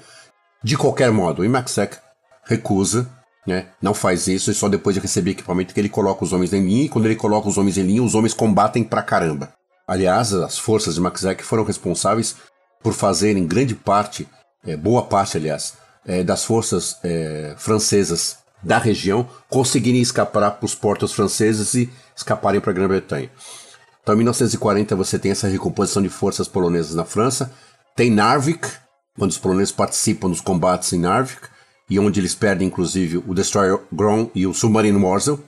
de 0.63 0.77
qualquer 0.77 1.11
modo. 1.11 1.43
E 1.43 1.47
Maxek 1.47 1.97
recusa 2.45 3.09
né? 3.47 3.67
Não 3.81 3.93
faz 3.93 4.27
isso 4.27 4.51
e 4.51 4.53
só 4.53 4.67
depois 4.67 4.93
de 4.93 4.99
receber 4.99 5.31
equipamento 5.31 5.73
que 5.73 5.79
ele 5.79 5.87
coloca 5.87 6.25
os 6.25 6.33
homens 6.33 6.51
em 6.51 6.63
linha 6.63 6.83
e 6.83 6.89
quando 6.89 7.05
ele 7.05 7.15
coloca 7.15 7.47
os 7.47 7.57
homens 7.57 7.77
em 7.77 7.83
linha, 7.83 8.03
os 8.03 8.13
homens 8.13 8.33
combatem 8.33 8.83
pra 8.83 9.01
caramba. 9.01 9.53
Aliás, 9.87 10.33
as 10.33 10.59
forças 10.59 10.95
de 10.95 11.01
Maxek 11.01 11.41
foram 11.43 11.63
responsáveis 11.63 12.35
por 12.83 12.93
fazerem 12.93 13.47
grande 13.47 13.73
parte, 13.73 14.27
é, 14.65 14.75
boa 14.75 15.03
parte, 15.03 15.37
aliás, 15.37 15.75
é, 16.07 16.23
das 16.23 16.45
forças 16.45 16.97
é, 17.03 17.53
francesas 17.57 18.37
da 18.63 18.77
região 18.77 19.27
conseguirem 19.49 20.01
escapar 20.01 20.49
para 20.51 20.65
os 20.65 20.73
portos 20.73 21.13
franceses 21.13 21.73
e 21.75 21.89
escaparem 22.15 22.59
para 22.59 22.71
a 22.71 22.73
Grã-Bretanha. 22.73 23.29
Então, 24.01 24.15
em 24.15 24.19
1940, 24.19 24.95
você 24.95 25.19
tem 25.19 25.31
essa 25.31 25.47
recomposição 25.47 26.01
de 26.01 26.09
forças 26.09 26.47
polonesas 26.47 26.95
na 26.95 27.03
França. 27.03 27.51
Tem 27.95 28.09
Narvik, 28.09 28.67
quando 29.17 29.31
os 29.31 29.37
poloneses 29.37 29.71
participam 29.71 30.29
dos 30.29 30.39
combates 30.39 30.93
em 30.93 30.99
Narvik 30.99 31.49
e 31.89 31.99
onde 31.99 32.19
eles 32.19 32.33
perdem 32.33 32.67
inclusive 32.67 33.17
o 33.17 33.33
Destroyer 33.33 33.79
Grom 33.91 34.29
e 34.33 34.47
o 34.47 34.53
Submarino 34.53 34.99
Morsel. 34.99 35.39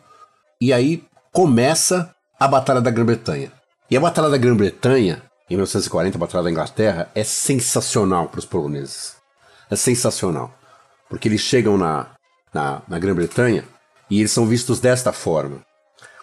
E 0.60 0.74
aí 0.74 1.04
começa 1.32 2.13
a 2.39 2.48
Batalha 2.48 2.82
da 2.82 2.91
Grã-Bretanha. 2.91 3.52
E 3.89 3.98
a 3.98 4.00
Batalha 4.00 4.30
da 4.30 4.38
Grã-Bretanha, 4.38 5.24
em 5.50 5.56
1940, 5.56 6.17
a 6.17 6.19
Batalha 6.19 6.43
da 6.43 6.52
Inglaterra, 6.52 7.10
é 7.15 7.24
sensacional 7.24 8.28
para 8.28 8.39
os 8.39 8.45
poloneses. 8.45 9.19
É 9.70 9.76
sensacional. 9.76 10.54
Porque 11.10 11.28
eles 11.28 11.42
chegam 11.42 11.78
na, 11.78 12.08
na, 12.54 12.82
na 12.88 13.00
Grã-Bretanha 13.00 13.63
e 14.10 14.20
eles 14.20 14.32
são 14.32 14.46
vistos 14.46 14.80
desta 14.80 15.12
forma 15.12 15.62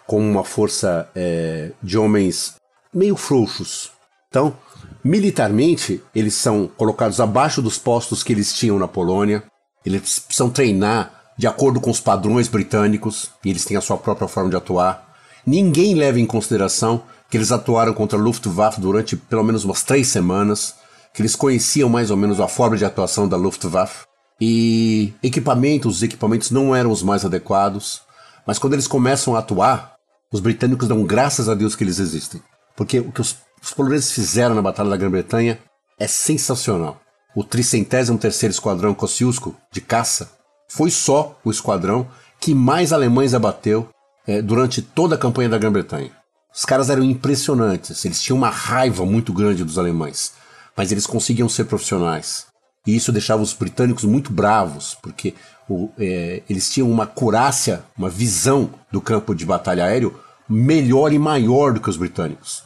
como 0.07 0.25
uma 0.25 0.43
força 0.43 1.09
é, 1.13 1.71
de 1.83 1.97
homens 1.97 2.55
meio 2.93 3.17
frouxos. 3.17 3.91
Então, 4.29 4.55
militarmente, 5.03 6.01
eles 6.15 6.33
são 6.33 6.67
colocados 6.77 7.19
abaixo 7.19 7.61
dos 7.61 7.77
postos 7.77 8.23
que 8.23 8.31
eles 8.31 8.53
tinham 8.53 8.79
na 8.79 8.87
Polônia. 8.87 9.43
Eles 9.85 10.19
precisam 10.19 10.49
treinar 10.49 11.33
de 11.37 11.45
acordo 11.45 11.79
com 11.79 11.91
os 11.91 11.99
padrões 11.99 12.47
britânicos 12.47 13.31
e 13.43 13.49
eles 13.49 13.65
têm 13.65 13.77
a 13.77 13.81
sua 13.81 13.97
própria 13.97 14.27
forma 14.27 14.49
de 14.49 14.55
atuar. 14.55 15.15
Ninguém 15.45 15.93
leva 15.93 16.19
em 16.19 16.25
consideração 16.25 17.03
que 17.29 17.37
eles 17.37 17.51
atuaram 17.51 17.93
contra 17.93 18.17
a 18.17 18.21
Luftwaffe 18.21 18.79
durante 18.79 19.15
pelo 19.15 19.43
menos 19.43 19.65
umas 19.65 19.83
três 19.83 20.07
semanas, 20.07 20.75
que 21.17 21.21
eles 21.23 21.35
conheciam 21.35 21.89
mais 21.89 22.11
ou 22.11 22.15
menos 22.15 22.39
a 22.39 22.47
forma 22.47 22.77
de 22.77 22.85
atuação 22.85 23.27
da 23.27 23.35
Luftwaffe. 23.35 24.05
E 24.39 25.15
equipamentos, 25.23 25.97
os 25.97 26.03
equipamentos 26.03 26.51
não 26.51 26.75
eram 26.75 26.91
os 26.91 27.01
mais 27.01 27.25
adequados, 27.25 28.03
mas 28.45 28.59
quando 28.59 28.73
eles 28.73 28.87
começam 28.87 29.35
a 29.35 29.39
atuar, 29.39 29.95
os 30.31 30.39
britânicos 30.39 30.87
dão 30.87 31.03
graças 31.03 31.49
a 31.49 31.55
Deus 31.55 31.75
que 31.75 31.83
eles 31.83 31.97
existem. 31.97 32.39
Porque 32.75 32.99
o 32.99 33.11
que 33.11 33.21
os, 33.21 33.35
os 33.59 33.73
poloneses 33.73 34.11
fizeram 34.11 34.53
na 34.53 34.61
Batalha 34.61 34.91
da 34.91 34.97
Grã-Bretanha 34.97 35.57
é 35.99 36.05
sensacional 36.05 37.01
o 37.37 37.43
tricentésimo 37.43 38.17
terceiro 38.17 38.51
esquadrão 38.51 38.95
Kosciuszko 38.95 39.55
de 39.71 39.79
caça 39.79 40.31
foi 40.67 40.89
só 40.89 41.39
o 41.43 41.51
esquadrão 41.51 42.07
que 42.39 42.55
mais 42.55 42.91
alemães 42.91 43.35
abateu 43.35 43.89
é, 44.25 44.41
durante 44.41 44.81
toda 44.81 45.13
a 45.13 45.17
campanha 45.19 45.47
da 45.47 45.57
Grã-Bretanha. 45.59 46.09
Os 46.51 46.65
caras 46.65 46.89
eram 46.89 47.03
impressionantes, 47.03 48.03
eles 48.03 48.23
tinham 48.23 48.39
uma 48.39 48.49
raiva 48.49 49.05
muito 49.05 49.31
grande 49.31 49.63
dos 49.63 49.77
alemães, 49.77 50.33
mas 50.77 50.91
eles 50.91 51.07
conseguiam 51.07 51.49
ser 51.49 51.65
profissionais. 51.65 52.45
E 52.85 52.95
isso 52.95 53.11
deixava 53.11 53.41
os 53.41 53.51
britânicos 53.51 54.05
muito 54.05 54.31
bravos, 54.31 54.95
porque 55.01 55.33
o, 55.67 55.89
é, 55.97 56.43
eles 56.49 56.69
tinham 56.69 56.89
uma 56.89 57.05
curácia, 57.05 57.83
uma 57.97 58.09
visão 58.09 58.69
do 58.91 59.01
campo 59.01 59.35
de 59.35 59.45
batalha 59.45 59.83
aéreo 59.83 60.17
melhor 60.47 61.11
e 61.11 61.19
maior 61.19 61.73
do 61.73 61.81
que 61.81 61.89
os 61.89 61.97
britânicos. 61.97 62.63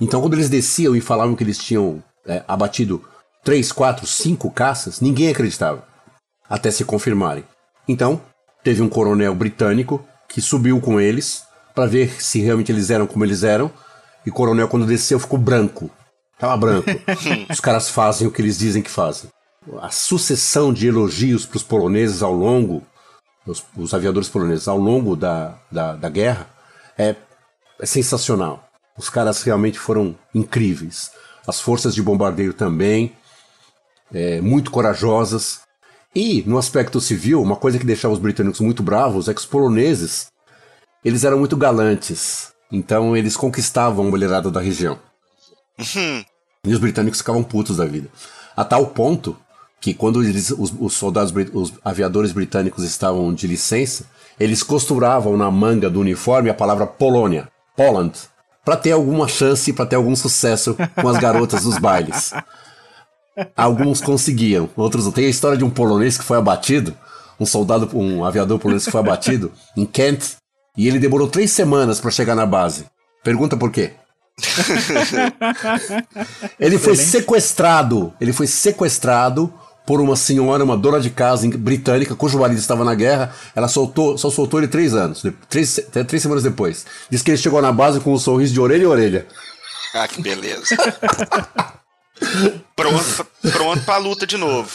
Então, 0.00 0.20
quando 0.20 0.34
eles 0.34 0.48
desciam 0.48 0.96
e 0.96 1.00
falavam 1.00 1.34
que 1.34 1.44
eles 1.44 1.58
tinham 1.58 2.02
é, 2.26 2.42
abatido 2.48 3.04
três, 3.44 3.72
quatro, 3.72 4.06
cinco 4.06 4.50
caças, 4.50 5.00
ninguém 5.00 5.28
acreditava, 5.28 5.84
até 6.48 6.70
se 6.70 6.84
confirmarem. 6.84 7.44
Então, 7.86 8.20
teve 8.62 8.80
um 8.80 8.88
coronel 8.88 9.34
britânico 9.34 10.02
que 10.28 10.40
subiu 10.40 10.80
com 10.80 11.00
eles 11.00 11.42
para 11.74 11.86
ver 11.86 12.22
se 12.22 12.40
realmente 12.40 12.72
eles 12.72 12.90
eram 12.90 13.06
como 13.06 13.24
eles 13.24 13.42
eram. 13.42 13.70
E 14.24 14.30
o 14.30 14.32
coronel, 14.32 14.68
quando 14.68 14.86
desceu, 14.86 15.18
ficou 15.18 15.38
branco. 15.38 15.90
Tava 16.38 16.56
branco. 16.56 16.88
Os 17.50 17.60
caras 17.60 17.88
fazem 17.88 18.26
o 18.26 18.30
que 18.30 18.40
eles 18.40 18.58
dizem 18.58 18.82
que 18.82 18.90
fazem. 18.90 19.30
A 19.80 19.90
sucessão 19.90 20.72
de 20.72 20.86
elogios 20.86 21.44
para 21.44 21.56
os 21.56 21.62
poloneses 21.62 22.22
ao 22.22 22.32
longo, 22.32 22.82
os, 23.46 23.62
os, 23.76 23.92
aviadores 23.92 24.28
poloneses 24.28 24.68
ao 24.68 24.78
longo 24.78 25.14
da, 25.14 25.58
da, 25.70 25.94
da 25.94 26.08
guerra, 26.08 26.48
é, 26.96 27.14
é 27.78 27.86
sensacional. 27.86 28.66
Os 28.96 29.10
caras 29.10 29.42
realmente 29.42 29.78
foram 29.78 30.16
incríveis. 30.34 31.10
As 31.46 31.60
forças 31.60 31.94
de 31.94 32.02
bombardeio 32.02 32.54
também, 32.54 33.12
é, 34.12 34.40
muito 34.40 34.70
corajosas. 34.70 35.60
E, 36.14 36.42
no 36.46 36.56
aspecto 36.56 37.00
civil, 37.00 37.42
uma 37.42 37.56
coisa 37.56 37.78
que 37.78 37.84
deixava 37.84 38.14
os 38.14 38.20
britânicos 38.20 38.60
muito 38.60 38.82
bravos 38.82 39.28
é 39.28 39.34
que 39.34 39.40
os 39.40 39.46
poloneses 39.46 40.28
eles 41.04 41.24
eram 41.24 41.38
muito 41.38 41.56
galantes. 41.56 42.52
Então 42.70 43.16
eles 43.16 43.36
conquistavam 43.36 44.06
a 44.06 44.10
mulherada 44.10 44.50
da 44.50 44.60
região. 44.60 44.98
E 46.64 46.74
os 46.74 46.80
britânicos 46.80 47.20
ficavam 47.20 47.42
putos 47.42 47.76
da 47.76 47.86
vida. 47.86 48.08
A 48.54 48.64
tal 48.64 48.88
ponto 48.88 49.36
que 49.80 49.94
quando 49.94 50.22
eles, 50.22 50.50
os, 50.50 50.74
os, 50.78 50.92
soldados, 50.92 51.32
os 51.54 51.72
aviadores 51.84 52.32
britânicos 52.32 52.84
estavam 52.84 53.32
de 53.32 53.46
licença, 53.46 54.04
eles 54.38 54.62
costuravam 54.62 55.36
na 55.36 55.50
manga 55.50 55.88
do 55.88 56.00
uniforme 56.00 56.50
a 56.50 56.54
palavra 56.54 56.86
Polônia, 56.86 57.48
Poland, 57.76 58.12
para 58.64 58.76
ter 58.76 58.92
alguma 58.92 59.28
chance, 59.28 59.72
para 59.72 59.86
ter 59.86 59.96
algum 59.96 60.14
sucesso 60.14 60.76
com 61.00 61.08
as 61.08 61.18
garotas 61.18 61.62
dos 61.62 61.78
bailes. 61.78 62.32
Alguns 63.56 64.00
conseguiam, 64.00 64.68
outros 64.76 65.04
não. 65.04 65.12
Tem 65.12 65.26
a 65.26 65.30
história 65.30 65.56
de 65.56 65.64
um 65.64 65.70
polonês 65.70 66.18
que 66.18 66.24
foi 66.24 66.36
abatido, 66.36 66.94
um 67.38 67.46
soldado, 67.46 67.88
um 67.96 68.24
aviador 68.24 68.58
polonês 68.58 68.84
que 68.84 68.90
foi 68.90 69.00
abatido 69.00 69.52
em 69.76 69.86
Kent, 69.86 70.36
e 70.76 70.88
ele 70.88 70.98
demorou 70.98 71.28
três 71.28 71.52
semanas 71.52 72.00
para 72.00 72.10
chegar 72.10 72.34
na 72.34 72.44
base. 72.44 72.86
Pergunta 73.22 73.56
por 73.56 73.70
quê? 73.70 73.94
ele 76.58 76.78
foi 76.78 76.96
sequestrado. 76.96 78.12
Ele 78.20 78.32
foi 78.32 78.46
sequestrado 78.46 79.52
por 79.86 80.00
uma 80.00 80.16
senhora, 80.16 80.62
uma 80.62 80.76
dona 80.76 81.00
de 81.00 81.10
casa 81.10 81.48
britânica, 81.48 82.14
cujo 82.14 82.38
marido 82.38 82.58
estava 82.58 82.84
na 82.84 82.94
guerra. 82.94 83.34
Ela 83.54 83.68
soltou, 83.68 84.18
só 84.18 84.30
soltou 84.30 84.60
ele 84.60 84.68
três 84.68 84.94
anos, 84.94 85.24
três, 85.48 85.78
até 85.78 86.04
três 86.04 86.22
semanas 86.22 86.44
depois. 86.44 86.84
Diz 87.10 87.22
que 87.22 87.30
ele 87.30 87.38
chegou 87.38 87.62
na 87.62 87.72
base 87.72 88.00
com 88.00 88.12
um 88.12 88.18
sorriso 88.18 88.52
de 88.52 88.60
orelha 88.60 88.86
a 88.86 88.90
orelha. 88.90 89.26
Ah, 89.94 90.06
que 90.06 90.20
beleza. 90.20 90.76
pronto, 92.76 93.26
pronto 93.52 93.82
pra 93.84 93.96
luta 93.96 94.26
de 94.26 94.36
novo. 94.36 94.70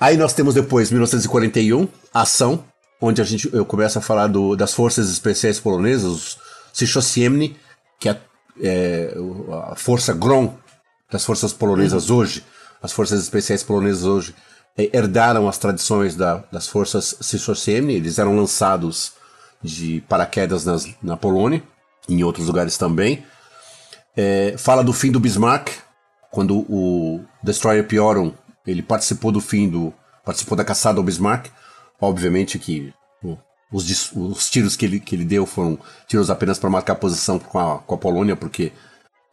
Aí 0.00 0.16
nós 0.16 0.32
temos 0.32 0.54
depois 0.54 0.90
1941, 0.90 1.86
ação, 2.14 2.64
onde 3.00 3.20
a 3.20 3.24
gente 3.24 3.52
eu 3.52 3.64
começo 3.64 3.98
a 3.98 4.02
falar 4.02 4.28
do, 4.28 4.56
das 4.56 4.72
forças 4.72 5.10
especiais 5.10 5.60
polonesas, 5.60 6.10
os 6.10 6.38
Sichosiemny, 6.72 7.56
que 7.98 8.08
é, 8.08 8.18
é, 8.62 9.14
a 9.70 9.74
força 9.76 10.12
GROM 10.12 10.54
das 11.10 11.24
forças 11.24 11.52
polonesas 11.52 12.10
uhum. 12.10 12.18
hoje, 12.18 12.44
as 12.82 12.92
forças 12.92 13.22
especiais 13.22 13.62
polonesas 13.62 14.04
hoje 14.04 14.34
é, 14.76 14.96
herdaram 14.96 15.48
as 15.48 15.58
tradições 15.58 16.14
da, 16.14 16.44
das 16.52 16.68
forças 16.68 17.16
Sichosiemny, 17.20 17.94
eles 17.94 18.18
eram 18.18 18.36
lançados 18.36 19.12
de 19.62 20.02
paraquedas 20.08 20.64
nas, 20.64 20.88
na 21.02 21.16
Polônia, 21.16 21.62
em 22.08 22.22
outros 22.22 22.46
lugares 22.46 22.78
também. 22.78 23.24
É, 24.16 24.54
fala 24.56 24.84
do 24.84 24.92
fim 24.92 25.10
do 25.10 25.20
Bismarck, 25.20 25.70
quando 26.30 26.58
o 26.68 27.24
Destroyer 27.42 27.86
Pioron 27.86 28.32
ele 28.66 28.82
participou 28.82 29.32
do 29.32 29.40
fim 29.40 29.68
do 29.68 29.92
participou 30.24 30.56
da 30.56 30.64
caçada 30.64 30.98
ao 30.98 31.04
Bismarck. 31.04 31.46
Obviamente 32.00 32.58
que 32.58 32.92
os, 33.72 34.12
os 34.12 34.50
tiros 34.50 34.76
que 34.76 34.84
ele, 34.84 35.00
que 35.00 35.14
ele 35.14 35.24
deu 35.24 35.44
foram 35.44 35.78
tiros 36.06 36.30
apenas 36.30 36.58
para 36.58 36.70
marcar 36.70 36.94
posição 36.94 37.38
com 37.38 37.58
a, 37.58 37.78
com 37.78 37.94
a 37.94 37.98
Polônia, 37.98 38.36
porque 38.36 38.72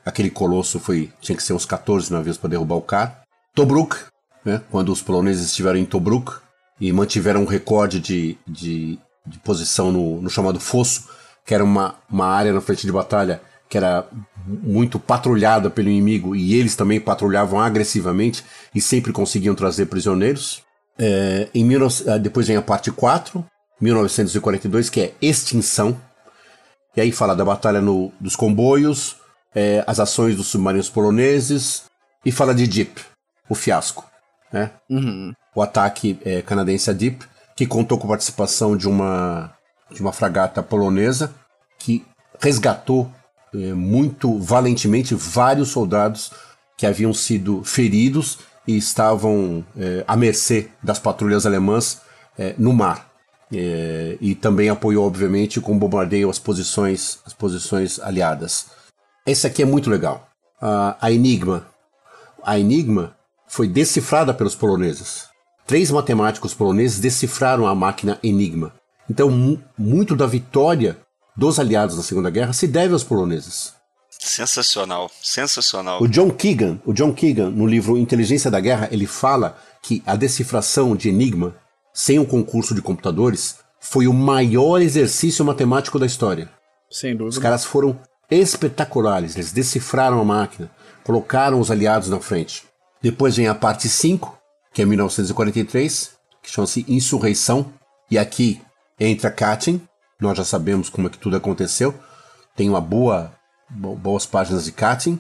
aquele 0.05 0.29
colosso 0.29 0.79
foi 0.79 1.11
tinha 1.21 1.36
que 1.36 1.43
ser 1.43 1.53
uns 1.53 1.65
14 1.65 2.11
navios 2.11 2.38
para 2.38 2.49
derrubar 2.49 2.75
o 2.75 2.81
cara. 2.81 3.21
Tobruk, 3.53 3.95
né, 4.43 4.61
quando 4.69 4.91
os 4.91 5.01
poloneses 5.01 5.45
estiveram 5.47 5.79
em 5.79 5.86
Tobruk 5.86 6.33
e 6.79 6.91
mantiveram 6.91 7.43
um 7.43 7.45
recorde 7.45 7.99
de, 7.99 8.38
de, 8.45 8.99
de 9.25 9.39
posição 9.39 9.91
no, 9.91 10.21
no 10.21 10.29
chamado 10.29 10.59
Fosso, 10.59 11.09
que 11.45 11.53
era 11.53 11.63
uma, 11.63 11.95
uma 12.09 12.27
área 12.27 12.51
na 12.51 12.61
frente 12.61 12.86
de 12.86 12.91
batalha 12.91 13.41
que 13.69 13.77
era 13.77 14.07
muito 14.45 14.99
patrulhada 14.99 15.69
pelo 15.69 15.89
inimigo 15.89 16.36
e 16.36 16.53
eles 16.53 16.75
também 16.75 16.99
patrulhavam 16.99 17.59
agressivamente 17.59 18.43
e 18.73 18.81
sempre 18.81 19.11
conseguiam 19.11 19.55
trazer 19.55 19.88
prisioneiros. 19.88 20.61
É, 20.97 21.49
em 21.53 21.67
19, 21.67 22.09
ah, 22.09 22.17
depois 22.17 22.47
vem 22.47 22.55
a 22.55 22.61
parte 22.61 22.91
4, 22.91 23.43
1942, 23.80 24.89
que 24.89 25.01
é 25.01 25.13
Extinção. 25.21 25.99
E 26.95 27.01
aí 27.01 27.11
fala 27.11 27.36
da 27.36 27.43
batalha 27.43 27.82
no, 27.82 28.11
dos 28.19 28.36
comboios, 28.36 29.17
é, 29.53 29.84
as 29.86 29.99
ações 29.99 30.36
dos 30.36 30.47
submarinos 30.47 30.89
poloneses 30.89 31.84
e 32.26 32.32
fala 32.32 32.55
de 32.55 32.67
Deep, 32.67 33.01
o 33.49 33.55
fiasco. 33.55 34.05
Né? 34.51 34.71
Uhum. 34.89 35.34
O 35.53 35.61
ataque 35.61 36.19
é, 36.23 36.41
canadense 36.41 36.89
a 36.89 36.93
Deep, 36.93 37.26
que 37.55 37.65
contou 37.65 37.97
com 37.97 38.07
a 38.07 38.09
participação 38.11 38.76
de 38.76 38.88
uma, 38.88 39.53
de 39.91 40.01
uma 40.01 40.11
fragata 40.11 40.63
polonesa 40.63 41.34
que 41.78 42.05
resgatou 42.39 43.11
é, 43.53 43.73
muito 43.73 44.38
valentemente 44.39 45.15
vários 45.15 45.69
soldados 45.69 46.32
que 46.78 46.86
haviam 46.86 47.13
sido 47.13 47.63
feridos 47.63 48.39
e 48.67 48.78
estavam 48.78 49.65
é, 49.78 50.03
à 50.07 50.15
mercê 50.15 50.69
das 50.84 50.99
patrulhas 50.99 51.45
alemãs 51.45 52.01
é, 52.38 52.55
no 52.57 52.73
mar. 52.73 53.09
É, 53.54 54.18
e 54.20 54.34
também 54.34 54.70
apoiou, 54.70 55.06
obviamente, 55.06 55.62
com 55.62 55.78
bombardeio 55.78 56.30
as 56.30 56.39
posições, 56.39 57.20
as 57.26 57.34
posições 57.34 58.00
aliadas. 58.00 58.68
Esse 59.26 59.46
aqui 59.48 59.62
é 59.62 59.66
muito 59.66 59.89
legal. 59.89 60.28
A, 60.62 60.98
a 61.00 61.12
Enigma. 61.12 61.68
A 62.43 62.60
Enigma 62.60 63.16
foi 63.48 63.68
decifrada 63.68 64.34
pelos 64.34 64.56
poloneses. 64.56 65.26
Três 65.66 65.89
matemáticos 65.89 66.54
poloneses 66.54 67.00
decifraram 67.00 67.66
a 67.66 67.74
máquina 67.74 68.20
Enigma. 68.24 68.74
Então, 69.10 69.60
muito 69.78 70.16
da 70.16 70.28
vitória 70.28 70.98
dos 71.36 71.60
aliados 71.60 71.98
na 71.98 72.04
Segunda 72.04 72.30
Guerra 72.30 72.54
se 72.54 72.68
deve 72.68 72.93
aos 72.93 73.04
poloneses. 73.04 73.74
Sensacional, 74.10 75.12
sensacional. 75.22 76.02
O 76.02 76.08
John 76.08 76.32
Keegan, 76.32 76.80
o 76.86 76.93
John 76.93 77.14
Keegan, 77.14 77.50
no 77.50 77.68
livro 77.68 77.98
Inteligência 77.98 78.50
da 78.50 78.60
Guerra, 78.60 78.89
ele 78.91 79.06
fala 79.06 79.58
que 79.84 80.02
a 80.06 80.16
decifração 80.16 80.96
de 80.96 81.10
Enigma, 81.10 81.56
sem 81.96 82.20
o 82.20 82.26
concurso 82.26 82.76
de 82.76 82.82
computadores, 82.82 83.56
foi 83.80 84.06
o 84.06 84.14
maior 84.14 84.82
exercício 84.82 85.46
matemático 85.46 85.98
da 85.98 86.06
história. 86.06 86.50
Sem 86.91 87.16
dúvida. 87.16 87.30
Os 87.30 87.38
caras 87.39 87.64
foram 87.64 87.98
espetaculares, 88.30 89.36
eles 89.36 89.54
decifraram 89.54 90.20
a 90.20 90.26
máquina, 90.26 90.70
colocaram 91.06 91.60
os 91.60 91.72
aliados 91.72 92.10
na 92.10 92.20
frente. 92.20 92.64
Depois 93.02 93.38
vem 93.38 93.48
a 93.48 93.56
parte 93.56 93.88
5, 93.88 94.38
que 94.74 94.82
é 94.82 94.86
1943, 94.86 96.12
que 96.43 96.52
chama-se 96.52 96.86
Insurreição, 96.88 97.72
e 98.12 98.18
aqui 98.18 98.62
entra 99.00 99.32
Katyn, 99.32 99.80
nós 100.20 100.38
já 100.38 100.43
sabemos 100.43 100.89
como 100.89 101.08
é 101.08 101.10
que 101.10 101.18
tudo 101.18 101.38
aconteceu. 101.38 101.93
Tem 102.56 102.70
uma 102.70 102.82
boa 102.82 103.34
boas 103.70 104.26
páginas 104.26 104.66
de 104.66 104.72
Katyn. 104.72 105.20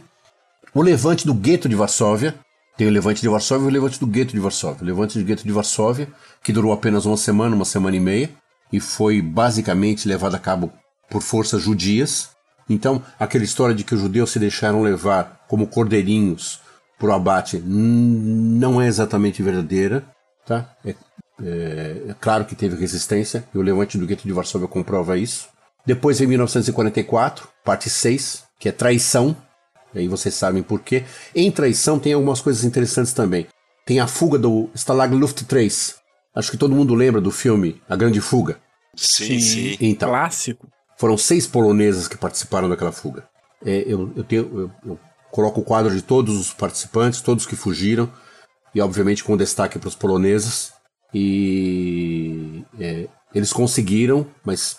O 0.73 0.81
levante 0.81 1.25
do 1.25 1.33
gueto 1.33 1.67
de 1.67 1.75
Varsóvia. 1.75 2.35
Tem 2.77 2.87
o 2.87 2.89
levante 2.89 3.21
de 3.21 3.29
Varsóvia 3.29 3.65
e 3.65 3.67
o 3.67 3.71
levante 3.71 3.99
do 3.99 4.07
gueto 4.07 4.33
de 4.33 4.39
Varsóvia. 4.39 4.83
O 4.83 4.85
levante 4.85 5.17
do 5.17 5.23
gueto 5.23 5.43
de 5.43 5.51
Varsóvia, 5.51 6.09
que 6.43 6.51
durou 6.51 6.73
apenas 6.73 7.05
uma 7.05 7.17
semana, 7.17 7.55
uma 7.55 7.65
semana 7.65 7.95
e 7.95 7.99
meia, 7.99 8.29
e 8.71 8.79
foi 8.79 9.21
basicamente 9.21 10.07
levado 10.07 10.35
a 10.35 10.39
cabo 10.39 10.71
por 11.09 11.21
forças 11.21 11.61
judias. 11.61 12.29
Então, 12.69 13.01
aquela 13.19 13.43
história 13.43 13.75
de 13.75 13.83
que 13.83 13.95
os 13.95 14.01
judeus 14.01 14.31
se 14.31 14.39
deixaram 14.39 14.81
levar 14.81 15.45
como 15.47 15.67
cordeirinhos 15.67 16.59
por 16.99 17.11
abate 17.11 17.57
não 17.57 18.81
é 18.81 18.87
exatamente 18.87 19.41
verdadeira. 19.43 20.05
Tá? 20.45 20.69
É 20.83 20.95
é, 21.43 22.09
é, 22.09 22.15
claro 22.19 22.45
que 22.45 22.55
teve 22.55 22.75
resistência, 22.75 23.47
e 23.53 23.57
o 23.57 23.61
levante 23.61 23.97
do 23.97 24.05
gueto 24.05 24.23
de 24.23 24.33
Varsóvia 24.33 24.67
comprova 24.67 25.17
isso. 25.17 25.49
Depois 25.85 26.21
em 26.21 26.27
1944, 26.27 27.47
parte 27.63 27.89
6, 27.89 28.43
que 28.59 28.69
é 28.69 28.71
traição. 28.71 29.35
E 29.95 29.99
aí 29.99 30.07
vocês 30.07 30.35
sabem 30.35 30.61
por 30.61 30.81
quê. 30.81 31.03
Em 31.33 31.49
traição 31.49 31.97
tem 31.97 32.13
algumas 32.13 32.41
coisas 32.41 32.63
interessantes 32.63 33.13
também. 33.13 33.47
Tem 33.85 33.99
a 33.99 34.07
fuga 34.07 34.37
do 34.37 34.69
Stalag 34.75 35.15
Luft 35.15 35.43
3, 35.43 35.95
Acho 36.35 36.51
que 36.51 36.57
todo 36.57 36.75
mundo 36.75 36.93
lembra 36.93 37.21
do 37.21 37.31
filme 37.31 37.81
A 37.87 37.95
Grande 37.95 38.19
Fuga. 38.19 38.59
Sim, 38.93 39.39
sim. 39.39 39.39
sim. 39.39 39.77
Então, 39.79 40.09
Clássico. 40.09 40.67
Foram 40.97 41.17
seis 41.17 41.47
polonesas 41.47 42.07
que 42.07 42.17
participaram 42.17 42.69
daquela 42.69 42.91
fuga. 42.91 43.27
É, 43.65 43.83
eu, 43.87 44.11
eu, 44.15 44.23
tenho, 44.23 44.43
eu, 44.59 44.71
eu 44.85 44.99
coloco 45.31 45.61
o 45.61 45.63
quadro 45.63 45.93
de 45.93 46.01
todos 46.01 46.37
os 46.37 46.53
participantes, 46.53 47.21
todos 47.21 47.45
que 47.45 47.55
fugiram, 47.55 48.11
e 48.73 48.79
obviamente 48.79 49.23
com 49.23 49.35
destaque 49.35 49.77
para 49.77 49.89
os 49.89 49.95
poloneses. 49.95 50.71
E 51.13 52.63
é, 52.79 53.07
eles 53.33 53.51
conseguiram, 53.51 54.27
mas 54.43 54.77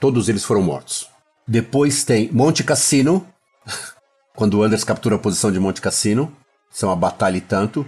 todos 0.00 0.28
eles 0.28 0.44
foram 0.44 0.62
mortos. 0.62 1.08
Depois 1.46 2.02
tem 2.02 2.30
Monte 2.32 2.64
Cassino, 2.64 3.26
quando 4.38 4.54
o 4.54 4.62
Anders 4.62 4.84
captura 4.84 5.16
a 5.16 5.18
posição 5.18 5.50
de 5.50 5.58
Monte 5.58 5.80
Cassino. 5.80 6.32
Isso 6.72 6.84
é 6.84 6.88
uma 6.88 6.94
batalha 6.94 7.36
e 7.36 7.40
tanto. 7.40 7.84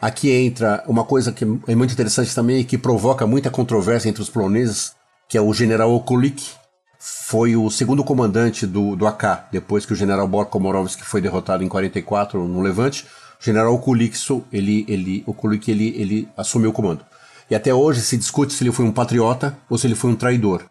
Aqui 0.00 0.30
entra 0.30 0.84
uma 0.86 1.02
coisa 1.02 1.32
que 1.32 1.44
é 1.66 1.74
muito 1.74 1.92
interessante 1.92 2.32
também 2.32 2.60
e 2.60 2.64
que 2.64 2.78
provoca 2.78 3.26
muita 3.26 3.50
controvérsia 3.50 4.08
entre 4.08 4.22
os 4.22 4.30
poloneses, 4.30 4.92
que 5.28 5.36
é 5.36 5.40
o 5.40 5.52
general 5.52 5.92
Okulik. 5.92 6.52
Foi 7.00 7.56
o 7.56 7.68
segundo 7.68 8.04
comandante 8.04 8.64
do, 8.64 8.94
do 8.94 9.08
AK, 9.08 9.48
depois 9.50 9.84
que 9.84 9.92
o 9.92 9.96
general 9.96 10.28
Bor 10.28 10.46
Komorowski 10.46 11.02
foi 11.02 11.20
derrotado 11.20 11.64
em 11.64 11.68
44 11.68 12.46
no 12.46 12.60
Levante. 12.60 13.04
O 13.40 13.44
general 13.44 13.74
Okulik, 13.74 14.16
ele, 14.52 14.86
ele, 14.86 15.24
Okulik 15.26 15.68
ele, 15.68 16.00
ele 16.00 16.28
assumiu 16.36 16.70
o 16.70 16.72
comando. 16.72 17.04
E 17.50 17.56
até 17.56 17.74
hoje 17.74 18.02
se 18.02 18.16
discute 18.16 18.52
se 18.52 18.62
ele 18.62 18.70
foi 18.70 18.84
um 18.84 18.92
patriota 18.92 19.58
ou 19.68 19.76
se 19.76 19.88
ele 19.88 19.96
foi 19.96 20.12
um 20.12 20.14
traidor. 20.14 20.62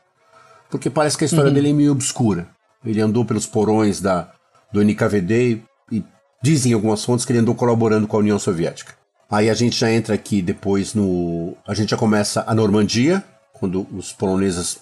Porque 0.69 0.89
parece 0.89 1.17
que 1.17 1.25
a 1.25 1.27
história 1.27 1.49
uhum. 1.49 1.53
dele 1.53 1.71
é 1.71 1.73
meio 1.73 1.91
obscura. 1.91 2.47
Ele 2.85 3.01
andou 3.01 3.25
pelos 3.25 3.45
porões 3.45 3.99
da, 3.99 4.31
do 4.71 4.83
NKVD 4.83 5.61
e 5.91 6.03
dizem 6.41 6.73
algumas 6.73 7.03
fontes 7.03 7.25
que 7.25 7.31
ele 7.31 7.39
andou 7.39 7.55
colaborando 7.55 8.07
com 8.07 8.17
a 8.17 8.19
União 8.19 8.39
Soviética. 8.39 8.93
Aí 9.29 9.49
a 9.49 9.53
gente 9.53 9.77
já 9.77 9.91
entra 9.91 10.15
aqui 10.15 10.41
depois 10.41 10.93
no. 10.93 11.55
A 11.67 11.73
gente 11.73 11.89
já 11.89 11.97
começa 11.97 12.43
a 12.47 12.55
Normandia, 12.55 13.23
quando 13.53 13.85
os 13.91 14.13
poloneses 14.13 14.79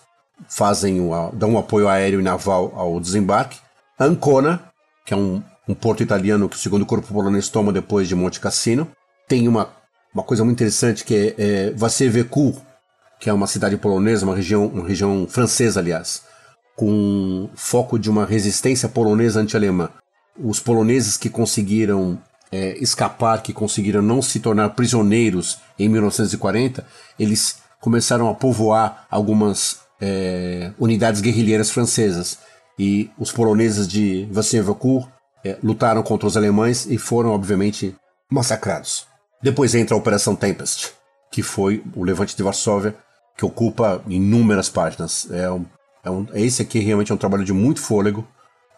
fazem 0.47 0.99
o, 1.01 1.31
dão 1.33 1.51
um 1.51 1.57
apoio 1.57 1.87
aéreo 1.87 2.19
e 2.19 2.23
naval 2.23 2.71
ao 2.75 2.99
desembarque. 2.99 3.57
Ancona, 3.99 4.61
que 5.05 5.13
é 5.13 5.17
um, 5.17 5.41
um 5.67 5.73
porto 5.73 6.03
italiano 6.03 6.49
que 6.49 6.55
o 6.55 6.59
segundo 6.59 6.85
corpo 6.85 7.07
polonês 7.07 7.49
toma 7.49 7.71
depois 7.73 8.07
de 8.07 8.15
Monte 8.15 8.39
Cassino. 8.39 8.87
Tem 9.27 9.47
uma, 9.47 9.69
uma 10.13 10.23
coisa 10.23 10.43
muito 10.43 10.57
interessante 10.57 11.03
que 11.03 11.15
é, 11.15 11.35
é 11.37 11.71
Vassieveku, 11.71 12.61
que 13.19 13.29
é 13.29 13.33
uma 13.33 13.47
cidade 13.47 13.77
polonesa, 13.77 14.25
uma 14.25 14.35
região, 14.35 14.67
uma 14.67 14.87
região 14.87 15.25
francesa, 15.27 15.79
aliás, 15.79 16.23
com 16.75 17.49
foco 17.55 17.97
de 17.97 18.09
uma 18.09 18.25
resistência 18.25 18.89
polonesa 18.89 19.39
anti-alemã. 19.39 19.89
Os 20.37 20.59
poloneses 20.59 21.15
que 21.15 21.29
conseguiram 21.29 22.19
é, 22.51 22.77
escapar, 22.77 23.41
que 23.41 23.53
conseguiram 23.53 24.01
não 24.01 24.21
se 24.21 24.39
tornar 24.39 24.69
prisioneiros 24.69 25.57
em 25.79 25.87
1940, 25.87 26.85
eles 27.17 27.57
começaram 27.79 28.29
a 28.29 28.33
povoar 28.33 29.05
algumas 29.09 29.79
é, 30.01 30.71
unidades 30.77 31.21
guerrilheiras 31.21 31.69
francesas. 31.69 32.39
E 32.77 33.09
os 33.17 33.31
poloneses 33.31 33.87
de 33.87 34.27
Vassievacourt 34.31 35.07
é, 35.45 35.57
lutaram 35.63 36.03
contra 36.03 36.27
os 36.27 36.35
alemães 36.35 36.85
e 36.85 36.97
foram, 36.97 37.29
obviamente, 37.29 37.95
massacrados. 38.29 39.07
Depois 39.41 39.75
entra 39.75 39.95
a 39.95 39.97
Operação 39.97 40.35
Tempest, 40.35 40.91
que 41.31 41.41
foi 41.41 41.83
o 41.95 42.03
levante 42.03 42.35
de 42.35 42.43
Varsóvia, 42.43 42.95
que 43.37 43.45
ocupa 43.45 44.01
inúmeras 44.07 44.69
páginas. 44.69 45.29
É 45.31 45.49
um, 45.49 45.65
é 46.05 46.11
um, 46.11 46.27
esse 46.35 46.61
aqui 46.61 46.77
realmente 46.79 47.11
é 47.11 47.15
um 47.15 47.17
trabalho 47.17 47.43
de 47.43 47.51
muito 47.51 47.81
fôlego, 47.81 48.25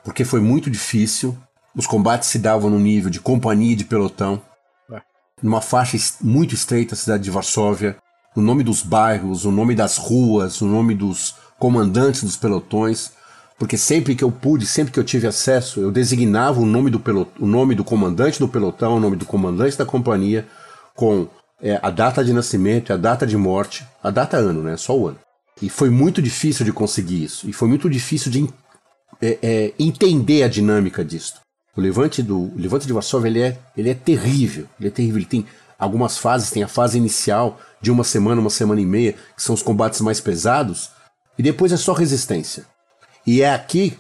porque 0.04 0.24
foi 0.24 0.40
muito 0.40 0.72
difícil. 0.72 1.38
Os 1.76 1.86
combates 1.86 2.30
se 2.30 2.40
davam 2.40 2.70
no 2.70 2.80
nível 2.80 3.12
de 3.12 3.20
companhia 3.20 3.74
e 3.74 3.76
de 3.76 3.84
pelotão. 3.84 4.42
É. 4.90 5.02
Numa 5.44 5.60
faixa 5.60 5.98
muito 6.22 6.56
estreita, 6.56 6.96
a 6.96 6.98
cidade 6.98 7.24
de 7.24 7.30
Varsóvia. 7.30 7.98
O 8.34 8.42
nome 8.42 8.64
dos 8.64 8.82
bairros, 8.82 9.44
o 9.44 9.52
nome 9.52 9.76
das 9.76 9.98
ruas, 9.98 10.62
o 10.62 10.66
nome 10.66 10.96
dos 10.96 11.36
comandantes 11.60 12.24
dos 12.24 12.38
pelotões. 12.38 13.12
Porque 13.60 13.78
sempre 13.78 14.16
que 14.16 14.24
eu 14.24 14.32
pude, 14.32 14.66
sempre 14.66 14.94
que 14.94 15.00
eu 15.00 15.04
tive 15.04 15.28
acesso, 15.28 15.82
eu 15.82 15.92
designava 15.92 16.62
o 16.62 16.66
nome 16.66 16.90
do, 16.90 17.00
pelot 17.00 17.30
o 17.40 17.46
nome 17.46 17.76
do 17.76 17.84
comandante 17.84 18.40
do 18.40 18.48
pelotão, 18.48 18.96
o 18.96 19.00
nome 19.00 19.18
do 19.18 19.26
comandante 19.26 19.78
da 19.78 19.86
companhia, 19.86 20.48
com 20.96 21.28
é, 21.62 21.78
a 21.82 21.90
data 21.90 22.24
de 22.24 22.32
nascimento, 22.32 22.94
a 22.94 22.98
data 22.98 23.28
de 23.28 23.36
morte, 23.36 23.86
a 24.02 24.12
data 24.12 24.38
ano, 24.38 24.64
né? 24.64 24.78
Só 24.78 24.98
o 24.98 25.08
ano. 25.08 25.27
E 25.62 25.70
foi 25.70 25.90
muito 25.90 26.22
difícil 26.22 26.66
de 26.66 26.72
conseguir 26.72 27.24
isso. 27.24 27.50
E 27.50 27.54
foi 27.54 27.68
muito 27.68 27.90
difícil 27.90 28.32
de 28.32 28.48
é, 29.22 29.40
é, 29.42 29.74
entender 29.80 30.44
a 30.44 30.48
dinâmica 30.48 31.04
disso. 31.04 31.36
O 31.76 31.82
levante 31.82 32.24
do 32.24 32.38
o 32.38 32.58
levante 32.58 32.88
de 32.88 32.94
Varsóvia 32.94 33.28
ele 33.30 33.42
é, 33.42 33.60
ele 33.76 33.90
é 33.90 33.94
terrível. 33.94 34.68
Ele 34.80 34.90
é 34.90 34.92
terrível. 34.92 35.18
Ele 35.18 35.26
tem 35.26 35.46
algumas 35.78 36.18
fases. 36.18 36.52
Tem 36.52 36.64
a 36.64 36.68
fase 36.68 36.98
inicial 36.98 37.60
de 37.82 37.92
uma 37.92 38.04
semana, 38.04 38.42
uma 38.42 38.50
semana 38.50 38.82
e 38.82 38.86
meia, 38.86 39.14
que 39.36 39.42
são 39.42 39.56
os 39.56 39.64
combates 39.64 40.02
mais 40.02 40.20
pesados. 40.20 40.92
E 41.38 41.44
depois 41.44 41.72
é 41.72 41.78
só 41.78 41.94
resistência. 41.94 42.66
E 43.26 43.42
é 43.42 43.54
aqui, 43.54 43.98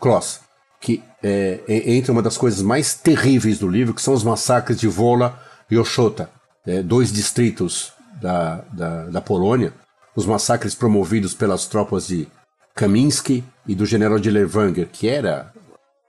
Kloss, 0.00 0.40
que 0.80 1.02
é, 1.22 1.60
é, 1.68 1.92
entra 1.92 2.12
uma 2.12 2.22
das 2.22 2.38
coisas 2.38 2.62
mais 2.62 2.94
terríveis 2.94 3.58
do 3.58 3.68
livro, 3.68 3.94
que 3.94 4.02
são 4.02 4.14
os 4.14 4.24
massacres 4.24 4.80
de 4.80 4.88
Wola 4.88 5.38
e 5.70 5.76
Oshota, 5.76 6.30
é, 6.66 6.82
dois 6.82 7.12
distritos 7.12 7.92
da, 8.20 8.64
da, 8.72 9.04
da 9.06 9.20
Polônia, 9.20 9.72
os 10.14 10.26
massacres 10.26 10.74
promovidos 10.74 11.34
pelas 11.34 11.66
tropas 11.66 12.06
de 12.06 12.28
Kaminsky 12.74 13.44
e 13.66 13.74
do 13.74 13.86
general 13.86 14.18
de 14.18 14.30
Levanger, 14.30 14.88
que 14.88 15.08
era 15.08 15.52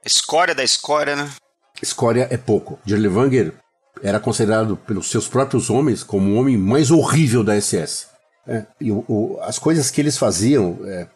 Escória 0.04 0.56
da 0.56 0.64
escória, 0.64 1.16
né? 1.16 1.32
Escória 1.82 2.28
é 2.32 2.38
pouco. 2.38 2.80
Dirlewanger 2.84 3.54
era 4.02 4.20
considerado 4.20 4.76
pelos 4.76 5.10
seus 5.12 5.28
próprios 5.28 5.70
homens 5.70 6.04
como 6.04 6.32
o 6.32 6.36
homem 6.36 6.58
mais 6.58 6.90
horrível 6.90 7.44
da 7.44 7.60
SS. 7.60 8.08
É, 8.48 8.66
e 8.80 8.92
o, 8.92 9.06
o, 9.08 9.40
as 9.42 9.60
coisas 9.60 9.92
que 9.92 10.02
eles 10.02 10.18
faziam 10.18 10.80
é, 10.86 11.08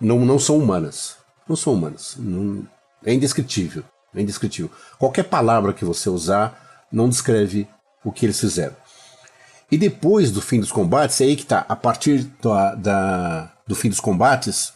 não, 0.00 0.24
não 0.24 0.38
são 0.38 0.58
humanas. 0.58 1.16
Não 1.48 1.54
são 1.54 1.74
humanas. 1.74 2.16
Não, 2.18 2.66
é 3.04 3.14
indescritível. 3.14 3.84
É 4.12 4.20
indescritível. 4.20 4.72
Qualquer 4.98 5.24
palavra 5.24 5.72
que 5.72 5.84
você 5.84 6.10
usar 6.10 6.86
não 6.90 7.08
descreve 7.08 7.68
o 8.04 8.10
que 8.10 8.26
eles 8.26 8.40
fizeram. 8.40 8.74
E 9.70 9.76
depois 9.76 10.30
do 10.30 10.40
fim 10.40 10.60
dos 10.60 10.70
combates, 10.70 11.20
é 11.20 11.24
aí 11.24 11.36
que 11.36 11.44
tá. 11.44 11.64
A 11.68 11.74
partir 11.74 12.30
da, 12.40 12.74
da, 12.74 13.52
do 13.66 13.74
fim 13.74 13.88
dos 13.88 14.00
combates, 14.00 14.72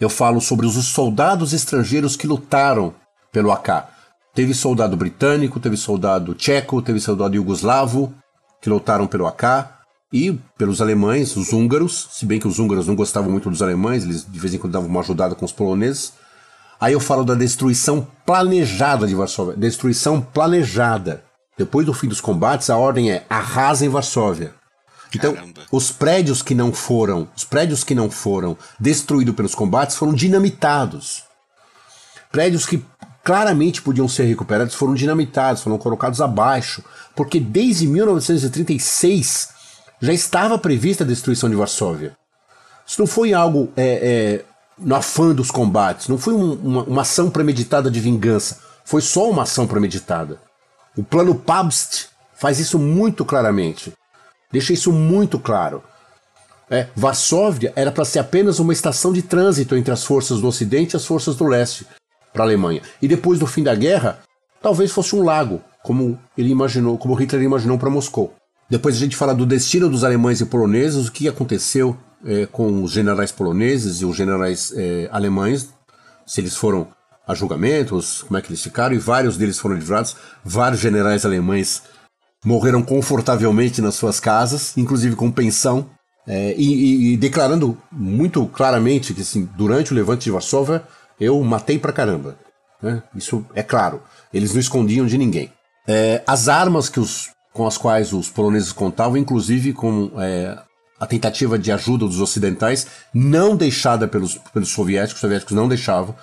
eu 0.00 0.10
falo 0.10 0.40
sobre 0.40 0.66
os 0.66 0.74
soldados 0.86 1.52
estrangeiros 1.52 2.16
que 2.16 2.26
lutaram 2.26 2.94
pelo 3.32 3.52
AK. 3.52 3.88
Teve 4.34 4.52
soldado 4.52 4.96
britânico, 4.96 5.60
teve 5.60 5.76
soldado 5.76 6.34
tcheco, 6.34 6.82
teve 6.82 7.00
soldado 7.00 7.36
iugoslavo 7.36 8.12
que 8.60 8.68
lutaram 8.68 9.06
pelo 9.06 9.26
AK 9.26 9.76
e 10.12 10.38
pelos 10.56 10.80
alemães, 10.80 11.36
os 11.36 11.52
húngaros, 11.52 12.08
se 12.12 12.26
bem 12.26 12.38
que 12.38 12.48
os 12.48 12.58
húngaros 12.58 12.86
não 12.86 12.94
gostavam 12.94 13.30
muito 13.30 13.50
dos 13.50 13.62
alemães, 13.62 14.04
eles 14.04 14.24
de 14.24 14.38
vez 14.38 14.54
em 14.54 14.58
quando 14.58 14.72
davam 14.72 14.88
uma 14.88 15.00
ajudada 15.00 15.34
com 15.34 15.44
os 15.44 15.52
poloneses. 15.52 16.12
Aí 16.80 16.92
eu 16.92 17.00
falo 17.00 17.24
da 17.24 17.34
destruição 17.34 18.06
planejada 18.24 19.06
de 19.06 19.14
Varsóvia, 19.14 19.56
destruição 19.56 20.20
planejada. 20.20 21.24
Depois 21.56 21.86
do 21.86 21.94
fim 21.94 22.08
dos 22.08 22.20
combates, 22.20 22.68
a 22.68 22.76
ordem 22.76 23.10
é 23.10 23.24
arrasem 23.28 23.88
Varsóvia. 23.88 24.54
Então, 25.14 25.34
Caramba. 25.34 25.62
os 25.72 25.90
prédios 25.90 26.42
que 26.42 26.54
não 26.54 26.72
foram, 26.72 27.28
os 27.34 27.44
prédios 27.44 27.82
que 27.82 27.94
não 27.94 28.10
foram 28.10 28.56
destruídos 28.78 29.34
pelos 29.34 29.54
combates 29.54 29.96
foram 29.96 30.12
dinamitados. 30.12 31.24
Prédios 32.30 32.66
que 32.66 32.84
claramente 33.24 33.80
podiam 33.80 34.08
ser 34.08 34.24
recuperados 34.24 34.74
foram 34.74 34.94
dinamitados, 34.94 35.62
foram 35.62 35.78
colocados 35.78 36.20
abaixo, 36.20 36.82
porque 37.14 37.40
desde 37.40 37.86
1936 37.86 39.48
já 40.00 40.12
estava 40.12 40.58
prevista 40.58 41.02
a 41.02 41.06
destruição 41.06 41.48
de 41.48 41.56
Varsóvia. 41.56 42.16
Isso 42.86 43.00
não 43.00 43.06
foi 43.06 43.32
algo 43.32 43.72
é, 43.76 43.84
é, 43.84 44.44
no 44.78 44.94
afã 44.94 45.34
dos 45.34 45.50
combates, 45.50 46.08
não 46.08 46.18
foi 46.18 46.34
um, 46.34 46.52
uma, 46.52 46.82
uma 46.84 47.02
ação 47.02 47.30
premeditada 47.30 47.90
de 47.90 47.98
vingança, 47.98 48.60
foi 48.84 49.00
só 49.00 49.28
uma 49.28 49.42
ação 49.42 49.66
premeditada. 49.66 50.38
O 50.96 51.02
plano 51.02 51.34
Pabst 51.34 52.06
faz 52.34 52.58
isso 52.58 52.78
muito 52.78 53.24
claramente. 53.24 53.92
Deixa 54.50 54.72
isso 54.72 54.90
muito 54.90 55.38
claro. 55.38 55.82
É, 56.70 56.88
Varsóvia 56.96 57.72
era 57.76 57.92
para 57.92 58.04
ser 58.04 58.18
apenas 58.18 58.58
uma 58.58 58.72
estação 58.72 59.12
de 59.12 59.22
trânsito 59.22 59.76
entre 59.76 59.92
as 59.92 60.04
forças 60.04 60.40
do 60.40 60.48
Ocidente 60.48 60.94
e 60.94 60.96
as 60.96 61.04
forças 61.04 61.36
do 61.36 61.44
Leste 61.44 61.86
para 62.32 62.42
a 62.42 62.46
Alemanha. 62.46 62.82
E 63.00 63.06
depois 63.06 63.38
do 63.38 63.46
fim 63.46 63.62
da 63.62 63.74
guerra, 63.74 64.20
talvez 64.60 64.90
fosse 64.90 65.14
um 65.14 65.22
lago, 65.22 65.60
como 65.82 66.18
ele 66.36 66.50
imaginou, 66.50 66.98
como 66.98 67.14
Hitler 67.14 67.42
imaginou 67.42 67.78
para 67.78 67.90
Moscou. 67.90 68.34
Depois 68.68 68.96
a 68.96 68.98
gente 68.98 69.14
fala 69.14 69.34
do 69.34 69.46
destino 69.46 69.88
dos 69.88 70.02
alemães 70.02 70.40
e 70.40 70.46
poloneses, 70.46 71.06
o 71.06 71.12
que 71.12 71.28
aconteceu 71.28 71.96
é, 72.24 72.46
com 72.46 72.82
os 72.82 72.90
generais 72.90 73.30
poloneses 73.30 74.00
e 74.00 74.04
os 74.04 74.16
generais 74.16 74.72
é, 74.74 75.08
alemães, 75.12 75.68
se 76.26 76.40
eles 76.40 76.56
foram 76.56 76.88
a 77.26 77.34
julgamentos, 77.34 78.22
como 78.22 78.38
é 78.38 78.42
que 78.42 78.48
eles 78.48 78.62
ficaram, 78.62 78.94
e 78.94 78.98
vários 78.98 79.36
deles 79.36 79.58
foram 79.58 79.74
livrados. 79.74 80.16
Vários 80.44 80.80
generais 80.80 81.24
alemães 81.24 81.82
morreram 82.44 82.82
confortavelmente 82.82 83.82
nas 83.82 83.96
suas 83.96 84.20
casas, 84.20 84.76
inclusive 84.76 85.16
com 85.16 85.30
pensão, 85.30 85.90
é, 86.26 86.54
e, 86.56 87.12
e, 87.12 87.16
declarando 87.16 87.80
muito 87.90 88.46
claramente 88.46 89.14
que 89.14 89.22
assim, 89.22 89.48
durante 89.56 89.92
o 89.92 89.94
levante 89.94 90.24
de 90.24 90.30
Varsóvia 90.30 90.82
eu 91.20 91.42
matei 91.42 91.78
pra 91.78 91.92
caramba. 91.92 92.36
Né? 92.82 93.02
Isso 93.14 93.44
é 93.54 93.62
claro. 93.62 94.02
Eles 94.34 94.52
não 94.52 94.60
escondiam 94.60 95.06
de 95.06 95.16
ninguém. 95.16 95.52
É, 95.86 96.22
as 96.26 96.48
armas 96.48 96.88
que 96.88 96.98
os 96.98 97.30
com 97.56 97.66
as 97.66 97.78
quais 97.78 98.12
os 98.12 98.28
poloneses 98.28 98.70
contavam, 98.70 99.16
inclusive 99.16 99.72
com 99.72 100.12
é, 100.18 100.58
a 101.00 101.06
tentativa 101.06 101.58
de 101.58 101.72
ajuda 101.72 102.04
dos 102.04 102.20
ocidentais, 102.20 102.86
não 103.14 103.56
deixada 103.56 104.06
pelos, 104.06 104.36
pelos 104.52 104.68
soviéticos, 104.68 105.14
os 105.14 105.20
soviéticos 105.22 105.56
não 105.56 105.66
deixavam. 105.66 106.14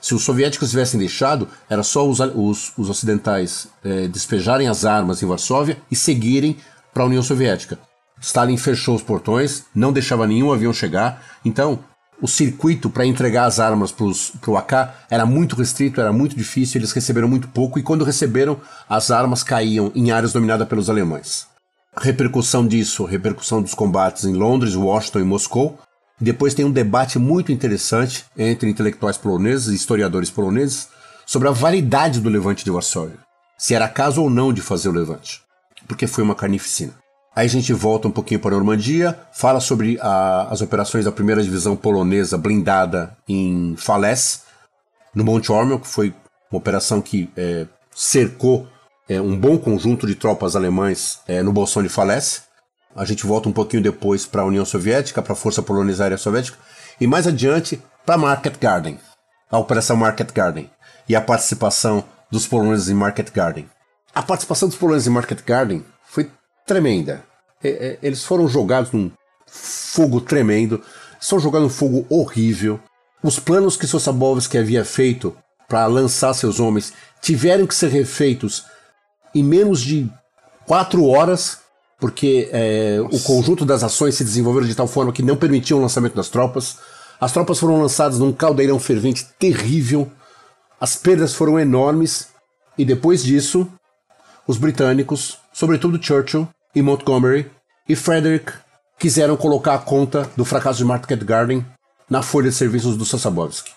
Se 0.00 0.14
os 0.14 0.22
soviéticos 0.22 0.70
tivessem 0.70 0.98
deixado, 0.98 1.48
era 1.68 1.82
só 1.82 2.08
os, 2.08 2.20
os, 2.20 2.72
os 2.76 2.90
ocidentais 2.90 3.68
é, 3.84 4.06
despejarem 4.06 4.68
as 4.68 4.84
armas 4.84 5.22
em 5.22 5.26
Varsóvia 5.26 5.78
e 5.90 5.96
seguirem 5.96 6.56
para 6.92 7.02
a 7.02 7.06
União 7.06 7.22
Soviética. 7.22 7.78
Stalin 8.20 8.56
fechou 8.56 8.94
os 8.94 9.02
portões, 9.02 9.64
não 9.74 9.92
deixava 9.92 10.26
nenhum 10.26 10.52
avião 10.52 10.72
chegar, 10.72 11.22
então 11.44 11.80
o 12.22 12.28
circuito 12.28 12.88
para 12.88 13.04
entregar 13.04 13.44
as 13.44 13.58
armas 13.58 13.92
para 13.92 14.50
o 14.50 14.56
AK 14.56 14.94
era 15.10 15.26
muito 15.26 15.56
restrito, 15.56 16.00
era 16.00 16.12
muito 16.12 16.36
difícil, 16.36 16.78
eles 16.78 16.92
receberam 16.92 17.28
muito 17.28 17.48
pouco 17.48 17.78
e 17.78 17.82
quando 17.82 18.04
receberam, 18.04 18.58
as 18.88 19.10
armas 19.10 19.42
caíam 19.42 19.90
em 19.94 20.10
áreas 20.10 20.32
dominadas 20.32 20.66
pelos 20.68 20.88
alemães. 20.88 21.46
repercussão 21.96 22.66
disso, 22.66 23.04
repercussão 23.04 23.60
dos 23.60 23.74
combates 23.74 24.24
em 24.24 24.32
Londres, 24.32 24.74
Washington 24.74 25.20
e 25.20 25.24
Moscou. 25.24 25.78
Depois 26.24 26.54
tem 26.54 26.64
um 26.64 26.70
debate 26.70 27.18
muito 27.18 27.52
interessante 27.52 28.24
entre 28.34 28.70
intelectuais 28.70 29.18
poloneses 29.18 29.68
e 29.68 29.74
historiadores 29.74 30.30
poloneses 30.30 30.88
sobre 31.26 31.48
a 31.48 31.50
validade 31.50 32.18
do 32.18 32.30
levante 32.30 32.64
de 32.64 32.70
Varsóvia. 32.70 33.18
Se 33.58 33.74
era 33.74 33.86
caso 33.86 34.22
ou 34.22 34.30
não 34.30 34.50
de 34.50 34.62
fazer 34.62 34.88
o 34.88 34.92
levante. 34.92 35.42
Porque 35.86 36.06
foi 36.06 36.24
uma 36.24 36.34
carnificina. 36.34 36.94
Aí 37.36 37.44
a 37.44 37.50
gente 37.50 37.74
volta 37.74 38.08
um 38.08 38.10
pouquinho 38.10 38.40
para 38.40 38.54
a 38.54 38.56
Normandia, 38.56 39.18
fala 39.34 39.60
sobre 39.60 39.98
a, 40.00 40.48
as 40.50 40.62
operações 40.62 41.04
da 41.04 41.12
primeira 41.12 41.42
divisão 41.42 41.76
polonesa 41.76 42.38
blindada 42.38 43.14
em 43.28 43.74
Falaise, 43.76 44.40
no 45.14 45.24
Monte 45.24 45.52
Ormel, 45.52 45.78
que 45.78 45.88
foi 45.88 46.14
uma 46.50 46.58
operação 46.58 47.02
que 47.02 47.28
é, 47.36 47.66
cercou 47.94 48.66
é, 49.06 49.20
um 49.20 49.36
bom 49.36 49.58
conjunto 49.58 50.06
de 50.06 50.14
tropas 50.14 50.56
alemães 50.56 51.18
é, 51.28 51.42
no 51.42 51.52
Bolsão 51.52 51.82
de 51.82 51.90
Falaise. 51.90 52.43
A 52.94 53.04
gente 53.04 53.26
volta 53.26 53.48
um 53.48 53.52
pouquinho 53.52 53.82
depois 53.82 54.24
para 54.24 54.42
a 54.42 54.44
União 54.44 54.64
Soviética, 54.64 55.22
para 55.22 55.32
a 55.32 55.36
Força 55.36 55.62
Polonesa 55.62 56.04
Aérea 56.04 56.18
Soviética, 56.18 56.58
e 57.00 57.06
mais 57.06 57.26
adiante 57.26 57.82
para 58.06 58.16
Market 58.16 58.56
Garden, 58.60 58.98
a 59.50 59.58
Operação 59.58 59.96
Market 59.96 60.32
Garden, 60.32 60.70
e 61.08 61.16
a 61.16 61.20
participação 61.20 62.04
dos 62.30 62.46
poloneses 62.46 62.88
em 62.88 62.94
Market 62.94 63.30
Garden. 63.32 63.68
A 64.14 64.22
participação 64.22 64.68
dos 64.68 64.78
poloneses 64.78 65.08
em 65.08 65.10
Market 65.10 65.42
Garden 65.44 65.84
foi 66.04 66.30
tremenda. 66.66 67.24
Eles 67.62 68.24
foram 68.24 68.46
jogados 68.46 68.92
num 68.92 69.10
fogo 69.46 70.20
tremendo, 70.20 70.82
são 71.20 71.40
jogados 71.40 71.68
num 71.68 71.74
fogo 71.74 72.06
horrível. 72.08 72.78
Os 73.22 73.38
planos 73.40 73.76
que 73.76 73.86
Sosabowski 73.86 74.56
havia 74.56 74.84
feito 74.84 75.36
para 75.68 75.86
lançar 75.86 76.32
seus 76.34 76.60
homens 76.60 76.92
tiveram 77.20 77.66
que 77.66 77.74
ser 77.74 77.88
refeitos 77.88 78.66
em 79.34 79.42
menos 79.42 79.80
de 79.80 80.08
quatro 80.66 81.06
horas, 81.06 81.58
porque 82.04 82.50
é, 82.52 82.98
o 83.00 83.18
conjunto 83.20 83.64
das 83.64 83.82
ações 83.82 84.14
se 84.14 84.22
desenvolveram 84.22 84.66
de 84.66 84.74
tal 84.74 84.86
forma 84.86 85.10
que 85.10 85.22
não 85.22 85.38
permitiam 85.38 85.78
o 85.78 85.80
lançamento 85.82 86.14
das 86.14 86.28
tropas. 86.28 86.76
As 87.18 87.32
tropas 87.32 87.58
foram 87.58 87.80
lançadas 87.80 88.18
num 88.18 88.30
caldeirão 88.30 88.78
fervente 88.78 89.24
terrível, 89.38 90.12
as 90.78 90.96
perdas 90.96 91.32
foram 91.32 91.58
enormes, 91.58 92.28
e 92.76 92.84
depois 92.84 93.24
disso, 93.24 93.66
os 94.46 94.58
britânicos, 94.58 95.38
sobretudo 95.50 95.98
Churchill 95.98 96.46
e 96.74 96.82
Montgomery 96.82 97.50
e 97.88 97.96
Frederick, 97.96 98.52
quiseram 98.98 99.34
colocar 99.34 99.72
a 99.72 99.78
conta 99.78 100.30
do 100.36 100.44
fracasso 100.44 100.76
de 100.76 100.84
Market 100.84 101.24
Garden 101.24 101.64
na 102.10 102.20
folha 102.20 102.50
de 102.50 102.54
serviços 102.54 102.98
do 102.98 103.06
Sosabowski. 103.06 103.72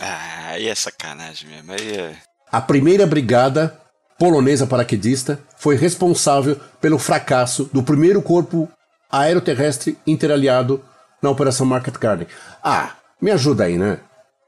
Ah, 0.00 0.48
aí 0.48 0.66
é 0.66 0.74
sacanagem 0.74 1.48
mesmo. 1.48 1.70
Aí 1.70 1.96
é... 1.96 2.16
A 2.50 2.60
primeira 2.60 3.06
brigada 3.06 3.80
polonesa 4.18 4.66
paraquedista 4.66 5.40
foi 5.56 5.76
responsável 5.76 6.58
pelo 6.80 6.98
fracasso 6.98 7.70
do 7.72 7.82
primeiro 7.82 8.20
corpo 8.20 8.68
aeroterrestre 9.10 9.96
interaliado 10.06 10.82
na 11.22 11.30
Operação 11.30 11.64
Market 11.64 11.96
Garden. 11.98 12.26
Ah, 12.62 12.96
me 13.20 13.30
ajuda 13.30 13.64
aí, 13.64 13.78
né? 13.78 14.00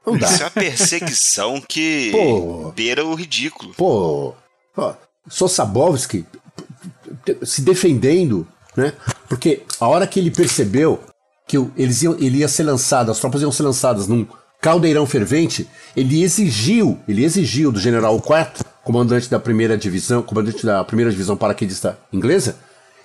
Não 0.05 0.17
dá. 0.17 0.27
Isso 0.27 0.41
é 0.41 0.45
uma 0.45 0.51
perseguição 0.51 1.61
que 1.61 2.11
Pô, 2.13 2.71
beira 2.75 3.05
o 3.05 3.15
ridículo. 3.15 3.73
Pô, 3.75 4.33
Sosabowski 5.27 6.25
se 7.43 7.61
defendendo, 7.61 8.47
né? 8.75 8.93
Porque 9.27 9.63
a 9.79 9.87
hora 9.87 10.07
que 10.07 10.19
ele 10.19 10.31
percebeu 10.31 10.99
que 11.47 11.57
eles 11.75 12.01
iam, 12.01 12.13
ele 12.19 12.39
ia 12.39 12.47
ser 12.47 12.63
lançado, 12.63 13.11
as 13.11 13.19
tropas 13.19 13.41
iam 13.41 13.51
ser 13.51 13.63
lançadas 13.63 14.07
num 14.07 14.25
caldeirão 14.61 15.05
fervente, 15.05 15.67
ele 15.95 16.23
exigiu, 16.23 16.99
ele 17.07 17.25
exigiu 17.25 17.71
do 17.71 17.79
general 17.79 18.19
Quat, 18.21 18.61
comandante 18.83 19.29
da 19.29 19.39
primeira 19.39 19.77
divisão, 19.77 20.21
comandante 20.21 20.65
da 20.65 20.83
primeira 20.83 21.11
divisão 21.11 21.37
paraquedista 21.37 21.97
inglesa, 22.11 22.57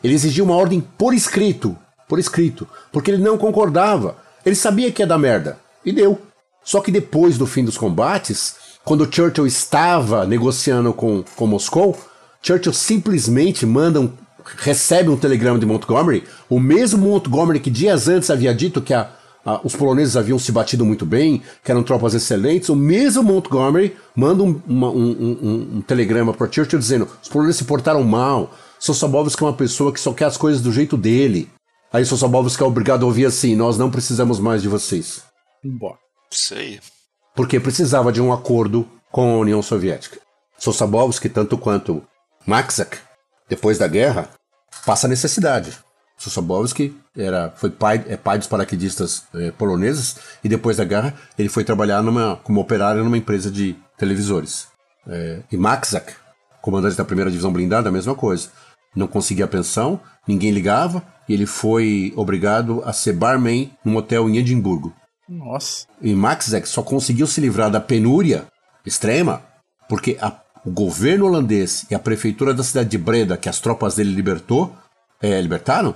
ele 0.02 0.14
exigiu 0.14 0.44
uma 0.44 0.56
ordem 0.56 0.80
por 0.80 1.14
escrito, 1.14 1.76
por 2.08 2.18
escrito, 2.18 2.66
porque 2.92 3.10
ele 3.10 3.22
não 3.22 3.38
concordava. 3.38 4.16
Ele 4.44 4.54
sabia 4.54 4.90
que 4.92 5.02
ia 5.02 5.06
dar 5.06 5.18
merda 5.18 5.58
e 5.84 5.92
deu. 5.92 6.20
Só 6.64 6.80
que 6.80 6.90
depois 6.90 7.38
do 7.38 7.46
fim 7.46 7.64
dos 7.64 7.78
combates, 7.78 8.56
quando 8.84 9.12
Churchill 9.12 9.46
estava 9.46 10.26
negociando 10.26 10.92
com, 10.92 11.24
com 11.34 11.46
Moscou, 11.46 11.98
Churchill 12.42 12.72
simplesmente 12.72 13.66
manda 13.66 14.00
um, 14.00 14.10
recebe 14.58 15.10
um 15.10 15.16
telegrama 15.16 15.58
de 15.58 15.66
Montgomery, 15.66 16.24
o 16.48 16.60
mesmo 16.60 17.06
Montgomery 17.06 17.60
que 17.60 17.70
dias 17.70 18.08
antes 18.08 18.30
havia 18.30 18.54
dito 18.54 18.80
que 18.80 18.94
a, 18.94 19.10
a, 19.46 19.60
os 19.64 19.76
poloneses 19.76 20.16
haviam 20.16 20.40
se 20.40 20.50
batido 20.50 20.84
muito 20.84 21.06
bem, 21.06 21.40
que 21.62 21.70
eram 21.70 21.84
tropas 21.84 22.14
excelentes, 22.14 22.68
o 22.68 22.74
mesmo 22.74 23.22
Montgomery 23.22 23.96
manda 24.14 24.42
um, 24.42 24.60
uma, 24.66 24.90
um, 24.90 25.10
um, 25.10 25.76
um 25.76 25.80
telegrama 25.80 26.34
para 26.34 26.50
Churchill 26.50 26.80
dizendo: 26.80 27.08
os 27.22 27.28
poloneses 27.28 27.58
se 27.58 27.64
portaram 27.64 28.02
mal, 28.02 28.52
Sosabowski 28.80 29.44
é 29.44 29.46
uma 29.46 29.52
pessoa 29.52 29.92
que 29.92 30.00
só 30.00 30.12
quer 30.12 30.24
as 30.24 30.36
coisas 30.36 30.60
do 30.60 30.72
jeito 30.72 30.96
dele. 30.96 31.48
Aí 31.92 32.04
Sosabowski 32.04 32.60
é 32.62 32.66
obrigado 32.66 33.04
a 33.04 33.06
ouvir 33.06 33.26
assim: 33.26 33.54
nós 33.54 33.78
não 33.78 33.90
precisamos 33.90 34.40
mais 34.40 34.62
de 34.62 34.68
vocês. 34.68 35.22
Isso 36.30 36.54
aí. 36.54 36.80
Porque 37.34 37.60
precisava 37.60 38.10
de 38.10 38.20
um 38.20 38.32
acordo 38.32 38.88
com 39.12 39.34
a 39.34 39.38
União 39.38 39.62
Soviética. 39.62 40.18
Sosabowski, 40.58 41.28
tanto 41.28 41.56
quanto 41.56 42.02
Maxak, 42.46 42.98
depois 43.48 43.78
da 43.78 43.86
guerra, 43.86 44.28
passa 44.84 45.06
necessidade. 45.06 45.78
Sosabowski 46.16 46.96
era, 47.16 47.52
foi 47.56 47.70
pai, 47.70 48.04
é 48.08 48.16
pai 48.16 48.38
dos 48.38 48.46
paraquedistas 48.46 49.24
é, 49.34 49.50
poloneses 49.50 50.16
e 50.42 50.48
depois 50.48 50.78
da 50.78 50.84
guerra 50.84 51.14
ele 51.38 51.48
foi 51.48 51.64
trabalhar 51.64 52.02
numa, 52.02 52.36
como 52.36 52.60
operário 52.60 53.04
numa 53.04 53.18
empresa 53.18 53.50
de 53.50 53.76
televisores. 53.98 54.68
É, 55.06 55.42
e 55.52 55.56
Maxak, 55.56 56.14
comandante 56.62 56.96
da 56.96 57.04
primeira 57.04 57.30
divisão 57.30 57.52
blindada, 57.52 57.88
a 57.88 57.92
mesma 57.92 58.14
coisa. 58.14 58.48
Não 58.94 59.06
conseguia 59.06 59.46
pensão, 59.46 60.00
ninguém 60.26 60.50
ligava 60.50 61.02
e 61.28 61.34
ele 61.34 61.46
foi 61.46 62.12
obrigado 62.16 62.82
a 62.84 62.92
ser 62.92 63.12
barman 63.12 63.70
num 63.84 63.96
hotel 63.96 64.28
em 64.28 64.38
Edimburgo. 64.38 64.94
Nossa. 65.28 65.86
E 66.00 66.14
Maxak 66.14 66.66
só 66.68 66.82
conseguiu 66.82 67.26
se 67.26 67.40
livrar 67.40 67.70
da 67.70 67.80
penúria 67.80 68.46
extrema 68.84 69.42
porque 69.88 70.16
a 70.20 70.30
o 70.66 70.70
governo 70.70 71.26
holandês 71.26 71.86
e 71.88 71.94
a 71.94 71.98
prefeitura 71.98 72.52
da 72.52 72.64
cidade 72.64 72.88
de 72.88 72.98
Breda, 72.98 73.36
que 73.36 73.48
as 73.48 73.60
tropas 73.60 73.94
dele 73.94 74.12
libertou, 74.12 74.76
é, 75.20 75.40
libertaram, 75.40 75.94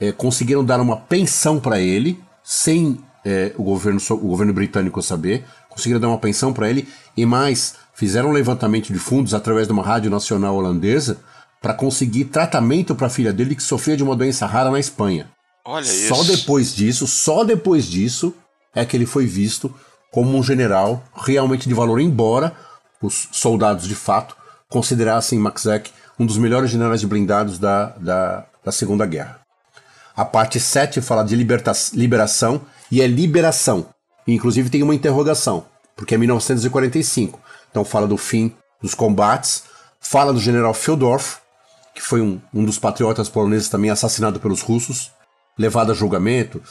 é, 0.00 0.12
conseguiram 0.12 0.64
dar 0.64 0.80
uma 0.80 0.96
pensão 0.96 1.58
para 1.58 1.80
ele, 1.80 2.20
sem 2.42 2.98
é, 3.24 3.52
o, 3.56 3.62
governo, 3.62 4.00
o 4.10 4.16
governo 4.16 4.52
britânico 4.52 5.02
saber, 5.02 5.44
conseguiram 5.68 6.00
dar 6.00 6.08
uma 6.08 6.18
pensão 6.18 6.52
para 6.52 6.68
ele, 6.68 6.88
e 7.16 7.26
mais, 7.26 7.74
fizeram 7.94 8.30
um 8.30 8.32
levantamento 8.32 8.92
de 8.92 8.98
fundos 8.98 9.34
através 9.34 9.66
de 9.66 9.72
uma 9.72 9.82
rádio 9.82 10.10
nacional 10.10 10.54
holandesa 10.56 11.18
para 11.60 11.74
conseguir 11.74 12.26
tratamento 12.26 12.94
para 12.94 13.08
a 13.08 13.10
filha 13.10 13.32
dele 13.32 13.54
que 13.54 13.62
sofria 13.62 13.96
de 13.96 14.02
uma 14.02 14.14
doença 14.14 14.46
rara 14.46 14.70
na 14.70 14.78
Espanha. 14.78 15.28
Olha 15.64 15.84
só 15.84 16.22
isso. 16.22 16.36
depois 16.36 16.74
disso, 16.74 17.06
só 17.06 17.44
depois 17.44 17.84
disso 17.86 18.34
é 18.74 18.84
que 18.84 18.96
ele 18.96 19.06
foi 19.06 19.26
visto 19.26 19.74
como 20.10 20.36
um 20.36 20.42
general 20.42 21.02
realmente 21.14 21.68
de 21.68 21.74
valor, 21.74 22.00
embora 22.00 22.54
os 23.02 23.28
soldados 23.32 23.86
de 23.86 23.94
fato 23.94 24.36
considerassem 24.68 25.38
Maxek 25.38 25.90
um 26.18 26.26
dos 26.26 26.38
melhores 26.38 26.70
generais 26.70 27.00
de 27.00 27.06
blindados 27.06 27.58
da, 27.58 27.86
da, 27.98 28.46
da 28.68 28.72
Segunda 28.72 29.06
Guerra. 29.06 29.40
A 30.14 30.26
parte 30.26 30.60
7 30.60 31.00
fala 31.00 31.24
de 31.24 31.34
liberação 31.34 32.60
e 32.90 33.00
é 33.00 33.06
liberação. 33.06 33.86
E, 34.26 34.34
inclusive 34.34 34.68
tem 34.68 34.82
uma 34.82 34.94
interrogação, 34.94 35.64
porque 35.96 36.14
é 36.14 36.18
1945. 36.18 37.40
Então 37.70 37.82
fala 37.82 38.06
do 38.06 38.18
fim 38.18 38.54
dos 38.82 38.94
combates, 38.94 39.64
fala 39.98 40.34
do 40.34 40.38
general 40.40 40.74
Feodorf, 40.74 41.38
que 41.94 42.02
foi 42.02 42.20
um, 42.20 42.38
um 42.52 42.62
dos 42.62 42.78
patriotas 42.78 43.28
poloneses 43.30 43.70
também 43.70 43.90
assassinado 43.90 44.38
pelos 44.38 44.60
russos, 44.60 45.10
levado 45.58 45.90
a 45.90 45.94
julgamento, 45.94 46.62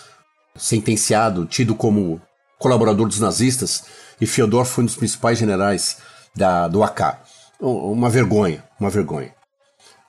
sentenciado, 0.55 1.45
tido 1.45 1.73
como 1.73 2.21
colaborador 2.59 3.07
dos 3.07 3.19
nazistas, 3.19 3.85
e 4.21 4.27
Feodorf 4.27 4.71
foi 4.71 4.83
um 4.83 4.85
dos 4.85 4.95
principais 4.95 5.37
generais 5.37 5.97
da, 6.35 6.67
do 6.67 6.83
AK. 6.83 7.17
Uma 7.59 8.09
vergonha, 8.09 8.63
uma 8.79 8.89
vergonha. 8.89 9.33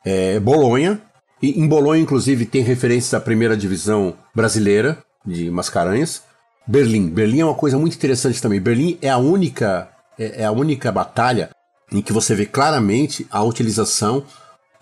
É, 0.05 0.39
Bolonha, 0.39 1.01
e 1.43 1.61
em 1.61 1.67
Bolonha, 1.67 2.03
inclusive, 2.03 2.47
tem 2.47 2.63
referências 2.63 3.15
à 3.15 3.21
primeira 3.21 3.57
divisão 3.57 4.15
brasileira 4.35 4.99
de 5.25 5.51
Mascarenhas. 5.51 6.23
Berlim. 6.67 7.09
Berlim 7.09 7.41
é 7.41 7.45
uma 7.45 7.55
coisa 7.55 7.79
muito 7.79 7.95
interessante 7.95 8.43
também. 8.43 8.61
Berlim 8.61 8.99
é 9.01 9.09
a 9.09 9.19
única, 9.19 9.89
é, 10.19 10.43
é 10.43 10.45
a 10.45 10.51
única 10.51 10.91
batalha 10.91 11.51
em 11.91 12.03
que 12.03 12.13
você 12.13 12.35
vê 12.35 12.45
claramente 12.45 13.27
a 13.31 13.43
utilização 13.43 14.25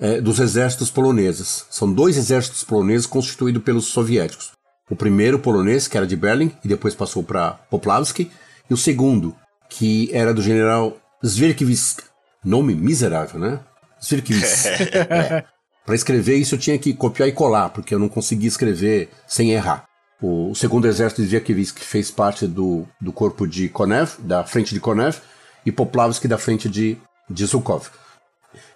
é, 0.00 0.20
dos 0.20 0.40
exércitos 0.40 0.90
poloneses. 0.90 1.64
São 1.70 1.92
dois 1.92 2.16
exércitos 2.16 2.64
poloneses 2.64 3.06
constituídos 3.06 3.62
pelos 3.62 3.86
soviéticos. 3.86 4.52
O 4.90 4.96
primeiro 4.96 5.38
polonês, 5.38 5.86
que 5.86 5.96
era 5.96 6.06
de 6.06 6.16
Berlim, 6.16 6.52
e 6.64 6.68
depois 6.68 6.94
passou 6.94 7.22
para 7.22 7.52
Poplavski, 7.70 8.30
e 8.68 8.74
o 8.74 8.76
segundo, 8.76 9.34
que 9.68 10.10
era 10.12 10.32
do 10.32 10.42
general 10.42 10.96
Zwierkiewicz. 11.24 11.98
Nome 12.44 12.74
miserável, 12.74 13.40
né? 13.40 13.60
Zwierkiewicz. 14.02 14.66
é. 14.94 15.44
Para 15.86 15.94
escrever 15.94 16.34
isso 16.34 16.56
eu 16.56 16.58
tinha 16.58 16.76
que 16.76 16.92
copiar 16.92 17.28
e 17.28 17.32
colar, 17.32 17.70
porque 17.70 17.94
eu 17.94 17.98
não 17.98 18.08
conseguia 18.08 18.48
escrever 18.48 19.08
sem 19.24 19.52
errar. 19.52 19.86
O, 20.20 20.50
o 20.50 20.54
segundo 20.54 20.88
exército 20.88 21.24
de 21.24 21.40
que 21.40 21.54
fez 21.84 22.10
parte 22.10 22.44
do, 22.44 22.84
do 23.00 23.12
corpo 23.12 23.46
de 23.46 23.68
Konev, 23.68 24.16
da 24.18 24.42
frente 24.42 24.74
de 24.74 24.80
Konev, 24.80 25.18
e 25.64 25.70
Poplavski 25.70 26.26
da 26.26 26.38
frente 26.38 26.68
de, 26.68 26.98
de 27.30 27.46
Zhukov. 27.46 27.88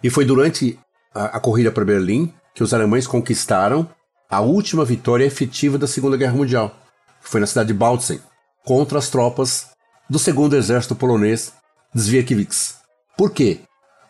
E 0.02 0.08
foi 0.08 0.24
durante 0.24 0.78
a, 1.12 1.36
a 1.36 1.40
corrida 1.40 1.72
para 1.72 1.84
Berlim 1.84 2.32
que 2.54 2.62
os 2.62 2.72
alemães 2.72 3.06
conquistaram 3.06 3.88
a 4.28 4.40
última 4.40 4.84
vitória 4.84 5.24
efetiva 5.24 5.76
da 5.76 5.88
Segunda 5.88 6.16
Guerra 6.16 6.34
Mundial, 6.34 6.76
que 7.22 7.28
foi 7.28 7.40
na 7.40 7.46
cidade 7.46 7.68
de 7.68 7.74
Bautzen, 7.74 8.20
contra 8.64 8.98
as 8.98 9.08
tropas 9.08 9.70
do 10.08 10.18
segundo 10.18 10.54
exército 10.54 10.94
polonês 10.94 11.52
Zwierkiewicz. 11.96 12.76
Por 13.16 13.32
quê? 13.32 13.60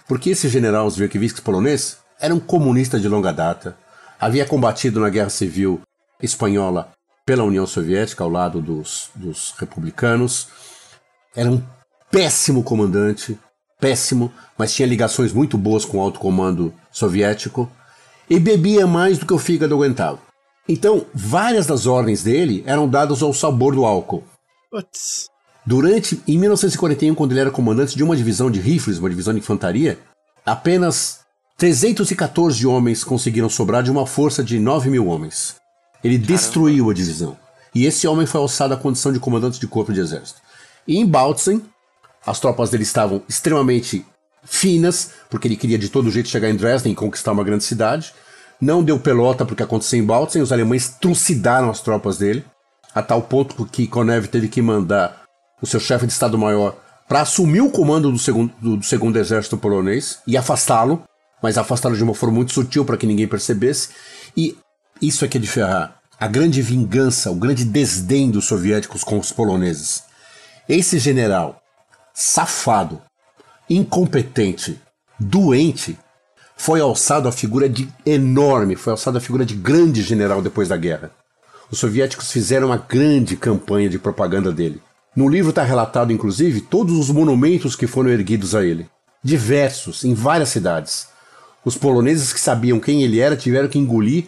Porque 0.06 0.30
esse 0.30 0.48
general 0.48 0.90
Zwierkiewicz 0.90 1.40
polonês 1.40 1.99
era 2.20 2.34
um 2.34 2.40
comunista 2.40 3.00
de 3.00 3.08
longa 3.08 3.32
data, 3.32 3.76
havia 4.20 4.44
combatido 4.44 5.00
na 5.00 5.08
Guerra 5.08 5.30
Civil 5.30 5.80
Espanhola 6.22 6.92
pela 7.24 7.44
União 7.44 7.66
Soviética 7.66 8.22
ao 8.22 8.30
lado 8.30 8.60
dos, 8.60 9.10
dos 9.14 9.54
republicanos, 9.58 10.48
era 11.34 11.50
um 11.50 11.62
péssimo 12.10 12.62
comandante, 12.62 13.38
péssimo, 13.80 14.32
mas 14.58 14.74
tinha 14.74 14.86
ligações 14.86 15.32
muito 15.32 15.56
boas 15.56 15.84
com 15.84 15.98
o 15.98 16.00
alto 16.00 16.20
comando 16.20 16.74
soviético 16.90 17.70
e 18.28 18.38
bebia 18.38 18.86
mais 18.86 19.18
do 19.18 19.26
que 19.26 19.32
o 19.32 19.38
fígado 19.38 19.74
aguentava. 19.74 20.18
Então, 20.68 21.06
várias 21.14 21.66
das 21.66 21.86
ordens 21.86 22.22
dele 22.22 22.62
eram 22.66 22.88
dadas 22.88 23.22
ao 23.22 23.32
sabor 23.32 23.74
do 23.74 23.84
álcool. 23.84 24.22
Putz. 24.70 25.28
Durante, 25.66 26.22
em 26.26 26.38
1941, 26.38 27.14
quando 27.14 27.32
ele 27.32 27.40
era 27.40 27.50
comandante 27.50 27.96
de 27.96 28.02
uma 28.02 28.16
divisão 28.16 28.50
de 28.50 28.60
rifles, 28.60 28.98
uma 28.98 29.10
divisão 29.10 29.32
de 29.32 29.40
infantaria, 29.40 29.98
apenas 30.44 31.19
314 31.60 32.66
homens 32.66 33.04
conseguiram 33.04 33.50
sobrar 33.50 33.82
de 33.82 33.90
uma 33.90 34.06
força 34.06 34.42
de 34.42 34.58
9 34.58 34.88
mil 34.88 35.06
homens. 35.08 35.56
Ele 36.02 36.18
Caramba. 36.18 36.32
destruiu 36.32 36.88
a 36.88 36.94
divisão. 36.94 37.36
E 37.74 37.84
esse 37.84 38.08
homem 38.08 38.24
foi 38.24 38.40
alçado 38.40 38.72
à 38.72 38.78
condição 38.78 39.12
de 39.12 39.20
comandante 39.20 39.60
de 39.60 39.66
corpo 39.66 39.92
de 39.92 40.00
exército. 40.00 40.40
E 40.88 40.96
em 40.96 41.04
Bautzen, 41.04 41.62
as 42.26 42.40
tropas 42.40 42.70
dele 42.70 42.84
estavam 42.84 43.22
extremamente 43.28 44.06
finas, 44.42 45.10
porque 45.28 45.46
ele 45.46 45.56
queria 45.56 45.76
de 45.76 45.90
todo 45.90 46.10
jeito 46.10 46.30
chegar 46.30 46.48
em 46.48 46.56
Dresden 46.56 46.92
e 46.92 46.96
conquistar 46.96 47.32
uma 47.32 47.44
grande 47.44 47.64
cidade. 47.64 48.14
Não 48.58 48.82
deu 48.82 48.98
pelota 48.98 49.44
porque 49.44 49.62
aconteceu 49.62 49.98
em 49.98 50.04
Bautzen, 50.06 50.40
os 50.40 50.52
alemães 50.52 50.96
trucidaram 50.98 51.68
as 51.68 51.82
tropas 51.82 52.16
dele, 52.16 52.42
a 52.94 53.02
tal 53.02 53.20
ponto 53.20 53.66
que 53.66 53.86
Konev 53.86 54.28
teve 54.28 54.48
que 54.48 54.62
mandar 54.62 55.24
o 55.60 55.66
seu 55.66 55.78
chefe 55.78 56.06
de 56.06 56.12
Estado-Maior 56.14 56.74
para 57.06 57.20
assumir 57.20 57.60
o 57.60 57.70
comando 57.70 58.10
do 58.10 58.18
segundo, 58.18 58.50
do, 58.58 58.78
do 58.78 58.84
segundo 58.84 59.18
exército 59.18 59.58
polonês 59.58 60.20
e 60.26 60.38
afastá-lo, 60.38 61.04
mas 61.42 61.58
afastá-lo 61.58 61.96
de 61.96 62.02
uma 62.02 62.14
forma 62.14 62.36
muito 62.36 62.52
sutil 62.52 62.84
para 62.84 62.96
que 62.96 63.06
ninguém 63.06 63.26
percebesse. 63.26 63.90
E 64.36 64.56
isso 65.00 65.24
é 65.24 65.28
que 65.28 65.38
é 65.38 65.40
de 65.40 65.46
ferrar. 65.46 66.00
A 66.18 66.26
grande 66.26 66.60
vingança, 66.60 67.30
o 67.30 67.34
grande 67.34 67.64
desdém 67.64 68.30
dos 68.30 68.44
soviéticos 68.44 69.02
com 69.02 69.18
os 69.18 69.32
poloneses. 69.32 70.02
Esse 70.68 70.98
general, 70.98 71.60
safado, 72.12 73.00
incompetente, 73.68 74.80
doente, 75.18 75.98
foi 76.56 76.80
alçado 76.80 77.26
a 77.26 77.32
figura 77.32 77.68
de 77.68 77.88
enorme, 78.04 78.76
foi 78.76 78.90
alçado 78.90 79.16
a 79.16 79.20
figura 79.20 79.46
de 79.46 79.54
grande 79.54 80.02
general 80.02 80.42
depois 80.42 80.68
da 80.68 80.76
guerra. 80.76 81.10
Os 81.70 81.78
soviéticos 81.78 82.30
fizeram 82.30 82.66
uma 82.66 82.76
grande 82.76 83.36
campanha 83.36 83.88
de 83.88 83.98
propaganda 83.98 84.52
dele. 84.52 84.82
No 85.16 85.28
livro 85.28 85.50
está 85.50 85.62
relatado, 85.62 86.12
inclusive, 86.12 86.60
todos 86.60 86.98
os 86.98 87.10
monumentos 87.10 87.74
que 87.74 87.86
foram 87.86 88.10
erguidos 88.10 88.54
a 88.54 88.64
ele. 88.64 88.88
Diversos, 89.24 90.04
em 90.04 90.14
várias 90.14 90.50
cidades. 90.50 91.08
Os 91.64 91.76
poloneses 91.76 92.32
que 92.32 92.40
sabiam 92.40 92.80
quem 92.80 93.02
ele 93.02 93.20
era 93.20 93.36
tiveram 93.36 93.68
que 93.68 93.78
engolir 93.78 94.26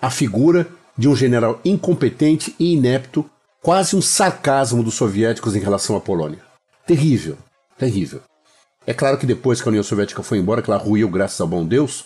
a 0.00 0.10
figura 0.10 0.68
de 0.96 1.08
um 1.08 1.16
general 1.16 1.60
incompetente 1.64 2.54
e 2.58 2.74
inepto, 2.74 3.28
quase 3.60 3.96
um 3.96 4.02
sarcasmo 4.02 4.82
dos 4.82 4.94
soviéticos 4.94 5.54
em 5.54 5.60
relação 5.60 5.96
à 5.96 6.00
Polônia. 6.00 6.40
Terrível, 6.86 7.38
terrível. 7.78 8.20
É 8.86 8.92
claro 8.92 9.16
que 9.16 9.26
depois 9.26 9.60
que 9.60 9.68
a 9.68 9.70
União 9.70 9.84
Soviética 9.84 10.22
foi 10.22 10.38
embora, 10.38 10.60
que 10.60 10.70
ela 10.70 10.82
ruiu 10.82 11.08
graças 11.08 11.40
ao 11.40 11.46
bom 11.46 11.64
Deus, 11.64 12.04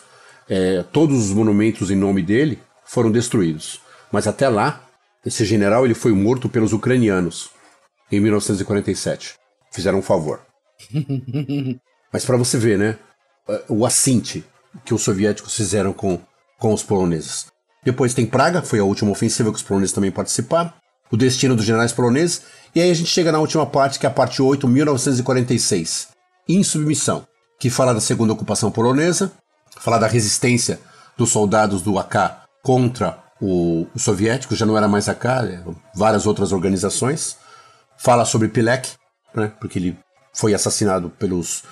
é, 0.49 0.83
todos 0.93 1.17
os 1.27 1.33
monumentos 1.33 1.91
em 1.91 1.97
nome 1.97 2.23
dele 2.23 2.61
foram 2.85 3.11
destruídos. 3.11 3.81
Mas 4.13 4.27
até 4.27 4.49
lá, 4.49 4.85
esse 5.25 5.45
general 5.45 5.85
ele 5.85 5.95
foi 5.95 6.13
morto 6.13 6.49
pelos 6.49 6.73
ucranianos 6.73 7.51
em 8.13 8.21
1947. 8.21 9.35
Fizeram 9.73 9.99
um 9.99 10.03
favor. 10.03 10.41
Mas 12.13 12.25
para 12.25 12.37
você 12.37 12.59
ver, 12.59 12.79
né? 12.79 12.99
O 13.69 13.87
assinte 13.87 14.45
que 14.85 14.95
os 14.95 15.03
soviéticos 15.03 15.55
fizeram 15.55 15.93
com, 15.93 16.19
com 16.59 16.73
os 16.73 16.83
poloneses. 16.83 17.47
Depois 17.85 18.15
tem 18.15 18.27
Praga, 18.27 18.63
foi 18.63 18.81
a 18.81 18.85
última 18.85 19.11
ofensiva 19.11 19.51
que 19.51 19.57
os 19.57 19.63
poloneses 19.63 19.95
também 19.95 20.11
participaram. 20.11 20.73
O 21.11 21.17
destino 21.17 21.55
dos 21.55 21.65
generais 21.65 21.93
poloneses. 21.93 22.43
E 22.75 22.81
aí 22.81 22.91
a 22.91 22.95
gente 22.95 23.09
chega 23.09 23.31
na 23.31 23.39
última 23.39 23.65
parte, 23.65 23.99
que 23.99 24.07
é 24.07 24.09
a 24.09 24.13
parte 24.13 24.43
8, 24.43 24.67
1946. 24.67 26.09
Insubmissão, 26.49 27.27
que 27.61 27.71
fala 27.71 27.95
da 27.95 28.01
segunda 28.01 28.33
ocupação 28.33 28.73
polonesa, 28.73 29.33
fala 29.79 29.99
da 29.99 30.09
resistência 30.09 30.81
dos 31.17 31.31
soldados 31.31 31.81
do 31.81 31.99
AK 31.99 32.43
contra 32.63 33.23
o, 33.41 33.87
o 33.95 33.99
soviético, 33.99 34.57
já 34.57 34.67
não 34.67 34.77
era 34.77 34.89
mais 34.89 35.09
AK, 35.09 35.25
várias 35.95 36.27
outras 36.27 36.53
organizações. 36.53 37.37
Fala 37.97 38.25
sobre 38.25 38.49
Pilek, 38.49 38.91
né, 39.35 39.53
porque 39.61 39.79
ele 39.79 39.97
foi 40.35 40.55
assassinado 40.55 41.11
pelos. 41.11 41.63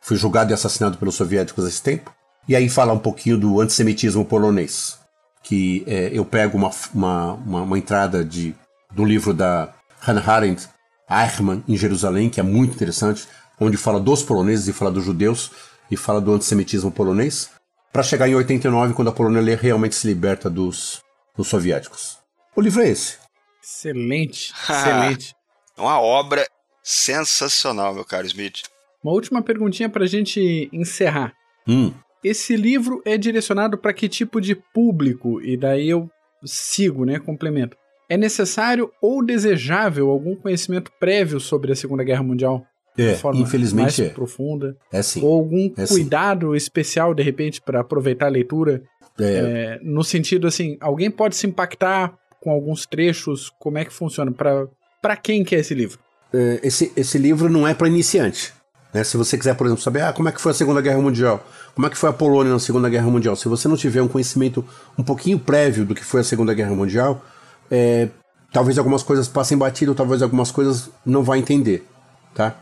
foi 0.00 0.16
julgado 0.16 0.52
e 0.52 0.54
assassinado 0.54 0.96
pelos 0.98 1.16
soviéticos 1.16 1.66
esse 1.66 1.82
tempo. 1.82 2.13
E 2.46 2.54
aí 2.54 2.68
fala 2.68 2.92
um 2.92 2.98
pouquinho 2.98 3.38
do 3.38 3.60
antissemitismo 3.60 4.24
polonês, 4.24 4.98
que 5.42 5.82
é, 5.86 6.10
eu 6.12 6.24
pego 6.24 6.58
uma, 6.58 6.70
uma, 6.94 7.32
uma, 7.34 7.62
uma, 7.62 7.78
entrada 7.78 8.24
de, 8.24 8.54
do 8.92 9.04
livro 9.04 9.32
da 9.32 9.74
Hannah 10.00 10.30
Arendt, 10.30 10.68
Eichmann, 11.08 11.62
em 11.66 11.76
Jerusalém, 11.76 12.28
que 12.28 12.40
é 12.40 12.42
muito 12.42 12.74
interessante, 12.74 13.26
onde 13.58 13.76
fala 13.76 13.98
dos 13.98 14.22
poloneses 14.22 14.68
e 14.68 14.72
fala 14.72 14.90
dos 14.90 15.04
judeus 15.04 15.50
e 15.90 15.96
fala 15.96 16.20
do 16.20 16.32
antissemitismo 16.32 16.90
polonês, 16.90 17.50
para 17.92 18.02
chegar 18.02 18.28
em 18.28 18.34
89, 18.34 18.92
quando 18.92 19.08
a 19.08 19.12
Polônia 19.12 19.56
realmente 19.56 19.94
se 19.94 20.06
liberta 20.06 20.50
dos, 20.50 21.00
dos 21.36 21.46
soviéticos. 21.46 22.18
O 22.56 22.60
livro 22.60 22.82
é 22.82 22.88
esse. 22.88 23.18
Excelente, 23.62 24.52
excelente. 24.68 25.34
É 25.76 25.80
uma 25.80 26.00
obra 26.00 26.46
sensacional, 26.82 27.94
meu 27.94 28.04
caro 28.04 28.26
Smith. 28.26 28.62
Uma 29.02 29.12
última 29.12 29.42
perguntinha 29.42 29.88
para 29.88 30.04
a 30.04 30.08
gente 30.08 30.68
encerrar. 30.72 31.32
Hum. 31.66 31.92
Esse 32.24 32.56
livro 32.56 33.02
é 33.04 33.18
direcionado 33.18 33.76
para 33.76 33.92
que 33.92 34.08
tipo 34.08 34.40
de 34.40 34.54
público? 34.54 35.42
E 35.42 35.56
daí 35.56 35.90
eu 35.90 36.10
sigo, 36.44 37.04
né? 37.04 37.18
Complemento. 37.18 37.76
É 38.08 38.16
necessário 38.16 38.90
ou 39.00 39.24
desejável 39.24 40.08
algum 40.08 40.34
conhecimento 40.34 40.90
prévio 40.98 41.38
sobre 41.38 41.72
a 41.72 41.76
Segunda 41.76 42.02
Guerra 42.02 42.22
Mundial? 42.22 42.66
É, 42.96 43.18
infelizmente 43.34 43.82
mais 43.82 43.98
é. 43.98 44.08
profunda. 44.08 44.76
É 44.92 45.02
sim. 45.02 45.22
Ou 45.22 45.34
algum 45.34 45.70
é 45.76 45.86
cuidado 45.86 46.50
sim. 46.50 46.56
especial, 46.56 47.12
de 47.12 47.22
repente, 47.22 47.60
para 47.60 47.80
aproveitar 47.80 48.26
a 48.26 48.30
leitura? 48.30 48.82
É. 49.18 49.24
É, 49.24 49.80
no 49.82 50.02
sentido 50.02 50.46
assim, 50.46 50.76
alguém 50.80 51.10
pode 51.10 51.36
se 51.36 51.46
impactar 51.46 52.14
com 52.40 52.50
alguns 52.50 52.86
trechos? 52.86 53.50
Como 53.58 53.78
é 53.78 53.84
que 53.84 53.92
funciona? 53.92 54.32
Para 54.32 55.16
quem 55.16 55.44
que 55.44 55.56
é 55.56 55.58
esse 55.58 55.74
livro? 55.74 55.98
É, 56.32 56.60
esse, 56.62 56.92
esse 56.96 57.18
livro 57.18 57.48
não 57.48 57.66
é 57.66 57.74
para 57.74 57.88
iniciante. 57.88 58.52
Né? 58.92 59.02
Se 59.02 59.16
você 59.16 59.36
quiser, 59.36 59.56
por 59.56 59.66
exemplo, 59.66 59.82
saber 59.82 60.02
ah, 60.02 60.12
como 60.12 60.28
é 60.28 60.32
que 60.32 60.40
foi 60.40 60.52
a 60.52 60.54
Segunda 60.54 60.80
Guerra 60.80 61.00
Mundial, 61.00 61.44
como 61.74 61.86
é 61.86 61.90
que 61.90 61.96
foi 61.96 62.10
a 62.10 62.12
Polônia 62.12 62.52
na 62.52 62.58
Segunda 62.58 62.88
Guerra 62.88 63.10
Mundial, 63.10 63.36
se 63.36 63.48
você 63.48 63.68
não 63.68 63.76
tiver 63.76 64.02
um 64.02 64.08
conhecimento 64.08 64.64
um 64.96 65.02
pouquinho 65.02 65.38
prévio 65.38 65.84
do 65.84 65.94
que 65.94 66.04
foi 66.04 66.20
a 66.20 66.24
Segunda 66.24 66.54
Guerra 66.54 66.74
Mundial, 66.74 67.24
é, 67.70 68.08
talvez 68.52 68.78
algumas 68.78 69.02
coisas 69.02 69.26
passem 69.26 69.58
batido, 69.58 69.94
talvez 69.94 70.22
algumas 70.22 70.50
coisas 70.50 70.90
não 71.04 71.22
vá 71.22 71.36
entender, 71.36 71.86
tá? 72.34 72.56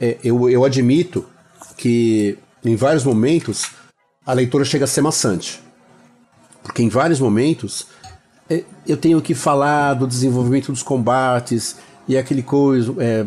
é, 0.00 0.16
eu, 0.22 0.48
eu 0.48 0.64
admito 0.64 1.26
que 1.76 2.38
em 2.64 2.76
vários 2.76 3.04
momentos 3.04 3.70
a 4.24 4.32
leitura 4.32 4.64
chega 4.64 4.84
a 4.84 4.88
ser 4.88 5.00
maçante. 5.00 5.62
Porque 6.62 6.82
em 6.82 6.88
vários 6.88 7.20
momentos 7.20 7.86
é, 8.48 8.64
eu 8.86 8.96
tenho 8.96 9.20
que 9.20 9.34
falar 9.34 9.94
do 9.94 10.06
desenvolvimento 10.06 10.70
dos 10.70 10.82
combates 10.82 11.76
e 12.06 12.16
aquele 12.16 12.42
coisa, 12.42 12.94
é, 12.98 13.24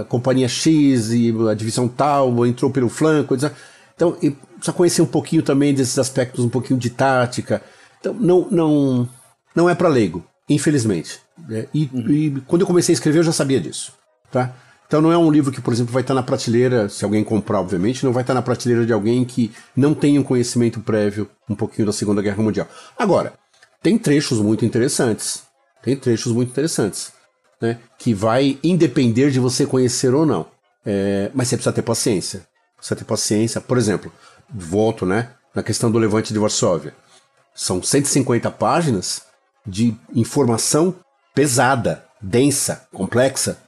a 0.00 0.04
companhia 0.04 0.48
X 0.48 1.10
e 1.12 1.34
a 1.50 1.54
divisão 1.54 1.88
tal 1.88 2.46
entrou 2.46 2.70
pelo 2.70 2.88
flanco. 2.88 3.34
Etc. 3.34 3.52
Então, 3.94 4.16
precisa 4.56 4.76
conhecer 4.76 5.02
um 5.02 5.06
pouquinho 5.06 5.42
também 5.42 5.74
desses 5.74 5.98
aspectos, 5.98 6.44
um 6.44 6.48
pouquinho 6.48 6.78
de 6.78 6.90
tática. 6.90 7.62
Então, 8.00 8.14
não, 8.14 8.48
não, 8.50 9.08
não 9.54 9.70
é 9.70 9.74
para 9.74 9.88
leigo, 9.88 10.24
infelizmente. 10.48 11.20
É, 11.50 11.66
e, 11.72 11.90
uhum. 11.92 12.10
e, 12.10 12.40
quando 12.46 12.62
eu 12.62 12.66
comecei 12.66 12.92
a 12.92 12.96
escrever, 12.96 13.18
eu 13.18 13.24
já 13.24 13.32
sabia 13.32 13.60
disso. 13.60 13.92
Tá? 14.30 14.54
Então 14.86 15.00
não 15.00 15.10
é 15.10 15.18
um 15.18 15.30
livro 15.30 15.50
que, 15.50 15.60
por 15.60 15.72
exemplo, 15.72 15.92
vai 15.92 16.02
estar 16.02 16.14
na 16.14 16.22
prateleira, 16.22 16.88
se 16.88 17.04
alguém 17.04 17.24
comprar, 17.24 17.60
obviamente, 17.60 18.04
não 18.04 18.12
vai 18.12 18.22
estar 18.22 18.34
na 18.34 18.42
prateleira 18.42 18.86
de 18.86 18.92
alguém 18.92 19.24
que 19.24 19.52
não 19.76 19.94
tenha 19.94 20.20
um 20.20 20.24
conhecimento 20.24 20.80
prévio 20.80 21.28
um 21.48 21.54
pouquinho 21.54 21.86
da 21.86 21.92
Segunda 21.92 22.22
Guerra 22.22 22.42
Mundial. 22.42 22.68
Agora, 22.96 23.32
tem 23.82 23.98
trechos 23.98 24.40
muito 24.40 24.64
interessantes. 24.64 25.42
Tem 25.82 25.96
trechos 25.96 26.32
muito 26.32 26.50
interessantes. 26.50 27.12
Né, 27.58 27.78
que 27.98 28.12
vai 28.12 28.58
independer 28.62 29.30
de 29.30 29.40
você 29.40 29.64
conhecer 29.64 30.12
ou 30.12 30.26
não. 30.26 30.46
É, 30.84 31.30
mas 31.34 31.48
você 31.48 31.56
precisa 31.56 31.72
ter 31.72 31.80
paciência. 31.80 32.46
Precisa 32.76 32.96
ter 32.96 33.04
paciência. 33.04 33.60
Por 33.62 33.78
exemplo, 33.78 34.12
volto 34.52 35.04
né, 35.04 35.30
na 35.54 35.62
questão 35.62 35.90
do 35.90 35.98
Levante 35.98 36.32
de 36.32 36.38
Varsóvia. 36.38 36.94
São 37.54 37.82
150 37.82 38.50
páginas 38.50 39.22
de 39.66 39.96
informação 40.14 40.94
pesada, 41.34 42.04
densa, 42.20 42.86
complexa. 42.92 43.58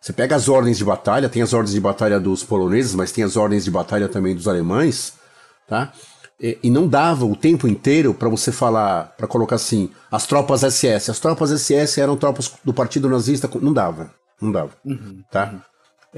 Você 0.00 0.12
pega 0.12 0.36
as 0.36 0.48
ordens 0.48 0.78
de 0.78 0.84
batalha, 0.84 1.28
tem 1.28 1.42
as 1.42 1.52
ordens 1.52 1.72
de 1.72 1.80
batalha 1.80 2.20
dos 2.20 2.44
poloneses, 2.44 2.94
mas 2.94 3.10
tem 3.10 3.24
as 3.24 3.36
ordens 3.36 3.64
de 3.64 3.70
batalha 3.70 4.08
também 4.08 4.34
dos 4.34 4.46
alemães, 4.46 5.14
tá? 5.66 5.92
E, 6.40 6.58
e 6.62 6.70
não 6.70 6.86
dava 6.86 7.24
o 7.24 7.34
tempo 7.34 7.66
inteiro 7.66 8.12
para 8.12 8.28
você 8.28 8.52
falar, 8.52 9.14
para 9.16 9.26
colocar 9.26 9.56
assim, 9.56 9.90
as 10.10 10.26
tropas 10.26 10.60
SS. 10.60 11.10
As 11.10 11.18
tropas 11.18 11.50
SS 11.50 12.00
eram 12.00 12.16
tropas 12.16 12.52
do 12.62 12.74
Partido 12.74 13.08
Nazista, 13.08 13.50
não 13.60 13.72
dava, 13.72 14.12
não 14.40 14.52
dava, 14.52 14.72
uhum, 14.84 15.22
tá? 15.30 15.50
Uhum. 15.52 15.60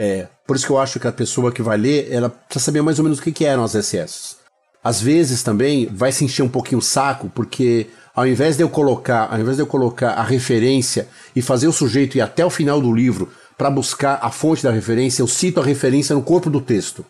É, 0.01 0.28
por 0.46 0.55
isso 0.55 0.64
que 0.64 0.70
eu 0.70 0.78
acho 0.78 1.01
que 1.01 1.09
a 1.09 1.12
pessoa 1.12 1.51
que 1.51 1.61
vai 1.61 1.76
ler, 1.76 2.07
ela 2.12 2.30
precisa 2.30 2.66
saber 2.66 2.82
mais 2.82 3.01
ou 3.01 3.03
menos 3.03 3.18
o 3.18 3.22
que, 3.22 3.32
que 3.32 3.44
eram 3.44 3.64
as 3.64 3.72
SS. 3.72 4.36
Às 4.82 5.01
vezes 5.01 5.42
também 5.42 5.86
vai 5.86 6.12
se 6.12 6.24
encher 6.24 6.44
um 6.44 6.49
pouquinho 6.49 6.78
o 6.78 6.82
saco, 6.82 7.28
porque 7.34 7.88
ao 8.14 8.24
invés 8.24 8.57
de 8.57 8.62
eu 8.62 8.68
colocar, 8.68 9.26
ao 9.28 9.40
invés 9.40 9.57
de 9.57 9.62
eu 9.62 9.66
colocar 9.66 10.12
a 10.12 10.22
referência 10.22 11.09
e 11.34 11.42
fazer 11.42 11.66
o 11.66 11.72
sujeito 11.72 12.16
ir 12.16 12.20
até 12.20 12.46
o 12.46 12.51
final 12.51 12.80
do 12.80 12.94
livro 12.94 13.28
para 13.57 13.68
buscar 13.68 14.20
a 14.22 14.30
fonte 14.30 14.62
da 14.62 14.70
referência, 14.70 15.20
eu 15.20 15.26
cito 15.26 15.61
a 15.61 15.64
referência 15.64 16.14
no 16.14 16.22
corpo 16.22 16.49
do 16.49 16.61
texto. 16.61 17.05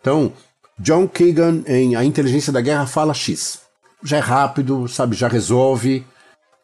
Então, 0.00 0.32
John 0.78 1.08
Kagan 1.08 1.64
em 1.66 1.96
A 1.96 2.04
Inteligência 2.04 2.52
da 2.52 2.60
Guerra 2.60 2.86
fala 2.86 3.12
X. 3.12 3.58
Já 4.04 4.18
é 4.18 4.20
rápido, 4.20 4.86
sabe, 4.86 5.16
já 5.16 5.26
resolve, 5.26 6.06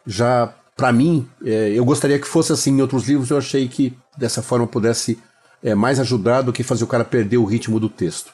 já 0.06 0.54
para 0.76 0.92
mim, 0.92 1.28
é, 1.44 1.70
eu 1.70 1.84
gostaria 1.84 2.20
que 2.20 2.28
fosse 2.28 2.52
assim 2.52 2.70
em 2.70 2.80
outros 2.80 3.08
livros, 3.08 3.30
eu 3.30 3.38
achei 3.38 3.66
que 3.66 3.98
dessa 4.16 4.40
forma 4.40 4.64
pudesse 4.64 5.18
é, 5.62 5.74
mais 5.74 6.00
ajudar 6.00 6.42
do 6.42 6.52
que 6.52 6.62
fazer 6.62 6.84
o 6.84 6.88
cara 6.88 7.04
perder 7.04 7.38
o 7.38 7.44
ritmo 7.44 7.80
do 7.80 7.88
texto. 7.88 8.32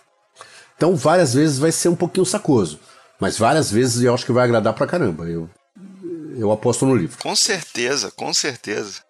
Então, 0.77 0.97
várias 0.97 1.35
vezes 1.35 1.59
vai 1.59 1.73
ser 1.73 1.89
um 1.89 1.97
pouquinho 1.97 2.27
sacoso, 2.27 2.81
mas 3.21 3.39
várias 3.39 3.71
vezes 3.71 4.03
eu 4.03 4.13
acho 4.13 4.27
que 4.27 4.33
vai 4.33 4.45
agradar 4.45 4.75
pra 4.75 4.87
caramba. 4.87 5.25
Eu, 5.25 5.49
eu 6.37 6.51
aposto 6.51 6.85
no 6.85 6.97
livro. 6.97 7.17
Com 7.23 7.35
certeza, 7.37 8.11
com 8.11 8.33
certeza. 8.35 9.03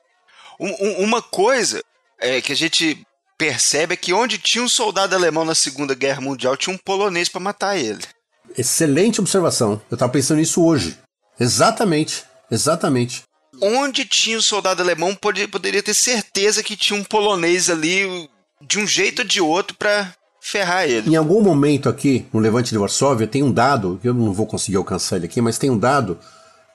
Um, 0.60 0.68
um, 0.68 1.04
uma 1.04 1.22
coisa 1.22 1.82
é 2.18 2.40
que 2.40 2.52
a 2.52 2.56
gente 2.56 3.04
percebe 3.36 3.94
é 3.94 3.96
que 3.96 4.12
onde 4.12 4.38
tinha 4.38 4.62
um 4.62 4.68
soldado 4.68 5.14
alemão 5.14 5.44
na 5.44 5.54
Segunda 5.54 5.94
Guerra 5.94 6.20
Mundial, 6.20 6.56
tinha 6.56 6.74
um 6.74 6.78
polonês 6.78 7.28
para 7.28 7.40
matar 7.40 7.76
ele. 7.76 8.02
Excelente 8.56 9.20
observação. 9.20 9.80
Eu 9.90 9.96
tava 9.96 10.12
pensando 10.12 10.38
nisso 10.38 10.64
hoje. 10.64 10.96
Exatamente, 11.38 12.24
exatamente. 12.50 13.22
Onde 13.66 14.04
tinha 14.04 14.36
um 14.36 14.42
soldado 14.42 14.82
alemão, 14.82 15.14
poderia 15.14 15.82
ter 15.82 15.94
certeza 15.94 16.62
que 16.62 16.76
tinha 16.76 17.00
um 17.00 17.02
polonês 17.02 17.70
ali 17.70 18.28
de 18.60 18.78
um 18.78 18.86
jeito 18.86 19.20
ou 19.22 19.24
de 19.24 19.40
outro 19.40 19.74
para 19.74 20.12
ferrar 20.38 20.84
ele. 20.84 21.10
Em 21.10 21.16
algum 21.16 21.40
momento 21.40 21.88
aqui, 21.88 22.26
no 22.30 22.40
Levante 22.40 22.70
de 22.70 22.76
Varsóvia, 22.76 23.26
tem 23.26 23.42
um 23.42 23.50
dado, 23.50 23.98
eu 24.04 24.12
não 24.12 24.34
vou 24.34 24.44
conseguir 24.44 24.76
alcançar 24.76 25.16
ele 25.16 25.24
aqui, 25.24 25.40
mas 25.40 25.56
tem 25.56 25.70
um 25.70 25.78
dado 25.78 26.18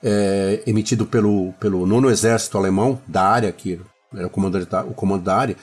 é, 0.02 0.64
emitido 0.66 1.06
pelo, 1.06 1.52
pelo 1.60 1.86
nono 1.86 2.10
exército 2.10 2.58
alemão 2.58 3.00
da 3.06 3.22
área, 3.22 3.52
que 3.52 3.80
era 4.12 4.26
o 4.26 4.30
comando 4.30 4.66
da, 4.66 4.82
o 4.82 4.92
comando 4.92 5.22
da 5.22 5.36
área, 5.36 5.54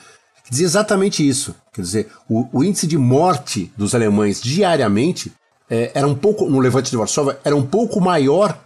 que 0.42 0.50
dizia 0.50 0.64
exatamente 0.64 1.28
isso. 1.28 1.54
Quer 1.74 1.82
dizer, 1.82 2.08
o, 2.26 2.48
o 2.50 2.64
índice 2.64 2.86
de 2.86 2.96
morte 2.96 3.70
dos 3.76 3.94
alemães 3.94 4.40
diariamente 4.40 5.30
é, 5.68 5.90
era 5.92 6.08
um 6.08 6.14
pouco, 6.14 6.48
no 6.48 6.58
Levante 6.58 6.90
de 6.90 6.96
Varsóvia, 6.96 7.38
era 7.44 7.54
um 7.54 7.66
pouco 7.66 8.00
maior 8.00 8.58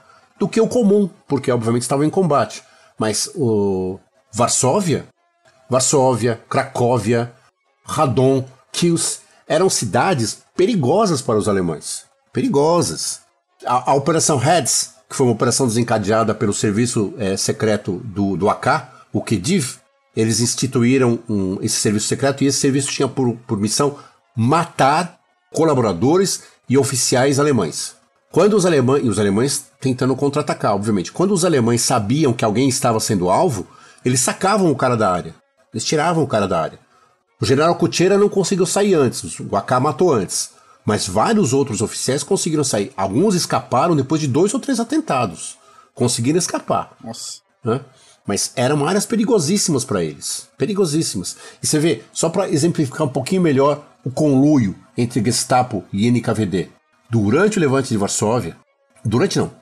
do 0.42 0.48
que 0.48 0.60
o 0.60 0.66
comum, 0.66 1.08
porque 1.28 1.52
obviamente 1.52 1.82
estavam 1.82 2.04
em 2.04 2.10
combate. 2.10 2.64
Mas 2.98 3.30
o 3.36 4.00
Varsóvia, 4.32 5.06
Varsóvia, 5.70 6.42
Cracóvia, 6.50 7.32
Radom, 7.84 8.44
Kiels, 8.72 9.20
eram 9.46 9.70
cidades 9.70 10.42
perigosas 10.56 11.22
para 11.22 11.38
os 11.38 11.48
alemães. 11.48 12.06
Perigosas. 12.32 13.20
A, 13.64 13.92
a 13.92 13.94
Operação 13.94 14.36
Heads, 14.36 14.94
que 15.08 15.14
foi 15.14 15.26
uma 15.26 15.32
operação 15.32 15.68
desencadeada 15.68 16.34
pelo 16.34 16.52
serviço 16.52 17.14
é, 17.16 17.36
secreto 17.36 18.00
do, 18.04 18.36
do 18.36 18.50
AK, 18.50 18.88
o 19.12 19.22
KEDIV, 19.22 19.76
eles 20.16 20.40
instituíram 20.40 21.20
um, 21.28 21.58
esse 21.62 21.76
serviço 21.76 22.08
secreto 22.08 22.42
e 22.42 22.48
esse 22.48 22.58
serviço 22.58 22.90
tinha 22.90 23.06
por, 23.06 23.36
por 23.46 23.60
missão 23.60 23.96
matar 24.34 25.20
colaboradores 25.54 26.42
e 26.68 26.76
oficiais 26.76 27.38
alemães. 27.38 28.01
Quando 28.32 28.56
os 28.56 28.64
alemães, 28.64 29.04
e 29.04 29.08
os 29.10 29.18
alemães 29.18 29.66
tentando 29.78 30.16
contra-atacar, 30.16 30.74
obviamente, 30.74 31.12
quando 31.12 31.32
os 31.32 31.44
alemães 31.44 31.82
sabiam 31.82 32.32
que 32.32 32.42
alguém 32.42 32.66
estava 32.66 32.98
sendo 32.98 33.28
alvo, 33.28 33.66
eles 34.02 34.20
sacavam 34.20 34.70
o 34.70 34.74
cara 34.74 34.96
da 34.96 35.12
área. 35.12 35.34
Eles 35.70 35.84
tiravam 35.84 36.24
o 36.24 36.26
cara 36.26 36.48
da 36.48 36.58
área. 36.58 36.78
O 37.38 37.44
general 37.44 37.74
Kutcheira 37.74 38.16
não 38.16 38.30
conseguiu 38.30 38.64
sair 38.64 38.94
antes, 38.94 39.38
o 39.38 39.54
AK 39.54 39.72
matou 39.72 40.10
antes. 40.10 40.50
Mas 40.82 41.06
vários 41.06 41.52
outros 41.52 41.82
oficiais 41.82 42.22
conseguiram 42.22 42.64
sair. 42.64 42.90
Alguns 42.96 43.34
escaparam 43.34 43.94
depois 43.94 44.20
de 44.20 44.26
dois 44.26 44.54
ou 44.54 44.58
três 44.58 44.80
atentados. 44.80 45.58
Conseguiram 45.94 46.38
escapar. 46.38 46.96
Nossa. 47.04 47.40
Né? 47.62 47.82
Mas 48.26 48.52
eram 48.56 48.86
áreas 48.86 49.04
perigosíssimas 49.04 49.84
para 49.84 50.02
eles. 50.02 50.48
Perigosíssimas. 50.56 51.36
E 51.62 51.66
você 51.66 51.78
vê, 51.78 52.02
só 52.14 52.30
para 52.30 52.48
exemplificar 52.48 53.06
um 53.06 53.10
pouquinho 53.10 53.42
melhor 53.42 53.84
o 54.02 54.10
conluio 54.10 54.74
entre 54.96 55.22
Gestapo 55.22 55.84
e 55.92 56.10
NKVD. 56.10 56.70
Durante 57.12 57.58
o 57.58 57.60
levante 57.60 57.90
de 57.90 57.98
Varsóvia, 57.98 58.56
durante 59.04 59.38
não, 59.38 59.52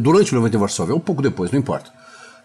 durante 0.00 0.32
o 0.32 0.36
levante 0.36 0.52
de 0.52 0.56
Varsóvia, 0.56 0.94
um 0.94 1.00
pouco 1.00 1.20
depois, 1.20 1.50
não 1.50 1.58
importa. 1.58 1.92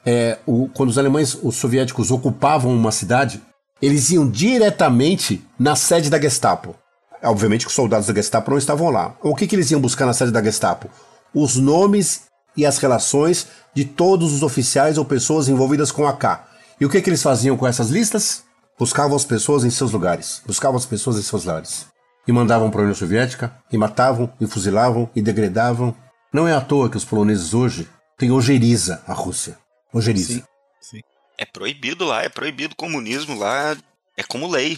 É, 0.06 0.38
o, 0.46 0.68
quando 0.68 0.90
os 0.90 0.98
alemães, 0.98 1.34
os 1.42 1.56
soviéticos 1.56 2.12
ocupavam 2.12 2.76
uma 2.76 2.92
cidade, 2.92 3.42
eles 3.82 4.10
iam 4.10 4.30
diretamente 4.30 5.42
na 5.58 5.78
sede 5.78 6.10
da 6.10 6.20
Gestapo. 6.20 6.76
Obviamente 7.24 7.62
que 7.62 7.70
os 7.70 7.74
soldados 7.74 8.08
da 8.08 8.14
Gestapo 8.14 8.52
não 8.52 8.58
estavam 8.58 8.90
lá. 8.90 9.16
O 9.24 9.34
que, 9.34 9.48
que 9.48 9.56
eles 9.56 9.72
iam 9.72 9.80
buscar 9.80 10.06
na 10.06 10.12
sede 10.12 10.34
da 10.34 10.44
Gestapo? 10.44 10.90
Os 11.34 11.56
nomes 11.56 12.24
e 12.58 12.66
as 12.66 12.80
relações 12.80 13.48
de 13.74 13.86
todos 13.86 14.34
os 14.34 14.44
oficiais 14.44 14.98
ou 14.98 15.06
pessoas 15.06 15.48
envolvidas 15.48 15.90
com 15.90 16.06
a 16.06 16.12
K. 16.12 16.46
E 16.82 16.86
o 16.86 16.90
que, 16.90 17.02
que 17.02 17.10
eles 17.10 17.24
faziam 17.24 17.56
com 17.56 17.66
essas 17.66 17.90
listas? 17.90 18.44
Buscavam 18.78 19.16
as 19.16 19.24
pessoas 19.24 19.64
em 19.64 19.70
seus 19.70 19.94
lugares. 19.94 20.42
Buscavam 20.46 20.76
as 20.76 20.86
pessoas 20.86 21.18
em 21.18 21.22
seus 21.22 21.46
lares. 21.46 21.88
E 22.28 22.32
mandavam 22.32 22.70
para 22.70 22.82
a 22.82 22.84
União 22.84 22.96
Soviética, 22.96 23.56
e 23.72 23.78
matavam, 23.78 24.32
e 24.40 24.46
fuzilavam, 24.46 25.10
e 25.16 25.22
degradavam. 25.22 25.96
Não 26.32 26.48
é 26.48 26.54
à 26.54 26.62
toa 26.62 26.90
que 26.90 26.98
os 26.98 27.06
poloneses 27.06 27.54
hoje 27.54 27.90
têm 28.18 28.32
ojeriza 28.32 29.02
a 29.08 29.14
Rússia. 29.14 29.58
Ojeriza. 29.92 30.44
Sim. 30.80 31.02
É 31.38 31.46
proibido 31.46 32.06
lá, 32.06 32.24
é 32.24 32.30
proibido 32.30 32.74
o 32.74 32.78
comunismo 32.78 33.38
lá, 33.38 33.76
é 34.16 34.24
como 34.24 34.48
lei 34.48 34.78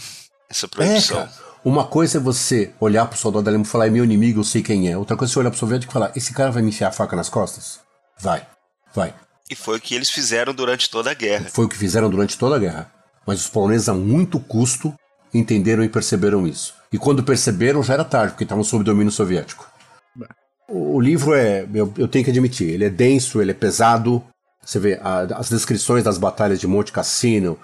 essa 0.50 0.68
proibição. 0.68 1.20
É, 1.20 1.30
Uma 1.66 1.86
coisa 1.86 2.20
é 2.20 2.22
você 2.22 2.74
olhar 2.80 3.06
pro 3.08 3.18
soldado 3.18 3.50
alemão 3.50 3.66
e 3.66 3.68
falar, 3.68 3.88
é 3.88 3.90
meu 3.90 4.04
inimigo, 4.04 4.40
eu 4.40 4.44
sei 4.44 4.62
quem 4.62 4.90
é. 4.90 4.98
Outra 4.98 5.18
coisa 5.18 5.32
é 5.32 5.34
você 5.34 5.40
olhar 5.40 5.50
pro 5.50 5.60
soviético 5.60 5.92
e 5.92 5.94
falar, 5.94 6.12
esse 6.16 6.34
cara 6.34 6.52
vai 6.52 6.62
me 6.62 6.70
enfiar 6.70 6.90
a 6.90 6.92
faca 6.92 7.16
nas 7.16 7.30
costas? 7.30 7.80
Vai, 8.20 8.46
vai. 8.94 9.14
E 9.50 9.56
foi 9.56 9.78
o 9.78 9.82
que 9.82 9.96
eles 9.96 10.10
fizeram 10.10 10.54
durante 10.54 10.90
toda 10.90 11.12
a 11.12 11.14
guerra. 11.14 11.50
Foi 11.52 11.66
o 11.66 11.70
que 11.70 11.78
fizeram 11.78 12.10
durante 12.10 12.38
toda 12.38 12.56
a 12.56 12.60
guerra. 12.60 12.92
Mas 13.26 13.42
os 13.42 13.50
poloneses, 13.50 13.90
a 13.90 13.94
muito 13.94 14.40
custo, 14.40 14.94
entenderam 15.34 15.84
e 15.84 15.90
perceberam 15.90 16.48
isso. 16.48 16.74
E 16.92 16.98
quando 16.98 17.24
perceberam, 17.24 17.84
já 17.84 17.94
era 17.94 18.04
tarde, 18.04 18.34
porque 18.34 18.44
estavam 18.44 18.64
sob 18.64 18.84
domínio 18.84 19.12
soviético. 19.12 19.70
O 20.68 21.00
livro 21.00 21.34
é, 21.34 21.68
eu, 21.74 21.94
eu 21.98 22.08
tenho 22.08 22.24
que 22.24 22.32
admitir, 22.32 22.70
ele 22.70 22.86
é 22.86 22.90
denso, 22.90 23.42
ele 23.42 23.52
é 23.52 23.54
pesado, 23.54 24.24
você 24.64 24.80
vê 24.80 25.00
a, 25.02 25.22
as 25.38 25.50
descrições 25.50 26.04
das 26.04 26.18
batalhas 26.18 26.60
de 26.60 26.68
Monte 26.68 26.92
Cassino, 26.92 27.60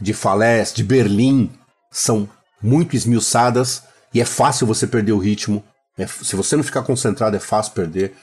de 0.00 0.12
Falaise, 0.12 0.74
de 0.74 0.84
Berlim, 0.84 1.50
são 1.90 2.28
muito 2.62 2.94
esmiuçadas 2.96 3.82
e 4.12 4.20
é 4.20 4.24
fácil 4.24 4.66
você 4.66 4.86
perder 4.86 5.12
o 5.12 5.18
ritmo. 5.18 5.64
É, 5.96 6.06
se 6.06 6.36
você 6.36 6.56
não 6.56 6.62
ficar 6.62 6.82
concentrado, 6.82 7.36
é 7.36 7.40
fácil 7.40 7.72
perder. 7.72 8.14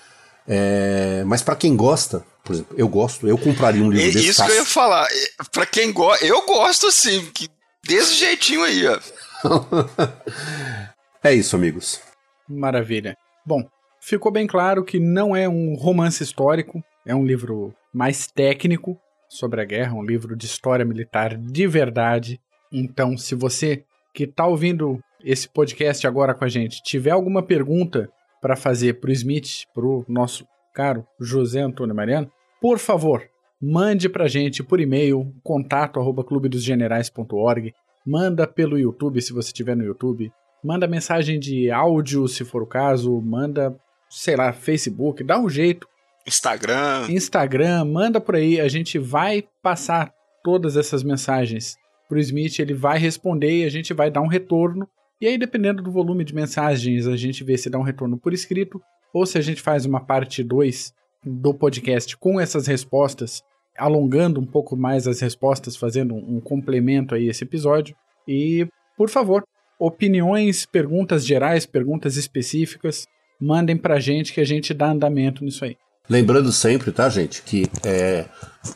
É, 0.48 1.24
mas 1.26 1.42
para 1.42 1.56
quem 1.56 1.76
gosta, 1.76 2.24
por 2.44 2.54
exemplo, 2.54 2.76
eu 2.78 2.88
gosto, 2.88 3.28
eu 3.28 3.38
compraria 3.38 3.84
um 3.84 3.90
livro 3.90 4.10
é, 4.10 4.12
desse. 4.12 4.30
Isso 4.30 4.38
fácil. 4.38 4.54
que 4.54 4.60
eu 4.60 4.64
ia 4.64 4.70
falar. 4.70 5.08
Para 5.52 5.66
quem 5.66 5.92
gosta, 5.92 6.26
eu 6.26 6.46
gosto 6.46 6.88
assim, 6.88 7.26
que, 7.34 7.50
desse 7.86 8.16
jeitinho 8.16 8.64
aí, 8.64 8.84
ó. 8.88 9.00
é 11.24 11.34
isso, 11.34 11.56
amigos. 11.56 12.02
Maravilha. 12.48 13.18
Bom, 13.46 13.68
ficou 14.00 14.32
bem 14.32 14.48
claro 14.48 14.84
que 14.84 15.00
não 15.00 15.36
é 15.36 15.48
um 15.48 15.76
romance 15.76 16.24
histórico, 16.24 16.84
é 17.06 17.16
um 17.16 17.26
livro 17.26 17.74
mais 17.94 18.28
técnico 18.28 19.00
sobre 19.28 19.62
a 19.62 19.66
guerra, 19.66 19.94
um 19.94 20.04
livro 20.04 20.36
de 20.36 20.46
história 20.46 20.86
militar 20.86 21.38
de 21.38 21.68
verdade. 21.68 22.40
Então, 22.72 23.18
se 23.18 23.34
você 23.36 23.84
que 24.14 24.26
está 24.26 24.46
ouvindo 24.46 25.00
esse 25.24 25.48
podcast 25.48 26.06
agora 26.06 26.34
com 26.34 26.44
a 26.44 26.50
gente 26.50 26.84
tiver 26.84 27.12
alguma 27.12 27.42
pergunta 27.42 28.10
para 28.42 28.56
fazer 28.56 29.00
para 29.00 29.10
o 29.10 29.14
Smith, 29.14 29.66
para 29.74 29.86
o 29.86 30.04
nosso 30.08 30.46
caro 30.74 31.06
José 31.20 31.62
Antônio 31.62 31.96
Mariano, 31.96 32.32
por 32.60 32.78
favor, 32.78 33.31
mande 33.62 34.10
para 34.10 34.26
a 34.26 34.28
gente 34.28 34.62
por 34.64 34.80
e-mail 34.80 35.32
contato@clubedosgenerais.org. 35.44 37.74
manda 38.06 38.48
pelo 38.48 38.80
YouTube 38.80 39.22
se 39.22 39.32
você 39.32 39.50
estiver 39.50 39.76
no 39.76 39.84
YouTube, 39.84 40.32
manda 40.64 40.88
mensagem 40.88 41.40
de 41.40 41.70
áudio 41.70 42.28
se 42.28 42.44
for 42.44 42.64
o 42.64 42.68
caso, 42.68 43.22
manda, 43.22 43.80
sei 44.10 44.36
lá, 44.36 44.52
Facebook, 44.52 45.24
dá 45.24 45.40
um 45.40 45.48
jeito. 45.48 45.88
Instagram. 46.26 47.06
Instagram, 47.10 47.86
manda 47.86 48.20
por 48.20 48.36
aí, 48.36 48.60
a 48.60 48.68
gente 48.68 48.98
vai 48.98 49.44
passar 49.62 50.12
todas 50.44 50.76
essas 50.78 51.04
mensagens 51.04 51.78
pro 52.10 52.20
Smith, 52.20 52.60
ele 52.60 52.74
vai 52.74 52.98
responder 52.98 53.62
e 53.62 53.64
a 53.64 53.70
gente 53.70 53.94
vai 53.94 54.12
dar 54.12 54.22
um 54.22 54.28
retorno. 54.28 54.88
E 55.20 55.28
aí, 55.28 55.38
dependendo 55.38 55.84
do 55.84 55.92
volume 55.92 56.24
de 56.24 56.34
mensagens, 56.34 57.08
a 57.08 57.16
gente 57.16 57.44
vê 57.44 57.58
se 57.58 57.70
dá 57.70 57.78
um 57.78 57.84
retorno 57.84 58.18
por 58.18 58.34
escrito 58.34 58.82
ou 59.14 59.26
se 59.26 59.38
a 59.38 59.42
gente 59.42 59.62
faz 59.62 59.86
uma 59.86 60.00
parte 60.00 60.44
2 60.44 60.94
do 61.24 61.54
podcast 61.54 62.18
com 62.18 62.40
essas 62.40 62.66
respostas, 62.66 63.44
alongando 63.78 64.40
um 64.40 64.46
pouco 64.46 64.76
mais 64.76 65.08
as 65.08 65.20
respostas, 65.20 65.76
fazendo 65.76 66.14
um 66.16 66.40
complemento 66.40 67.16
aí 67.16 67.28
esse 67.28 67.44
episódio. 67.44 67.96
E, 68.28 68.68
por 68.98 69.10
favor, 69.10 69.44
opiniões, 69.80 70.66
perguntas 70.66 71.26
gerais, 71.26 71.66
perguntas 71.66 72.16
específicas, 72.18 73.08
mandem 73.40 73.76
pra 73.76 74.00
gente 74.00 74.34
que 74.34 74.42
a 74.42 74.46
gente 74.46 74.74
dá 74.74 74.92
andamento 74.92 75.44
nisso 75.44 75.66
aí. 75.66 75.76
Lembrando 76.10 76.52
sempre, 76.52 76.92
tá, 76.92 77.10
gente, 77.10 77.42
que 77.42 77.66
é, 77.84 78.26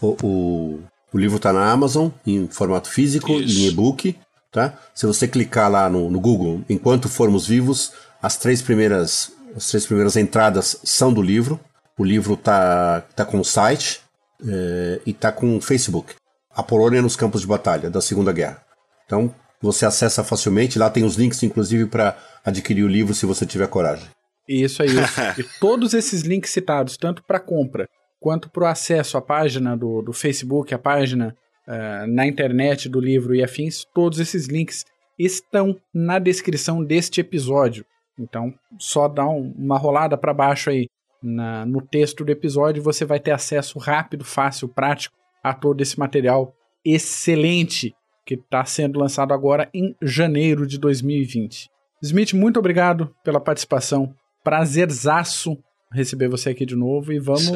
o, 0.01 0.15
o, 0.23 0.79
o 1.13 1.17
livro 1.17 1.37
tá 1.39 1.51
na 1.51 1.69
Amazon 1.69 2.09
em 2.25 2.47
formato 2.47 2.89
físico 2.89 3.31
e 3.39 3.65
em 3.65 3.67
e-book, 3.67 4.15
tá? 4.51 4.79
Se 4.93 5.05
você 5.05 5.27
clicar 5.27 5.69
lá 5.69 5.89
no, 5.89 6.09
no 6.09 6.19
Google, 6.19 6.61
enquanto 6.69 7.09
formos 7.09 7.45
vivos, 7.47 7.93
as 8.21 8.37
três 8.37 8.61
primeiras 8.61 9.35
as 9.55 9.69
três 9.69 9.85
primeiras 9.85 10.17
entradas 10.17 10.77
são 10.83 11.13
do 11.13 11.21
livro. 11.21 11.59
O 11.97 12.03
livro 12.03 12.35
tá, 12.35 13.01
tá 13.15 13.23
com 13.23 13.39
o 13.39 13.45
site 13.45 14.01
é, 14.43 15.01
e 15.05 15.13
tá 15.13 15.31
com 15.31 15.57
o 15.57 15.61
Facebook. 15.61 16.15
A 16.51 16.63
Polônia 16.63 17.01
nos 17.01 17.15
campos 17.15 17.41
de 17.41 17.47
batalha 17.47 17.89
da 17.89 18.01
Segunda 18.01 18.31
Guerra. 18.31 18.63
Então 19.05 19.33
você 19.61 19.85
acessa 19.85 20.23
facilmente. 20.23 20.79
Lá 20.79 20.89
tem 20.89 21.03
os 21.03 21.15
links, 21.15 21.41
inclusive, 21.43 21.85
para 21.87 22.17
adquirir 22.43 22.83
o 22.83 22.87
livro 22.87 23.13
se 23.13 23.25
você 23.25 23.45
tiver 23.45 23.67
coragem. 23.67 24.07
Isso 24.47 24.81
aí. 24.81 24.89
e 25.37 25.43
todos 25.59 25.93
esses 25.93 26.21
links 26.21 26.51
citados, 26.51 26.97
tanto 26.97 27.23
para 27.23 27.39
compra 27.39 27.87
quanto 28.19 28.49
para 28.49 28.63
o 28.63 28.67
acesso 28.67 29.17
à 29.17 29.21
página 29.21 29.75
do, 29.75 30.01
do 30.01 30.13
Facebook, 30.13 30.73
a 30.73 30.79
página 30.79 31.35
uh, 31.67 32.07
na 32.07 32.25
internet 32.25 32.89
do 32.89 32.99
livro 32.99 33.35
e 33.35 33.43
afins, 33.43 33.85
todos 33.93 34.19
esses 34.19 34.47
links 34.47 34.83
estão 35.17 35.75
na 35.93 36.19
descrição 36.19 36.83
deste 36.83 37.21
episódio. 37.21 37.85
Então, 38.17 38.53
só 38.79 39.07
dá 39.07 39.27
um, 39.27 39.53
uma 39.57 39.77
rolada 39.77 40.17
para 40.17 40.33
baixo 40.33 40.69
aí 40.69 40.87
na, 41.25 41.65
no 41.65 41.81
texto 41.81 42.23
do 42.23 42.31
episódio, 42.31 42.83
você 42.83 43.03
vai 43.03 43.19
ter 43.19 43.31
acesso 43.31 43.79
rápido, 43.79 44.23
fácil, 44.23 44.67
prático 44.67 45.15
a 45.43 45.53
todo 45.53 45.81
esse 45.81 45.97
material 45.97 46.53
excelente 46.83 47.93
que 48.25 48.35
está 48.35 48.63
sendo 48.65 48.99
lançado 48.99 49.33
agora 49.33 49.69
em 49.73 49.95
janeiro 50.01 50.65
de 50.65 50.77
2020. 50.77 51.69
Smith, 52.01 52.33
muito 52.33 52.59
obrigado 52.59 53.13
pela 53.23 53.39
participação. 53.39 54.13
Prazerzaço 54.43 55.57
receber 55.91 56.27
você 56.27 56.49
aqui 56.49 56.65
de 56.65 56.75
novo 56.75 57.13
e 57.13 57.19
vamos, 57.19 57.49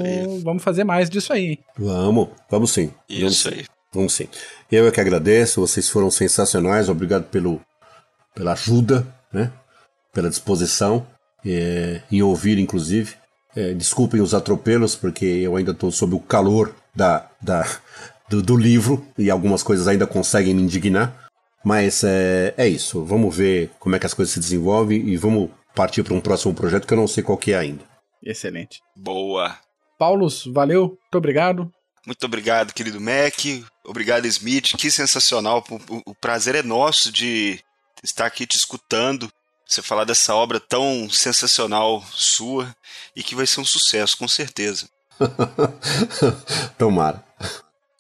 vamos 0.44 0.64
fazer 0.64 0.84
mais 0.84 1.10
disso 1.10 1.34
aí. 1.34 1.60
Vamos, 1.78 2.30
vamos 2.50 2.72
sim. 2.72 2.92
Isso 3.08 3.50
vamos, 3.50 3.60
aí. 3.60 3.66
Vamos 3.94 4.14
sim. 4.14 4.28
Eu 4.72 4.88
é 4.88 4.92
que 4.92 5.02
agradeço, 5.02 5.62
vocês 5.62 5.90
foram 5.90 6.10
sensacionais, 6.10 6.90
obrigado 6.90 7.26
pelo, 7.26 7.62
pela 8.34 8.54
ajuda, 8.54 9.06
né? 9.34 9.52
pela 10.14 10.30
disposição 10.30 11.06
é, 11.46 12.02
em 12.12 12.22
ouvir, 12.22 12.58
inclusive. 12.58 13.16
É, 13.56 13.74
desculpem 13.74 14.22
os 14.22 14.34
atropelos, 14.34 14.96
porque 14.96 15.26
eu 15.26 15.56
ainda 15.56 15.72
estou 15.72 15.92
sob 15.92 16.16
o 16.16 16.20
calor 16.20 16.74
da, 16.96 17.30
da, 17.42 17.66
do, 18.30 18.42
do, 18.42 18.56
livro 18.56 19.06
e 19.18 19.30
algumas 19.30 19.64
coisas 19.64 19.88
ainda 19.88 20.06
conseguem 20.06 20.54
me 20.54 20.62
indignar. 20.62 21.28
Mas 21.64 22.04
é, 22.04 22.54
é 22.58 22.68
isso. 22.68 23.04
Vamos 23.04 23.36
ver 23.36 23.72
como 23.80 23.96
é 23.96 24.00
que 24.00 24.06
as 24.06 24.14
coisas 24.14 24.34
se 24.34 24.40
desenvolvem 24.40 25.10
e 25.10 25.18
vamos 25.18 25.50
partir 25.76 26.04
para 26.04 26.14
um 26.14 26.22
próximo 26.22 26.54
projeto 26.54 26.88
que 26.88 26.94
eu 26.94 26.98
não 26.98 27.08
sei 27.08 27.24
qual 27.24 27.38
que 27.38 27.52
é 27.52 27.58
ainda. 27.58 27.84
Excelente. 28.24 28.82
Boa. 28.96 29.58
Paulos, 29.98 30.46
valeu. 30.46 30.88
Muito 30.88 31.18
obrigado. 31.18 31.72
Muito 32.06 32.24
obrigado, 32.26 32.74
querido 32.74 33.00
Mac. 33.02 33.34
Obrigado, 33.84 34.26
Smith. 34.26 34.76
Que 34.78 34.90
sensacional. 34.90 35.64
O 36.06 36.16
prazer 36.16 36.56
é 36.56 36.64
nosso 36.64 37.12
de 37.12 37.60
estar 38.04 38.26
aqui 38.26 38.48
te 38.48 38.56
escutando 38.56 39.30
você 39.70 39.84
falar 39.84 40.04
dessa 40.04 40.34
obra 40.34 40.60
tão 40.60 41.08
sensacional 41.10 42.04
sua 42.12 42.76
e 43.16 43.22
que 43.22 43.36
vai 43.36 43.46
ser 43.46 43.62
um 43.62 43.66
sucesso, 43.66 44.18
com 44.18 44.28
certeza. 44.28 44.90
Tomara. 46.78 47.24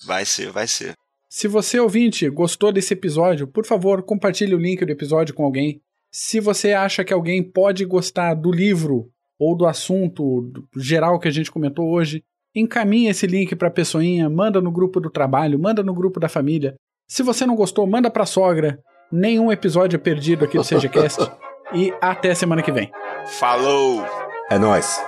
Vai 0.06 0.26
ser, 0.26 0.52
vai 0.52 0.68
ser. 0.68 0.94
Se 1.30 1.48
você, 1.48 1.80
ouvinte, 1.80 2.28
gostou 2.28 2.72
desse 2.72 2.94
episódio, 2.94 3.46
por 3.46 3.66
favor, 3.66 4.02
compartilhe 4.02 4.56
o 4.56 4.60
link 4.60 4.84
do 4.84 4.92
episódio 4.92 5.36
com 5.36 5.44
alguém. 5.44 5.80
Se 6.12 6.40
você 6.40 6.74
acha 6.74 7.04
que 7.04 7.14
alguém 7.14 7.44
pode 7.44 7.86
gostar 7.86 8.34
do 8.34 8.52
livro 8.52 9.12
ou 9.38 9.56
do 9.56 9.68
assunto 9.68 10.52
geral 10.76 11.20
que 11.20 11.28
a 11.28 11.32
gente 11.32 11.52
comentou 11.52 11.88
hoje, 11.88 12.24
encaminhe 12.56 13.10
esse 13.10 13.28
link 13.28 13.56
para 13.56 13.68
a 13.68 13.72
pessoinha, 13.72 14.28
manda 14.28 14.60
no 14.60 14.72
grupo 14.72 15.00
do 15.00 15.12
trabalho, 15.12 15.60
manda 15.60 15.84
no 15.84 15.94
grupo 15.94 16.20
da 16.20 16.28
família. 16.28 16.74
Se 17.08 17.22
você 17.22 17.46
não 17.46 17.56
gostou, 17.56 17.86
manda 17.86 18.10
para 18.10 18.24
a 18.24 18.28
sogra. 18.28 18.80
Nenhum 19.12 19.52
episódio 19.52 19.98
é 19.98 20.00
perdido 20.00 20.46
aqui 20.46 20.58
do 20.58 20.64
CGCast. 20.66 21.30
E 21.74 21.94
até 22.02 22.34
semana 22.34 22.62
que 22.62 22.72
vem. 22.72 22.92
Falou! 23.40 24.04
É 24.50 24.58
nóis! 24.58 25.00